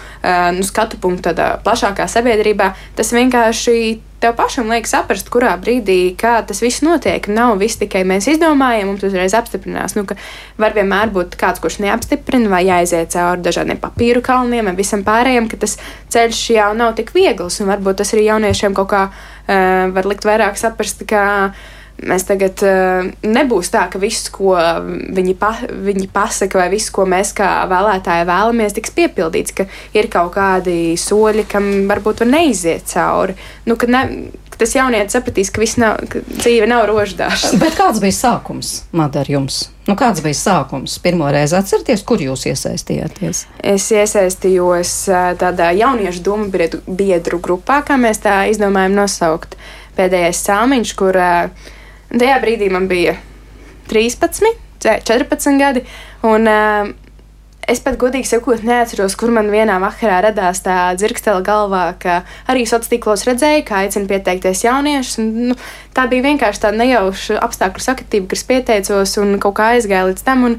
nu, 0.57 0.66
skatu 0.66 0.99
punktu 0.99 1.29
tādā 1.31 1.53
plašākā 1.62 2.11
sabiedrībā, 2.11 2.73
tas 2.99 3.14
vienkārši 3.14 3.77
tev 4.21 4.35
pašam 4.37 4.68
liekas 4.71 4.93
saprast, 4.93 5.31
kurā 5.33 5.55
brīdī 5.61 6.12
tas 6.21 6.61
viss 6.62 6.83
notiek. 6.85 7.25
Nav 7.33 7.57
viss 7.61 7.81
tikai 7.81 8.03
mēs 8.09 8.29
izdomājam, 8.31 8.93
un 8.93 9.01
tas 9.01 9.11
uzreiz 9.11 9.35
apstiprinās. 9.37 9.97
Nu, 9.97 10.05
var 10.61 10.77
vienmēr 10.77 11.12
būt 11.14 11.37
kāds, 11.41 11.62
kurš 11.62 11.81
neapstiprina, 11.85 12.51
vai 12.53 12.62
jāiziet 12.68 13.14
cauri 13.14 13.45
dažādiem 13.47 13.81
papīru 13.81 14.23
kalniem, 14.25 14.68
vai 14.68 14.77
visam 14.79 15.05
pārējiem, 15.07 15.49
ka 15.51 15.61
tas 15.64 15.79
ceļš 16.12 16.45
jau 16.57 16.71
nav 16.77 16.95
tik 17.01 17.14
viegls. 17.16 17.61
Un 17.62 17.73
varbūt 17.73 18.03
tas 18.03 18.14
arī 18.14 18.29
jauniešiem 18.29 18.77
kaut 18.77 18.93
kā 18.93 19.05
uh, 19.11 19.91
var 19.95 20.09
likt 20.11 20.29
vairāk 20.29 20.61
saprast, 20.61 21.07
ka 21.09 21.53
Mēs 22.09 22.25
tagad 22.29 22.63
uh, 22.65 23.09
nebūs 23.27 23.69
tā, 23.73 23.85
ka 23.93 24.01
viss, 24.01 24.31
ko 24.33 24.55
viņi, 25.13 25.35
pa, 25.41 25.53
viņi 25.69 26.07
pasaka, 26.13 26.61
vai 26.63 26.69
viss, 26.73 26.93
ko 26.95 27.05
mēs 27.09 27.35
kā 27.37 27.49
vēlētāji 27.69 28.29
vēlamies, 28.29 28.77
tiks 28.77 28.95
piepildīts, 28.97 29.57
ka 29.57 29.67
ir 29.97 30.09
kaut 30.13 30.33
kādi 30.39 30.95
soļi, 31.01 31.45
kam 31.51 31.67
varbūt 31.91 32.23
var 32.25 32.31
neiziet 32.31 32.89
cauri. 32.89 33.37
Nu, 33.69 33.77
ka 33.81 33.89
ne, 33.91 34.05
ka 34.49 34.63
tas 34.63 34.73
jaunietis 34.77 35.17
sapratīs, 35.17 35.51
ka, 35.53 35.67
nav, 35.83 35.99
ka 36.09 36.23
dzīve 36.31 36.69
nav 36.71 36.87
roždārs. 36.89 37.51
Bet 37.61 37.77
kāds 37.79 38.01
bija 38.01 38.17
sākums, 38.17 38.73
Madara, 38.97 39.35
jums? 39.37 39.67
Nu, 39.89 39.97
kāds 39.99 40.23
bija 40.25 40.39
sākums? 40.39 40.95
Pirmo 41.03 41.29
reizi 41.35 41.59
atcerieties, 41.59 42.05
kur 42.07 42.23
jūs 42.23 42.47
iesaistījāties? 42.49 43.43
Es 43.75 43.91
iesaistījos 43.93 44.95
tādā 45.41 45.73
jauniešu 45.77 46.25
domu 46.25 46.49
biedru 46.87 47.43
grupā, 47.43 47.83
kā 47.85 47.99
mēs 48.01 48.23
tā 48.25 48.45
izdomājam 48.53 48.97
nosaukt. 49.03 49.59
Pēdējais 49.99 50.41
sāmiņš, 50.47 50.95
kur 50.97 51.19
uh, 51.19 51.69
Tajā 52.11 52.41
brīdī 52.43 52.71
man 52.73 52.89
bija 52.91 53.15
13, 53.91 54.57
14 54.83 55.61
gadi. 55.61 55.85
Un, 56.27 56.51
uh, 56.51 56.91
Es 57.71 57.79
pat 57.85 57.95
godīgi 58.01 58.27
sakot, 58.27 58.65
neatceros, 58.67 59.15
kur 59.15 59.31
man 59.31 59.47
vienā 59.53 59.77
vakarā 59.79 60.17
radās 60.25 60.59
tā 60.65 60.77
dzirkstele 60.99 61.45
galvā, 61.47 61.85
ka 62.03 62.17
arī 62.51 62.65
sociālos 62.67 62.91
tīklos 62.91 63.23
redzēju, 63.29 63.63
kā 63.69 63.85
aicina 63.85 64.11
pieteikties 64.11 64.65
jauniešus. 64.65 65.21
Un, 65.23 65.29
nu, 65.53 65.57
tā 65.95 66.09
bija 66.11 66.25
vienkārši 66.25 66.65
tāda 66.65 66.81
nejauša 66.81 67.39
apstākļu 67.47 67.85
sakatība, 67.85 68.31
kas 68.33 68.43
pieteicos 68.49 69.15
un 69.23 69.37
kaut 69.45 69.55
kā 69.61 69.69
aizgāja 69.77 70.09
līdz 70.09 70.25
tam. 70.27 70.43
Un, 70.49 70.57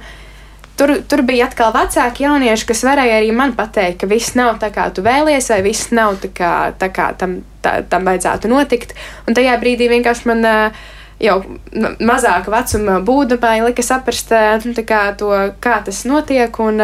tur, 0.79 0.95
tur 1.11 1.25
bija 1.27 1.49
atkal 1.49 1.73
vecāki 1.75 2.23
jaunieši, 2.29 2.69
kas 2.71 2.85
varēja 2.87 3.19
arī 3.19 3.35
man 3.35 3.57
pateikt, 3.59 4.05
ka 4.05 4.11
viss 4.13 4.37
nav 4.39 4.61
tā, 4.63 4.71
kā 4.71 4.87
tu 4.95 5.03
vēlies, 5.03 5.51
vai 5.51 5.59
viss 5.67 5.91
nav 5.91 6.21
tā, 6.23 6.31
kā, 6.37 6.53
tā 6.79 6.93
kā 6.95 7.11
tam, 7.19 7.41
tā, 7.65 7.81
tam 7.91 8.07
vajadzētu 8.07 8.55
notikt. 8.55 8.95
Un 9.27 9.35
tajā 9.35 9.59
brīdī 9.59 9.91
vienkārši 9.91 10.31
man. 10.31 10.47
Uh, 10.47 10.89
jau 11.21 11.37
mazāka 12.01 12.53
vecuma 12.53 12.99
būdamai 13.05 13.59
lika 13.67 13.85
saprast 13.85 14.33
nu, 14.65 14.75
kā 14.87 15.05
to, 15.17 15.31
kā 15.63 15.79
tas 15.85 16.03
notiek 16.09 16.59
un 16.63 16.81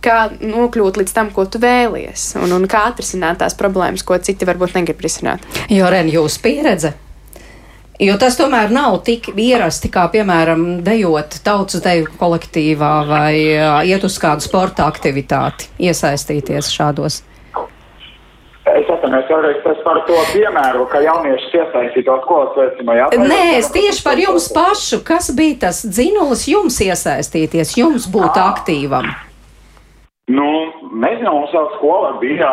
kā 0.00 0.16
nokļūt 0.40 1.02
līdz 1.02 1.12
tam, 1.12 1.28
ko 1.34 1.44
tu 1.44 1.60
vēlies, 1.60 2.32
un, 2.40 2.54
un 2.56 2.64
kā 2.70 2.86
atrisināt 2.88 3.42
tās 3.42 3.58
problēmas, 3.58 4.06
ko 4.06 4.16
citi 4.16 4.48
varbūt 4.48 4.78
negrib 4.78 5.02
risināt. 5.04 5.44
Jo, 5.68 5.90
Ren, 5.92 6.08
jūsu 6.08 6.40
pieredze 6.40 6.94
Jo 8.00 8.14
tas 8.16 8.38
tomēr 8.38 8.70
nav 8.72 8.94
tik 9.04 9.26
ierasti, 9.36 9.90
kā, 9.92 10.06
piemēram, 10.08 10.78
dejot 10.84 11.34
tautas 11.44 11.82
deju 11.84 12.06
kolektīvā 12.16 12.92
vai 13.04 13.34
iet 13.90 14.06
uz 14.08 14.16
kādu 14.22 14.40
sporta 14.40 14.86
aktivitāti, 14.88 15.68
iesaistīties 15.84 16.70
šādos. 16.72 17.20
Atceros, 19.10 19.56
vēlreiz 19.64 19.80
par 19.82 20.02
to 20.06 20.18
piemēru, 20.30 20.84
ka 20.90 21.00
jaunieši 21.02 21.48
iesaistītos 21.58 22.20
skolas 22.22 22.52
veicamā 22.58 22.98
jautājumā. 23.00 23.30
Nē, 23.32 23.46
es 23.58 23.70
tieši 23.74 24.04
par 24.06 24.20
jums 24.22 24.46
pašu. 24.54 25.00
Kas 25.06 25.32
bija 25.34 25.66
tas 25.66 25.82
dzinulis 25.82 26.46
jums 26.50 26.78
iesaistīties, 26.84 27.74
jums 27.80 28.06
būt 28.12 28.38
à. 28.38 28.52
aktīvam? 28.52 29.10
Nu, 30.30 30.46
nezinu, 31.02 31.32
mums 31.40 31.50
jau 31.54 31.64
skolā 31.74 32.12
bija 32.20 32.50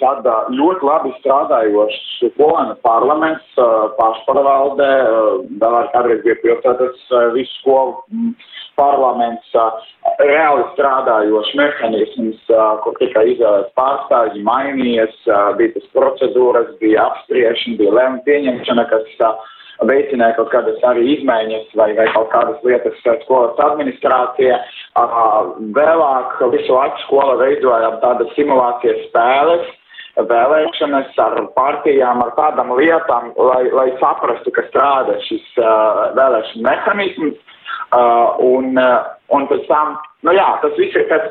tāda 0.00 0.38
ļoti 0.56 0.86
labi 0.88 1.12
strādājoša 1.18 2.30
skolēna 2.30 2.78
parlaments, 2.86 3.44
pašpārvalde, 3.98 4.88
vēl 5.60 5.76
kādreiz 5.92 6.22
bija 6.24 6.38
pilsētas 6.40 7.12
visu 7.36 7.58
skolu 7.58 7.98
parlaments 8.80 9.54
reāli 10.20 10.66
strādājošs 10.72 11.54
mehānisms, 11.60 12.42
kur 12.84 12.98
tikai 12.98 13.26
izvēlēts 13.34 13.76
pārstāvji, 13.78 14.44
mainījies, 14.48 15.16
bija 15.60 15.76
tas 15.76 15.88
procedūras, 15.96 16.74
bija 16.82 17.06
apspriešana, 17.10 17.80
bija 17.80 17.96
lēma 18.00 18.22
pieņemšana, 18.26 18.86
kas 18.90 19.16
veicināja 19.88 20.36
kaut 20.36 20.50
kādas 20.52 20.80
arī 20.84 21.06
izmaiņas 21.16 21.74
vai, 21.78 21.90
vai 21.96 22.06
kaut 22.14 22.30
kādas 22.34 22.64
lietas 22.66 22.96
skolas 23.24 23.60
administrācija. 23.64 24.58
Vēlāk 25.76 26.40
visu 26.52 26.74
laiku 26.76 27.04
skola 27.06 27.36
veidoja 27.40 27.94
tādas 28.04 28.32
simulācijas 28.36 29.06
spēles, 29.08 29.68
vēlēšanas 30.18 31.14
ar 31.22 31.38
partijām, 31.56 32.20
ar 32.24 32.34
tādām 32.36 32.74
lietām, 32.76 33.30
lai, 33.38 33.62
lai 33.72 33.88
saprastu, 34.02 34.52
ka 34.52 34.66
strādā 34.68 35.16
šis 35.28 35.46
uh, 35.60 36.10
vēlēšana 36.18 36.66
mehānisms. 36.66 37.38
Uh, 37.90 38.36
un, 38.38 38.76
uh, 38.78 39.02
un 39.34 39.48
pēc 39.50 39.64
tam, 39.66 39.96
nu 40.22 40.30
jā, 40.36 40.46
tas 40.62 40.76
viss 40.78 40.94
ir 40.94 41.08
pēc 41.10 41.24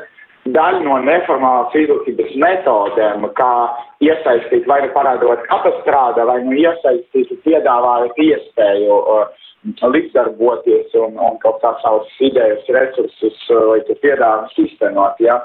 daļa 0.52 0.82
no 0.84 0.98
neformālās 1.06 1.76
izglītības 1.76 2.34
metodēm, 2.42 3.24
kā 3.38 3.52
iesaistīt 4.04 4.68
vai 4.68 4.82
nu 4.84 4.90
parādot, 4.92 5.46
kā 5.48 5.60
tas 5.64 5.78
strādā, 5.80 6.26
vai 6.28 6.42
nu 6.44 6.58
iesaistīt, 6.60 7.32
piedāvājot 7.46 8.20
iespēju 8.26 8.98
uh, 8.98 9.46
līdzdarboties 9.94 10.92
un, 11.00 11.16
un 11.16 11.40
kaut 11.40 11.62
kā 11.64 11.72
savus 11.80 12.12
idejas, 12.28 12.68
resursus, 12.76 13.40
uh, 13.48 13.70
lai 13.72 13.80
tu 13.88 13.96
piedāvā 14.04 14.50
sistēmot, 14.52 15.16
jā. 15.24 15.38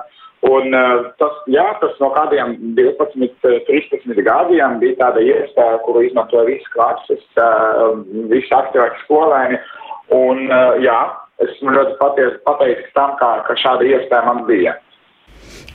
Un 0.51 0.75
uh, 0.75 1.07
tas, 1.15 1.39
jā, 1.47 1.63
tas 1.79 1.95
no 2.03 2.11
kādiem 2.11 2.57
12, 2.75 3.39
13 3.71 4.19
gadiem 4.27 4.77
bija 4.83 4.99
tāda 4.99 5.23
iespēja, 5.23 5.79
kuru 5.87 6.03
izmantoja 6.09 6.43
visi 6.51 6.75
klases, 6.75 7.23
uh, 7.39 7.95
visi 8.27 8.51
aktīvāki 8.59 9.03
skolēni. 9.07 9.63
Uh, 9.63 9.84
Un, 10.13 10.45
uh, 10.51 10.75
jā, 10.83 10.99
esmu 11.41 11.73
ļoti 11.75 11.97
paties, 11.99 12.37
pateicis 12.45 12.93
tam, 12.97 13.15
kā, 13.19 13.31
ka 13.47 13.57
šāda 13.59 13.87
iespēja 13.89 14.23
man 14.27 14.45
bija. 14.49 14.77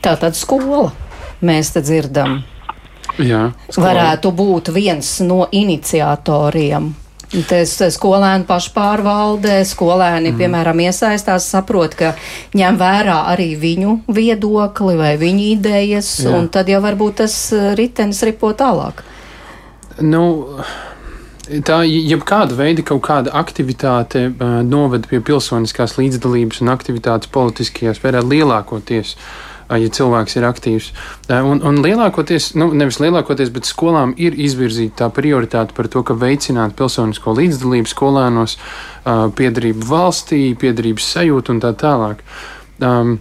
Tā 0.05 0.15
tad 0.21 0.39
skola 0.39 0.89
mēs 1.45 1.75
te 1.75 1.83
dzirdam. 1.85 2.41
Jā, 3.21 3.51
skola. 3.69 3.87
varētu 3.89 4.33
būt 4.33 4.71
viens 4.73 5.19
no 5.27 5.45
iniciatoriem. 5.53 6.93
Tas 7.47 7.77
skolēni 7.95 8.43
pašpārvaldē, 8.49 9.61
skolēni, 9.69 10.33
mm. 10.33 10.39
piemēram, 10.41 10.81
iesaistās, 10.83 11.47
saprot, 11.53 11.95
ka 11.95 12.15
ņem 12.59 12.79
vērā 12.81 13.21
arī 13.31 13.53
viņu 13.61 14.01
viedokli 14.11 14.97
vai 14.99 15.13
viņu 15.21 15.45
idejas, 15.53 16.09
Jā. 16.25 16.33
un 16.35 16.49
tad 16.51 16.73
jau 16.73 16.81
varbūt 16.83 17.21
tas 17.23 17.37
ritenis 17.79 18.25
ripo 18.27 18.51
tālāk. 18.59 19.05
Nu, 20.03 20.25
tā 21.67 21.83
jebkāda 21.87 22.57
veida 22.59 22.85
kaut 22.87 23.03
kāda 23.07 23.35
aktivitāte 23.37 24.29
uh, 24.31 24.61
noved 24.67 25.09
pie 25.11 25.21
pilsoniskās 25.25 25.97
līdzdalības 25.99 26.63
un 26.63 26.73
aktivitātes 26.73 27.31
politiskajā 27.35 27.97
sfērā 27.99 28.23
lielākoties. 28.25 29.17
Uh, 29.71 29.79
ja 29.79 29.91
cilvēks 29.95 30.37
ir 30.39 30.47
aktīvs. 30.49 30.91
Uh, 31.29 31.41
un, 31.47 31.63
un 31.67 31.81
lielākoties, 31.85 32.53
nu, 32.59 32.71
nevis 32.77 33.01
lielākoties, 33.03 33.53
bet 33.55 33.69
skolām 33.69 34.15
ir 34.19 34.39
izvirzīta 34.39 35.05
tā 35.05 35.11
prioritāte 35.15 35.75
par 35.77 35.91
to, 35.91 36.05
ka 36.07 36.17
veicināt 36.19 36.77
pilsonisko 36.79 37.35
līdzdalību 37.39 37.91
skolēnos, 37.91 38.57
uh, 38.59 39.27
piedarību 39.39 39.91
valstī, 39.91 40.45
piedarības 40.59 41.11
sajūtu 41.17 41.57
un 41.57 41.65
tā 41.67 41.75
tālāk. 41.83 42.23
Um, 42.81 43.19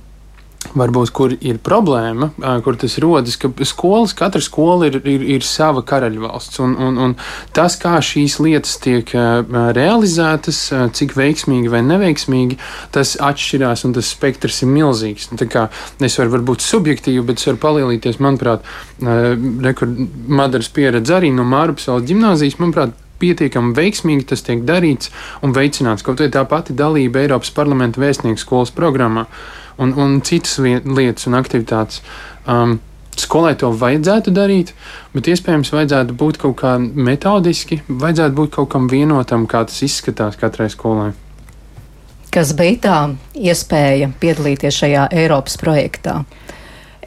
Varbūt, 0.59 1.09
kur 1.15 1.31
ir 1.33 1.57
problēma, 1.63 2.27
kur 2.65 2.75
tas 2.77 2.97
rodas, 3.01 3.37
ka 3.39 3.47
skolas, 3.65 4.11
katra 4.13 4.41
skola 4.43 4.89
ir, 4.89 4.99
ir, 5.07 5.23
ir 5.37 5.45
sava 5.47 5.81
karaļvalsts. 5.87 6.59
Un, 6.61 6.75
un, 6.83 6.97
un 6.99 7.13
tas, 7.55 7.77
kā 7.79 7.95
šīs 8.03 8.35
lietas 8.43 8.75
tiek 8.83 9.09
realizētas, 9.77 10.59
cik 10.99 11.15
veiksmīgi 11.17 11.71
vai 11.71 11.79
neveiksmīgi, 11.87 12.59
tas 12.93 13.15
atšķirās 13.17 13.85
un 13.87 13.95
tas 13.97 14.11
spektrs 14.11 14.61
ir 14.65 14.73
milzīgs. 14.75 15.31
Nu, 15.31 15.47
es 16.05 16.19
varu 16.19 16.43
būt 16.51 16.65
subjektīvi, 16.65 17.23
bet 17.25 17.41
es 17.41 17.49
varu 17.49 17.63
palielīties, 17.63 18.19
manuprāt, 18.21 18.67
Madaras 18.99 20.69
pieredze 20.75 21.15
arī 21.15 21.31
no 21.33 21.47
Mārupsāles 21.47 22.05
ģimnāzijas, 22.11 22.59
manuprāt, 22.59 22.93
pietiekami 23.19 23.73
veiksmīgi 23.75 24.27
tas 24.31 24.43
tiek 24.45 24.61
darīts 24.67 25.09
un 25.43 25.55
veicināts. 25.55 26.05
Kaut 26.05 26.21
arī 26.21 26.31
tā 26.35 26.45
pati 26.47 26.75
dalība 26.77 27.23
Eiropas 27.23 27.51
parlamenta 27.55 27.99
vēstnieku 28.03 28.43
skolas 28.43 28.71
programmā 28.75 29.25
un, 29.79 29.95
un 29.97 30.19
citas 30.25 30.59
lietas 30.59 31.27
un 31.29 31.39
aktivitātes. 31.39 32.03
Um, 32.47 32.79
Skolai 33.19 33.51
to 33.59 33.67
vajadzētu 33.75 34.31
darīt, 34.31 34.69
bet 35.11 35.27
iespējams 35.27 35.73
vajadzētu 35.73 36.13
būt 36.15 36.37
kaut 36.39 36.55
kā 36.61 36.77
metodiski, 36.79 37.81
vajadzētu 37.89 38.37
būt 38.37 38.53
kaut 38.55 38.69
kam 38.71 38.85
vienotam, 38.87 39.43
kā 39.49 39.65
tas 39.67 39.81
izskatās 39.83 40.39
katrai 40.39 40.69
skolai. 40.71 41.09
Kas 42.31 42.53
bija 42.55 42.77
tā 42.85 42.99
iespēja 43.33 44.11
piedalīties 44.21 44.79
šajā 44.83 45.09
Eiropas 45.19 45.57
projektā? 45.59 46.21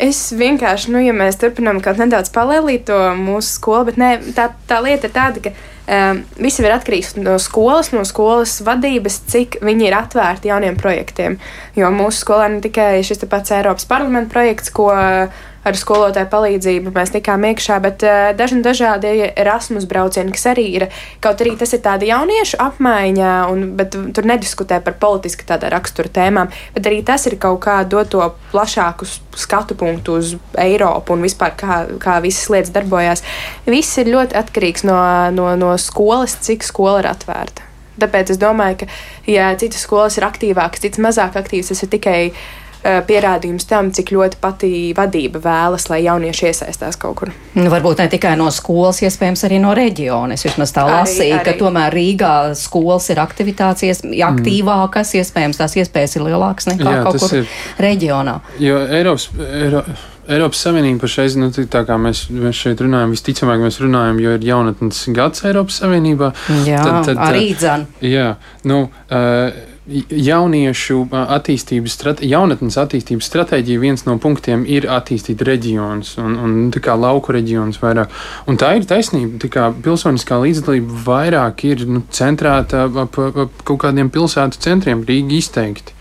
Es 0.00 0.30
vienkārši, 0.32 0.88
nu, 0.94 1.02
ja 1.04 1.12
mēs 1.12 1.36
turpinām 1.40 1.82
kaut 1.84 2.00
nedaudz 2.00 2.30
palēlīt 2.32 2.86
to 2.88 2.96
mūsu 3.18 3.58
skolu, 3.58 3.90
bet 3.90 3.98
ne, 4.00 4.14
tā, 4.36 4.48
tā 4.68 4.80
lieta 4.80 5.08
ir 5.08 5.12
tāda, 5.12 5.42
ka 5.44 5.52
um, 5.52 6.22
viss 6.40 6.62
ir 6.62 6.72
atkarīgs 6.72 7.12
no 7.20 7.36
skolas, 7.42 7.92
no 7.92 8.04
skolas 8.08 8.56
vadības, 8.64 9.20
cik 9.28 9.60
viņi 9.60 9.90
ir 9.90 9.98
atvērti 9.98 10.48
jauniem 10.48 10.80
projektiem. 10.80 11.36
Jo 11.76 11.92
mūsu 11.92 12.24
skolā 12.24 12.48
ne 12.54 12.62
tikai 12.64 13.02
šis 13.04 13.20
pats 13.28 13.52
Eiropas 13.52 13.86
parlamenta 13.90 14.32
projekts, 14.32 14.72
ko 14.72 14.88
uh, 14.94 15.42
ar 15.66 15.78
skolotāju 15.78 16.28
palīdzību 16.32 16.92
mēs 16.94 17.12
tikām 17.14 17.46
iekšā, 17.50 17.78
bet 17.84 18.04
uh, 18.06 18.30
daži 18.36 18.60
dažādi 18.64 19.12
Erasmus 19.30 19.86
braucieni, 19.90 20.34
kas 20.34 20.48
arī 20.52 20.66
ir, 20.78 20.86
kaut 21.22 21.42
arī 21.44 21.54
tas 21.60 21.72
ir 21.74 21.82
tāda 21.84 22.08
jauniešu 22.08 22.58
apmaiņa, 22.62 23.32
un, 23.52 23.64
bet 23.78 23.96
tur 24.14 24.28
nediskutē 24.28 24.80
par 24.84 24.98
politiski 25.02 25.46
tādā 25.48 25.70
rakstura 25.72 26.10
tēmām, 26.12 26.52
bet 26.76 26.90
arī 26.90 27.02
tas 27.06 27.26
ir 27.30 27.38
kaut 27.42 27.62
kā 27.66 27.80
dot 27.88 28.12
to 28.12 28.24
plašāku 28.52 29.06
skatu 29.38 29.76
punktu 29.78 30.18
uz 30.20 30.34
Eiropu 30.60 31.14
un 31.14 31.24
vispār 31.24 31.54
kā, 31.56 31.82
kā 32.02 32.18
visas 32.24 32.50
lietas 32.52 32.74
darbojās. 32.74 33.24
Viss 33.64 34.00
ir 34.02 34.10
ļoti 34.12 34.36
atkarīgs 34.42 34.84
no, 34.88 34.98
no, 35.32 35.52
no 35.56 35.76
skolas, 35.80 36.36
cik 36.44 36.66
skola 36.66 37.00
ir 37.00 37.12
atvērta. 37.14 37.68
Tāpēc 38.02 38.32
es 38.32 38.40
domāju, 38.40 38.82
ka, 38.82 38.86
ja 39.28 39.50
citas 39.60 39.84
skolas 39.84 40.16
ir 40.18 40.24
aktīvākas, 40.26 40.82
citas 40.82 41.00
mazāk 41.04 41.36
aktīvas, 41.38 41.70
tas 41.72 41.84
ir 41.84 41.90
tikai 41.92 42.18
Eh, 42.30 42.61
pierādījums 42.82 43.66
tam, 43.70 43.90
cik 43.94 44.12
ļoti 44.14 44.38
pati 44.42 44.70
vadība 44.96 45.42
vēlas, 45.42 45.88
lai 45.92 46.02
jaunieši 46.04 46.48
iesaistās 46.50 46.98
kaut 47.00 47.16
kur. 47.20 47.32
Nu, 47.54 47.68
varbūt 47.72 48.02
ne 48.02 48.08
tikai 48.12 48.34
no 48.40 48.48
skolas, 48.54 49.02
iespējams 49.06 49.44
arī 49.48 49.60
no 49.62 49.74
reģiona. 49.76 50.36
Es 50.36 50.46
vismaz 50.46 50.74
tā 50.74 50.86
lasīju, 50.88 51.40
ka 51.46 51.56
tomēr 51.60 51.94
Rīgā 51.94 52.34
skolas 52.58 53.10
ir 53.14 53.22
aktivitātes 53.22 53.86
ies, 53.88 54.02
aktīvākas, 54.02 55.12
mm. 55.12 55.22
iespējams 55.22 55.60
tās 55.62 55.76
iespējas 55.82 56.18
ir 56.18 56.26
lielākas 56.30 56.72
nekā 56.72 56.96
Jā, 56.96 57.04
kaut 57.06 57.20
kur 57.22 57.36
ir. 57.42 57.52
reģionā. 57.82 58.40
Jo 58.62 58.82
Eiropas. 58.88 59.30
Eiro... 59.38 59.84
Eiropas 60.30 60.60
Savienība 60.62 61.02
pašreiz, 61.02 61.34
nu, 61.34 61.48
tā 61.50 61.80
kā 61.82 61.96
mēs, 61.98 62.28
mēs 62.30 62.54
šeit 62.54 62.78
runājam, 62.84 63.10
visticamāk 63.10 63.64
mēs 63.64 63.80
runājam, 63.82 64.20
jo 64.22 64.36
ir 64.36 64.44
jaunatnes 64.46 65.00
gads 65.16 65.42
Eiropas 65.48 65.80
Savienībā. 65.82 66.30
Jā, 66.62 66.78
tad, 66.86 67.08
tad, 67.08 67.22
arī 67.26 67.48
dzan. 67.58 67.88
Jā, 68.06 68.28
nu, 68.70 68.84
uh, 68.86 69.71
jauniešu 69.88 71.08
attīstības, 71.10 71.94
strate, 71.96 72.26
jaunatnes 72.30 72.76
attīstības 72.78 73.26
stratēģija 73.26 73.82
viens 73.82 74.04
no 74.06 74.14
punktiem 74.22 74.62
ir 74.70 74.86
attīstīt 74.86 75.42
reģionus 75.46 76.14
un, 76.22 76.36
un 76.38 76.52
kā, 76.76 76.94
lauku 76.94 77.34
reģionus 77.34 77.80
vairāk. 77.82 78.12
Un 78.46 78.60
tā 78.60 78.76
ir 78.78 78.86
taisnība, 78.86 79.50
kā 79.50 79.70
pilsoniskā 79.82 80.38
līdzdalība 80.44 81.02
vairāk 81.08 81.64
ir 81.66 81.82
nu, 81.90 82.04
centrēta 82.14 82.86
ap, 82.86 83.18
ap 83.18 83.66
kaut 83.66 83.82
kādiem 83.82 84.12
pilsētu 84.12 84.62
centriem, 84.62 85.02
Rīgi 85.08 85.42
izteikti. 85.42 85.98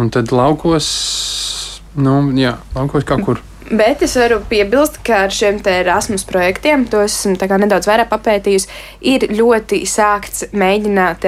Un 0.00 0.08
tad 0.14 0.32
laukos, 0.32 0.88
nu, 2.00 2.20
jā, 2.38 2.56
laukos 2.76 3.04
kaut 3.04 3.26
kur. 3.26 3.44
Bet 3.68 4.00
es 4.02 4.14
varu 4.16 4.38
piebilst, 4.48 4.96
ka 5.04 5.24
ar 5.26 5.32
šiem 5.34 5.58
Erasmus 5.68 6.22
projektiem, 6.24 6.86
to 6.88 7.02
esmu 7.04 7.34
nedaudz 7.36 7.88
vairāk 7.90 8.08
papētījusi, 8.08 8.68
ir 9.04 9.26
ļoti 9.34 9.82
sākts 9.84 10.46
mēģināt 10.56 11.26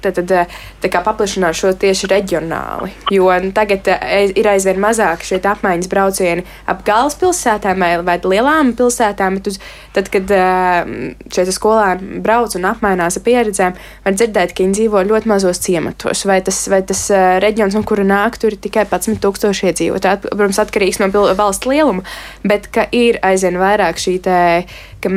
tad, 0.00 0.20
tad, 0.22 0.96
paplašināt 1.04 1.58
šo 1.58 1.74
tieši 1.76 2.08
reģionāli. 2.08 2.92
Jo 3.12 3.28
tagad 3.56 3.90
ir 4.32 4.48
aizvien 4.48 4.80
mazāk 4.80 5.26
šie 5.26 5.40
apmaiņas 5.42 5.90
braucieni 5.92 6.46
ap 6.64 6.80
galvaspilsētām 6.86 7.84
vai 8.06 8.16
lielām 8.24 8.72
pilsētām. 8.78 9.36
Uz, 9.46 9.60
tad, 9.92 10.08
kad 10.14 10.32
šie 10.32 11.46
skolēni 11.52 12.22
brauc 12.24 12.56
un 12.56 12.70
apmainās 12.70 13.20
ar 13.20 13.26
pieredzēm, 13.26 13.76
var 14.06 14.16
dzirdēt, 14.16 14.56
ka 14.56 14.64
viņi 14.64 14.78
dzīvo 14.80 15.04
ļoti 15.10 15.28
mazos 15.28 15.60
ciematos. 15.66 16.24
Vai 16.28 16.40
tas, 16.46 16.62
vai 16.72 16.80
tas 16.88 17.04
reģions, 17.44 17.76
no 17.76 17.84
kura 17.84 18.06
nāk, 18.06 18.40
tur 18.40 18.56
ir 18.56 18.60
tikai 18.64 18.88
11,000 18.88 19.70
iedzīvotāji. 19.70 20.32
Protams, 20.32 20.64
atkarīgs 20.64 21.02
no 21.04 21.12
valsts 21.36 21.65
valsts 21.66 21.70
lielumu, 21.70 22.02
bet 22.44 22.68
ka 22.72 22.86
ir 22.92 23.18
aizvien 23.22 23.58
vairāk 23.58 23.98
šī 23.98 24.20
te, 24.22 24.66
ka 25.00 25.10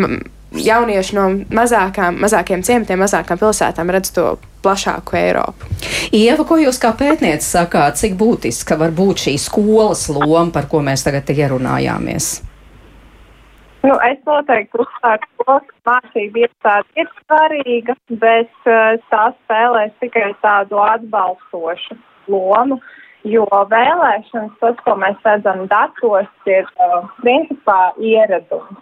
jaunieši 0.52 1.16
no 1.16 1.30
mazākām, 1.54 2.20
mazākiem 2.20 2.64
ciematiem, 2.64 3.00
mazākām 3.00 3.39
pilsētām 3.39 3.89
redz 3.89 4.12
to 4.12 4.38
plašāku 4.64 5.16
Eiropu. 5.16 5.66
Ieva, 6.12 6.43
ko 6.43 6.58
jūs 6.58 6.80
kā 6.82 6.91
pētniece 6.97 7.45
sakāt, 7.45 8.00
cik 8.00 8.18
būtiska 8.18 8.78
var 8.78 8.91
būt 8.91 9.28
šī 9.28 9.38
skolas 9.39 10.10
loma, 10.10 10.52
par 10.52 10.68
ko 10.68 10.82
mēs 10.82 11.06
tagad 11.06 11.30
ierunājāmies? 11.30 12.41
Nu, 13.80 13.95
es 14.04 14.18
noteikti 14.28 14.76
uzstāju, 14.76 15.28
ka 15.45 15.60
mācība 15.88 16.41
iestāde 16.43 17.00
ir 17.00 17.08
svarīga, 17.22 17.95
bet 18.10 18.52
uh, 18.68 18.97
tā 19.08 19.30
spēlēs 19.38 19.93
tikai 20.04 20.34
tādu 20.43 20.82
atbalstošu 20.84 21.95
lomu. 22.28 22.76
Uh, 22.76 22.97
Jo 23.28 23.44
vēlēšanas, 23.52 24.54
tas, 24.62 24.78
ko 24.86 24.94
mēs 24.96 25.18
redzam 25.28 25.66
datos, 25.68 26.30
ir 26.48 26.70
uh, 26.80 27.10
principā 27.20 27.92
ieradums. 28.00 28.80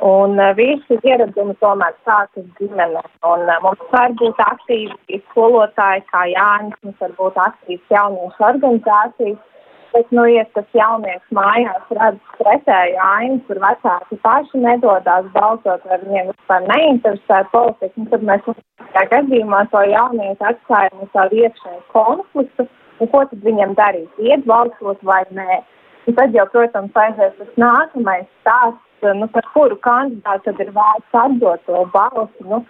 Un 0.00 0.40
uh, 0.40 0.54
visi 0.56 0.96
ieradumi 1.04 1.52
tomēr 1.60 1.92
sākas 2.08 2.46
ģimenē. 2.56 3.04
Un 3.28 3.44
uh, 3.44 3.58
mums 3.60 3.92
var 3.92 4.16
būt 4.16 4.40
aktīvi 4.46 5.20
skolotāji 5.26 6.06
kā 6.08 6.24
Jānis, 6.32 6.80
mums 6.80 6.96
var 7.04 7.12
būt 7.20 7.36
aktīvas 7.44 7.92
jauniešu 7.92 8.48
organizācijas. 8.48 9.46
Bet, 9.90 10.06
nu, 10.14 10.22
ja 10.30 10.44
tas 10.54 10.68
jaunieks 10.72 11.32
mājās 11.34 11.88
redz 11.98 12.34
pretēju 12.38 12.98
ainu, 13.02 13.40
kur 13.48 13.58
vecāki 13.58 14.20
paši 14.22 14.60
nedodās 14.62 15.26
balsot, 15.34 15.82
vai 15.90 15.98
viņiem 16.04 16.30
vispār 16.30 16.68
neinteresē 16.70 17.40
politika, 17.50 18.04
tad 18.12 18.28
mēs 18.28 18.46
šajā 18.46 19.08
gadījumā 19.10 19.64
to 19.74 19.82
jaunieku 19.90 20.46
atstājam 20.46 21.02
uz 21.02 21.10
tādu 21.16 21.42
iekšēju 21.42 21.82
konfliktu 21.90 22.68
Un 23.00 23.08
ko 23.12 23.24
tad 23.30 23.44
viņam 23.44 23.74
darīt? 23.78 24.20
Iet 24.20 24.44
balsot 24.48 25.00
vai 25.06 25.22
nē? 25.36 25.62
Un 26.08 26.16
tad 26.18 26.36
jau, 26.36 26.46
protams, 26.52 26.96
aizies 26.96 27.34
tas 27.38 27.56
nākamais 27.60 28.28
stāsts, 28.40 29.08
nu, 29.16 29.28
par 29.32 29.46
kuru 29.54 29.76
kandidātu 29.84 30.50
tad 30.50 30.62
ir 30.64 30.72
vērts 30.76 31.18
atdot 31.24 31.64
to 31.68 31.84
balsi. 31.94 32.48
Nu, 32.52 32.64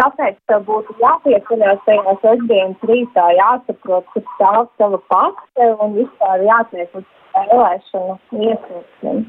Tāpēc 0.00 0.36
tev 0.48 0.62
būtu 0.64 0.94
jāpieceļās 1.02 1.80
tajā 1.84 2.12
sestdienas 2.22 2.84
rītā, 2.88 3.24
jāsaprot, 3.36 4.06
kur 4.14 4.22
stāv 4.36 4.68
tava 4.80 5.00
pasta 5.12 5.66
un 5.84 5.92
vispār 5.98 6.44
jātiek 6.46 6.94
uz 6.96 7.04
vēlēšanu 7.34 8.14
iesniegšanu. 8.46 9.26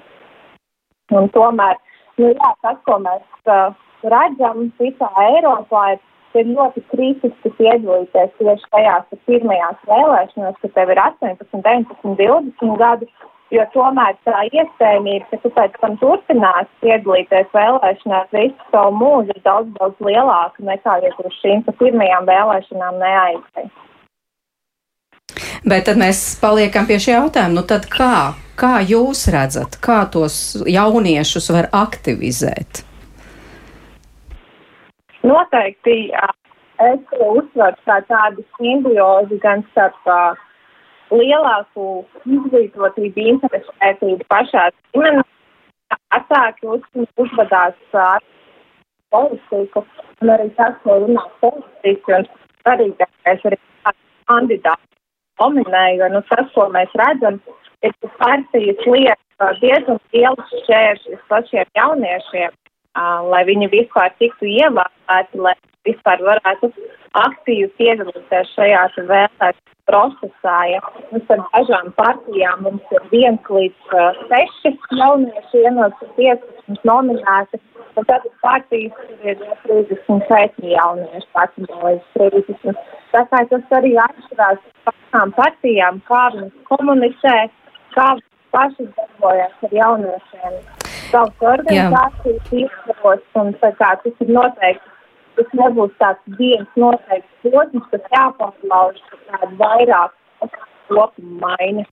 Un 1.19 1.27
tomēr, 1.35 1.75
nu 2.21 2.29
jā, 2.31 2.51
tas, 2.63 2.79
ko 2.87 3.01
mēs 3.03 3.51
uh, 3.51 3.75
redzam 4.13 4.69
visā 4.79 5.09
Eiropā, 5.25 5.83
ir 5.97 5.99
ir 6.39 6.53
ļoti 6.53 6.83
kritiski 6.91 7.51
piedalīties 7.57 8.31
tieši 8.39 8.71
tajās 8.75 9.19
pirmajās 9.27 9.83
vēlēšanās, 9.89 10.57
kad 10.61 10.73
tev 10.77 10.93
ir 10.93 11.03
18, 11.03 11.61
19, 11.67 12.15
20 12.21 12.79
gadi. 12.81 13.11
Jo 13.51 13.65
tomēr 13.73 14.15
tā 14.23 14.45
iespējamība, 14.47 15.25
ka 15.27 15.37
tu 15.43 15.49
pēc 15.51 15.73
tam 15.81 15.97
turpināsi 15.99 16.71
piedalīties 16.85 17.49
vēlēšanās 17.51 18.29
visu 18.31 18.67
savu 18.71 18.93
mūžu, 18.95 19.35
ir 19.35 19.41
daudz, 19.43 19.73
daudz 19.75 20.05
lielāka 20.07 20.63
nekā, 20.69 21.01
ja 21.03 21.11
tu 21.17 21.27
uz 21.27 21.39
šīm 21.41 21.65
pirmajām 21.67 22.29
vēlēšanām 22.31 23.01
neaizēji. 23.03 23.73
Bet 25.67 25.83
tad 25.89 25.99
mēs 26.01 26.21
paliekam 26.41 26.87
pie 26.89 26.97
šī 27.01 27.17
jautājuma. 27.17 27.57
Nu 27.59 27.65
tad 27.67 27.85
kā, 27.91 28.33
kā 28.57 28.79
jūs 28.87 29.27
redzat, 29.35 29.77
kā 29.83 29.99
tos 30.13 30.37
jauniešus 30.65 31.51
var 31.53 31.69
aktivizēt? 31.75 32.85
Noteikti 35.21 35.97
es 36.81 37.01
uzsveru 37.21 37.77
kā 37.85 37.97
tādu 38.09 38.45
simbiozi 38.57 39.37
gan 39.43 39.61
starp 39.71 40.09
uh, 40.09 40.39
lielāku 41.13 42.01
izglītotību, 42.25 43.27
interesētību 43.35 44.25
pašā 44.31 44.69
ģimenē. 44.95 45.25
Vecāki 46.11 46.69
uz, 46.71 46.83
uzvedās 47.19 47.97
ar 47.99 48.23
politiku 49.11 49.83
un 50.21 50.31
arī 50.35 50.47
tas, 50.55 50.77
ko 50.83 50.97
runā 51.03 51.23
politiski 51.43 52.15
un 52.17 52.27
svarīgākais 52.61 53.45
arī 53.49 53.59
kandidāti 54.31 54.99
dominēja, 55.41 56.09
nu 56.13 56.21
tas, 56.29 56.47
ko 56.55 56.69
mēs 56.73 56.95
redzam, 57.01 57.41
ir, 57.83 57.93
ka 57.99 58.11
partijas 58.21 58.87
liek 58.87 59.19
diezgan 59.59 59.99
lielus 60.15 60.55
šķēršļus 60.63 61.27
pašiem 61.29 61.71
jauniešiem 61.77 62.57
lai 62.95 63.43
viņi 63.47 63.71
vispār 63.71 64.11
tiktu 64.19 64.49
ievēlēti, 64.51 65.39
lai 65.39 65.55
vispār 65.87 66.21
varētu 66.25 66.71
aktīvi 67.17 67.69
piedalīties 67.79 68.55
šajā 68.55 68.87
vēlēšanu 68.97 69.71
procesā. 69.89 70.57
Ja. 70.71 70.81
Mums 71.11 71.31
ar 71.33 71.41
dažām 71.51 71.91
partijām 71.97 72.63
mums 72.67 72.93
ir 72.95 73.07
viens 73.11 73.49
līdz 73.49 73.95
uh, 73.95 74.19
seši 74.29 74.73
jaunieši 74.99 75.63
ienāca 75.65 76.09
15 76.17 76.85
nominēti, 76.87 77.59
un 77.99 78.07
tad 78.09 78.27
partijas 78.45 79.01
ir 79.25 79.41
34 79.65 80.75
jaunieši, 80.75 81.27
pārstāvojas 81.35 82.05
30. 82.19 82.85
Tā 83.11 83.25
kā 83.31 83.41
tas 83.51 83.75
arī 83.79 83.95
atšķirās 84.05 84.61
pašām 84.87 85.33
partijām, 85.39 85.99
kā 86.07 86.27
viņas 86.37 86.55
komunicē, 86.69 87.35
kā 87.97 88.07
pašas 88.55 88.95
darbojas 88.95 89.67
ar 89.67 89.77
jauniešiem 89.81 90.90
savas 91.11 91.45
organizācijas 91.53 92.53
izskaros, 92.63 93.23
un 93.41 93.53
kā 93.61 93.71
tas 94.03 94.25
ir 94.25 94.33
noteikti, 94.37 94.93
tas 95.37 95.53
nebūs 95.59 95.93
tāds 96.01 96.37
viens 96.39 96.79
noteikts 96.83 97.45
posms, 97.45 97.87
kas 97.93 98.09
jāpārlauž 98.15 99.01
tādu 99.29 99.51
vairāk 99.61 100.17
kopumu 100.89 101.39
maiņu. 101.43 101.85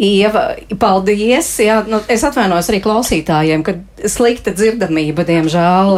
Ieva, 0.00 0.54
paldies! 0.80 1.48
Jā, 1.60 1.82
nu, 1.84 1.98
es 2.08 2.22
atvainojos 2.24 2.70
arī 2.72 2.78
klausītājiem, 2.80 3.60
ka 3.60 3.74
slikta 4.08 4.54
dzirdamība, 4.56 5.26
diemžēl, 5.28 5.90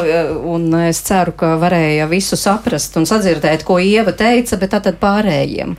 un 0.51 0.65
es 0.89 0.99
ceru, 1.07 1.31
ka 1.39 1.53
varēja 1.61 2.09
visu 2.11 2.35
saprast 2.35 2.97
un 2.99 3.07
sadzirdēt, 3.07 3.63
ko 3.63 3.77
Ieva 3.79 4.11
teica, 4.11 4.59
bet 4.59 4.73
tātad 4.75 4.99
pārējiem. 4.99 5.77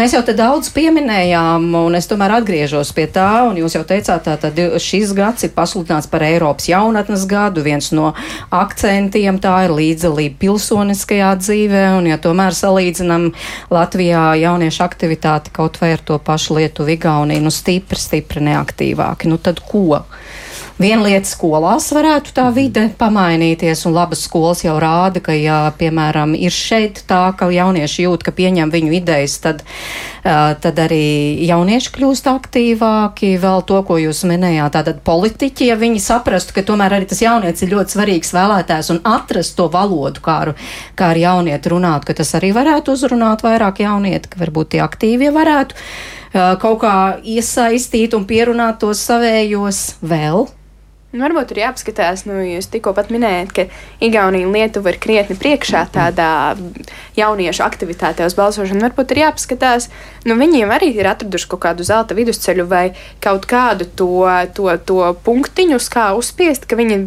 Mēs 0.00 0.14
jau 0.16 0.22
te 0.24 0.32
daudz 0.38 0.70
pieminējām, 0.72 1.66
un 1.76 1.98
es 1.98 2.08
tomēr 2.08 2.38
atgriežos 2.38 2.94
pie 2.96 3.04
tā, 3.12 3.44
un 3.50 3.60
jūs 3.60 3.76
jau 3.76 3.84
teicāt, 3.84 4.24
tātad 4.24 4.56
šis 4.80 5.12
gads 5.16 5.44
ir 5.44 5.52
pasludināts 5.56 6.08
par 6.08 6.24
Eiropas 6.24 6.70
jaunatnes 6.70 7.26
gadu, 7.28 7.60
viens 7.66 7.90
no 7.92 8.14
akcentiem 8.56 9.36
tā 9.42 9.58
ir 9.66 9.76
līdzdalība 9.76 10.40
pilsoniskajā 10.46 11.34
dzīvē, 11.44 11.84
un 11.98 12.08
ja 12.08 12.16
tomēr 12.16 12.56
salīdzinam 12.56 13.28
Latvijā 13.68 14.24
jauniešu 14.46 14.84
aktivitāti 14.88 15.52
kaut 15.52 15.76
vai 15.84 15.92
ar 15.98 16.04
to 16.08 16.16
pašu 16.16 16.56
Lietuvu, 16.56 16.96
Igauniju, 16.96 17.44
nu 17.44 17.52
stipri, 17.66 17.98
stipri 17.98 18.44
neaktīvāki. 18.46 19.26
Nu 19.26 19.42
tad 19.42 19.58
ko? 19.66 20.04
Viena 20.76 21.06
lieta 21.06 21.24
skolās 21.24 21.86
varētu 21.96 22.34
tā 22.36 22.50
vide 22.52 22.82
pamainīties, 23.00 23.86
un 23.88 23.94
labas 23.96 24.26
skolas 24.26 24.60
jau 24.60 24.74
rāda, 24.76 25.22
ka, 25.24 25.32
ja, 25.32 25.70
piemēram, 25.72 26.34
ir 26.36 26.52
šeit 26.52 27.00
tā, 27.08 27.30
ka 27.32 27.48
jaunieši 27.48 28.04
jūt, 28.04 28.26
ka 28.26 28.34
pieņem 28.36 28.72
viņu 28.74 28.92
idejas, 28.98 29.38
tad, 29.40 29.62
tad 30.20 30.82
arī 30.84 31.40
jaunieši 31.48 31.94
kļūst 31.94 32.28
aktīvāki. 32.28 33.32
Vēl 33.40 33.64
to, 33.64 33.80
ko 33.88 33.96
jūs 34.02 34.20
minējāt, 34.28 34.74
tātad 34.76 35.00
politiķi, 35.06 35.70
ja 35.70 35.78
viņi 35.80 36.02
saprastu, 36.04 36.52
ka 36.58 36.66
tomēr 36.68 36.98
arī 36.98 37.08
tas 37.08 37.24
jaunietis 37.24 37.64
ir 37.64 37.72
ļoti 37.72 37.96
svarīgs 37.96 38.34
vēlētājs 38.36 38.92
un 38.92 39.00
atrast 39.16 39.56
to 39.56 39.70
valodu, 39.72 40.20
kā 40.28 40.36
ar, 40.44 40.52
kā 40.92 41.14
ar 41.14 41.22
jaunieti 41.24 41.72
runāt, 41.72 42.04
ka 42.04 42.18
tas 42.20 42.36
arī 42.36 42.52
varētu 42.52 42.92
uzrunāt 42.92 43.46
vairāk 43.48 43.80
jaunieti, 43.86 44.28
ka 44.28 44.44
varbūt 44.44 44.76
tie 44.76 44.84
aktīvie 44.84 45.32
varētu 45.32 45.80
kaut 46.62 46.80
kā 46.84 46.94
iesaistīt 47.24 48.14
un 48.16 48.26
pierunāt 48.28 48.80
tos 48.82 49.02
savējos 49.08 49.82
vēl. 50.04 50.46
Nu, 51.16 51.22
varbūt 51.24 51.54
ir 51.54 51.62
jāapskatās, 51.62 52.26
nu, 52.28 52.34
jūs 52.44 52.66
tikko 52.68 52.92
minējāt, 53.08 53.52
ka 53.56 53.64
Igaunija 54.04 54.44
un 54.44 54.52
Lietuva 54.52 54.92
ir 54.92 54.98
krietni 55.00 55.32
priekšā 55.40 55.86
tādā 55.94 56.56
jauniešu 57.16 57.62
aktivitātē 57.64 58.26
uz 58.28 58.34
balsošanu. 58.36 58.82
Varbūt 58.84 59.14
ir 59.14 59.22
jāapskatās, 59.22 59.88
nu, 60.28 60.36
viņiem 60.36 60.74
arī 60.74 60.90
ir 60.92 61.08
atraduši 61.08 61.48
kaut 61.48 61.62
kādu 61.62 61.86
zelta 61.88 62.12
vidusceļu 62.18 62.66
vai 62.68 62.90
kaut 63.24 63.46
kādu 63.48 63.86
to, 63.96 64.26
to, 64.52 64.68
to 64.84 64.98
punktiņu, 65.24 65.78
kā 65.88 66.10
uzspiest, 66.18 66.68
ka 66.68 66.76
viņi 66.76 66.98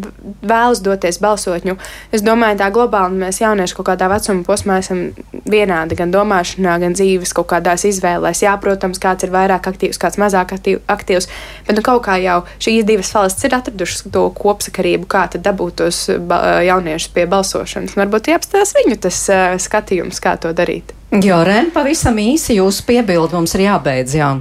vēlas 0.42 0.82
doties 0.82 1.20
balsot. 1.22 1.68
Nu, 1.68 1.76
es 2.10 2.26
domāju, 2.26 2.58
tā 2.64 2.72
globāli 2.74 3.22
mēs 3.22 3.38
jaunieši 3.44 3.78
kaut 3.78 3.92
kādā 3.92 4.10
vecuma 4.10 4.42
posmā 4.48 4.80
esam 4.82 5.04
vienādi 5.46 6.00
gan 6.02 6.10
domāšanā, 6.10 6.80
gan 6.82 6.98
dzīves 6.98 7.36
kaut 7.38 7.52
kādās 7.54 7.86
izvēlēs. 7.86 8.42
Jā, 8.42 8.56
protams, 8.58 8.98
kāds 8.98 9.28
ir 9.28 9.30
vairāk 9.38 9.70
aktīvs, 9.70 10.02
kāds 10.02 10.18
mazāk 10.18 10.56
aktīvs, 10.58 11.30
bet 11.70 11.78
nu, 11.78 11.86
kaut 11.86 12.02
kā 12.08 12.18
jau 12.18 12.40
šīs 12.58 12.90
divas 12.90 13.14
valsts 13.14 13.46
ir 13.46 13.54
atradušas 13.60 13.99
to 14.08 14.26
kopsakarību, 14.36 15.08
kā 15.10 15.26
tad 15.32 15.44
dabūt 15.46 15.80
tos 15.82 16.06
jauniešus 16.10 17.12
pie 17.14 17.26
balsošanas. 17.30 17.96
Varbūt 17.98 18.32
jāapstāsta 18.32 18.80
viņu 18.84 19.00
tas 19.04 19.20
skatījums, 19.62 20.22
kā 20.22 20.36
to 20.40 20.54
darīt. 20.56 20.94
Jo, 21.10 21.40
Ren, 21.46 21.72
pavisam 21.74 22.18
īsi 22.22 22.60
jūsu 22.60 22.86
piebildi 22.86 23.34
mums 23.34 23.56
ir 23.58 23.66
jābeidz. 23.66 24.14
Jā. 24.14 24.34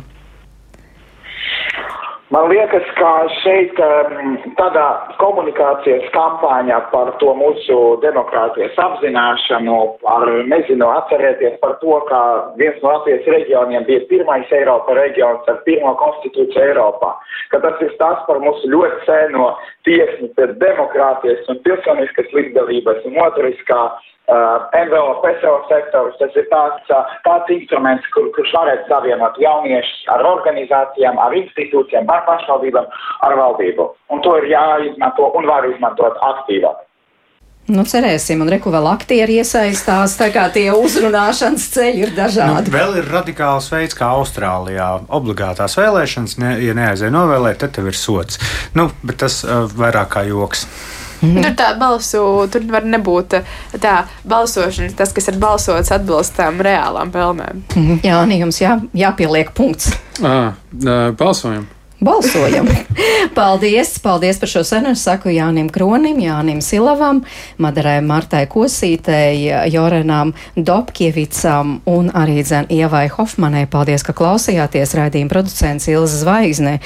Man 2.29 2.45
liekas, 2.45 2.85
ka 2.93 3.11
šeit 3.41 3.79
um, 3.81 4.35
tādā 4.59 4.83
komunikācijas 5.17 6.11
kampaņā 6.13 6.75
par 6.91 7.09
to 7.17 7.31
mūsu 7.33 7.77
demokrātijas 8.03 8.77
apzināšanu, 8.83 9.77
par, 10.03 10.29
nezinu, 10.51 10.85
atcerēties 10.93 11.55
par 11.63 11.73
to, 11.81 11.95
ka 12.11 12.19
viens 12.61 12.77
no 12.83 12.91
Latvijas 12.93 13.25
reģioniem 13.33 13.87
bija 13.87 14.05
pirmais 14.11 14.53
Eiropa 14.53 14.93
reģions 14.99 15.49
ar 15.49 15.57
pirmo 15.65 15.95
konstitūciju 16.03 16.67
Eiropā, 16.67 17.15
ka 17.49 17.63
tas 17.65 17.81
ir 17.81 17.97
tas 17.97 18.21
par 18.29 18.37
mūsu 18.45 18.69
ļoti 18.75 19.01
seno 19.09 19.49
tieksmi 19.89 20.29
pēc 20.37 20.53
demokrātijas 20.61 21.49
un 21.49 21.57
pilsoniskas 21.65 22.29
līdzdalības 22.37 23.09
un 23.09 23.17
motoriskā 23.17 23.81
Uh, 24.29 24.67
NVO, 24.85 25.15
PSO 25.23 25.53
sektorus. 25.65 26.17
Tas 26.19 26.35
ir 26.37 26.45
tāds, 26.51 26.91
uh, 26.93 27.15
tāds 27.25 27.49
instruments, 27.55 28.05
kur, 28.13 28.27
kurš 28.35 28.51
varētu 28.53 28.85
savienot 28.91 29.39
jauniešus 29.41 30.03
ar 30.13 30.21
organizācijām, 30.35 31.17
ar 31.17 31.33
institūcijām, 31.39 32.05
ar 32.13 32.21
pašvaldībām, 32.27 32.85
ar 33.25 33.33
valdību. 33.39 33.87
Un 34.13 34.21
to 34.21 34.35
ir 34.37 34.51
jāizmanto 34.51 35.31
un 35.33 35.49
var 35.49 35.65
izmantot 35.71 36.21
aktīvāk. 36.29 36.85
Nu, 37.69 37.83
cerēsim, 37.85 38.39
un 38.41 38.49
reku 38.49 38.71
vēl 38.73 38.87
aktieri 38.89 39.35
iesaistās, 39.43 40.15
tā 40.17 40.31
kā 40.33 40.47
tie 40.53 40.71
uzrunāšanas 40.73 41.67
ceļi 41.75 42.05
ir 42.07 42.13
dažādi. 42.17 42.71
Nu, 42.71 42.73
vēl 42.73 42.95
ir 43.01 43.09
radikāls 43.13 43.67
veids, 43.69 43.97
kā 43.97 44.09
Austrālijā 44.17 44.87
obligātās 45.13 45.77
vēlēšanas, 45.77 46.37
ne, 46.41 46.55
ja 46.65 46.73
neaizēja 46.77 47.13
novēlēt, 47.13 47.59
tad 47.61 47.75
tev 47.77 47.91
ir 47.91 47.97
sots. 47.97 48.41
Nu, 48.73 48.87
bet 49.05 49.21
tas 49.21 49.43
uh, 49.45 49.67
vairāk 49.69 50.15
kā 50.15 50.25
joks. 50.25 50.65
Mm. 51.21 51.39
Tur 51.43 51.57
tā 51.59 51.71
balsu, 51.79 52.21
tur 52.51 52.67
var 52.71 52.87
nebūt 52.87 53.39
tā 53.81 53.95
balsošana, 54.29 54.93
tas, 54.99 55.13
kas 55.15 55.31
ir 55.31 55.39
balsots, 55.41 55.91
atbilst 55.95 56.37
tām 56.39 56.61
reālām 56.65 57.11
pelnēm. 57.15 57.65
Mm. 57.75 57.99
Jā, 58.09 58.21
jums 58.39 58.61
jā, 58.61 58.77
jāpieliek 58.97 59.51
punkts. 59.57 59.91
À, 60.23 60.53
balsojam! 61.19 61.67
Balsojam! 61.99 62.67
paldies! 63.35 63.99
Paldies 63.99 64.39
par 64.39 64.49
šo 64.49 64.63
sarunu. 64.63 64.95
Saku 64.95 65.29
Jānim 65.29 65.67
Kronim, 65.69 66.21
Jānim 66.23 66.61
Silavam, 66.63 67.25
Madarai 67.59 67.99
Martai 68.01 68.45
Kosītei, 68.47 69.49
Jorenām 69.73 70.31
Dobkievicam 70.55 71.81
un 71.91 72.07
arī 72.15 72.39
dzen 72.43 72.71
Ievai 72.71 73.09
Hofmanai. 73.11 73.65
Paldies, 73.67 74.07
ka 74.07 74.15
klausījāties 74.15 74.95
raidījuma 74.95 75.33
producents 75.33 75.89
Ilza 75.91 76.23
Zvaigznē 76.23 76.77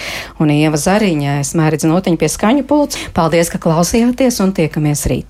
un 0.42 0.54
Ieva 0.56 0.82
Zariņā. 0.82 1.40
Es 1.46 1.54
mēredzu 1.58 1.94
notiņu 1.94 2.18
pie 2.18 2.34
skaņu 2.34 2.66
pults. 2.66 2.98
Paldies, 3.14 3.54
ka 3.54 3.62
klausījāties 3.62 4.42
un 4.42 4.58
tiekamies 4.58 5.06
rīt! 5.14 5.30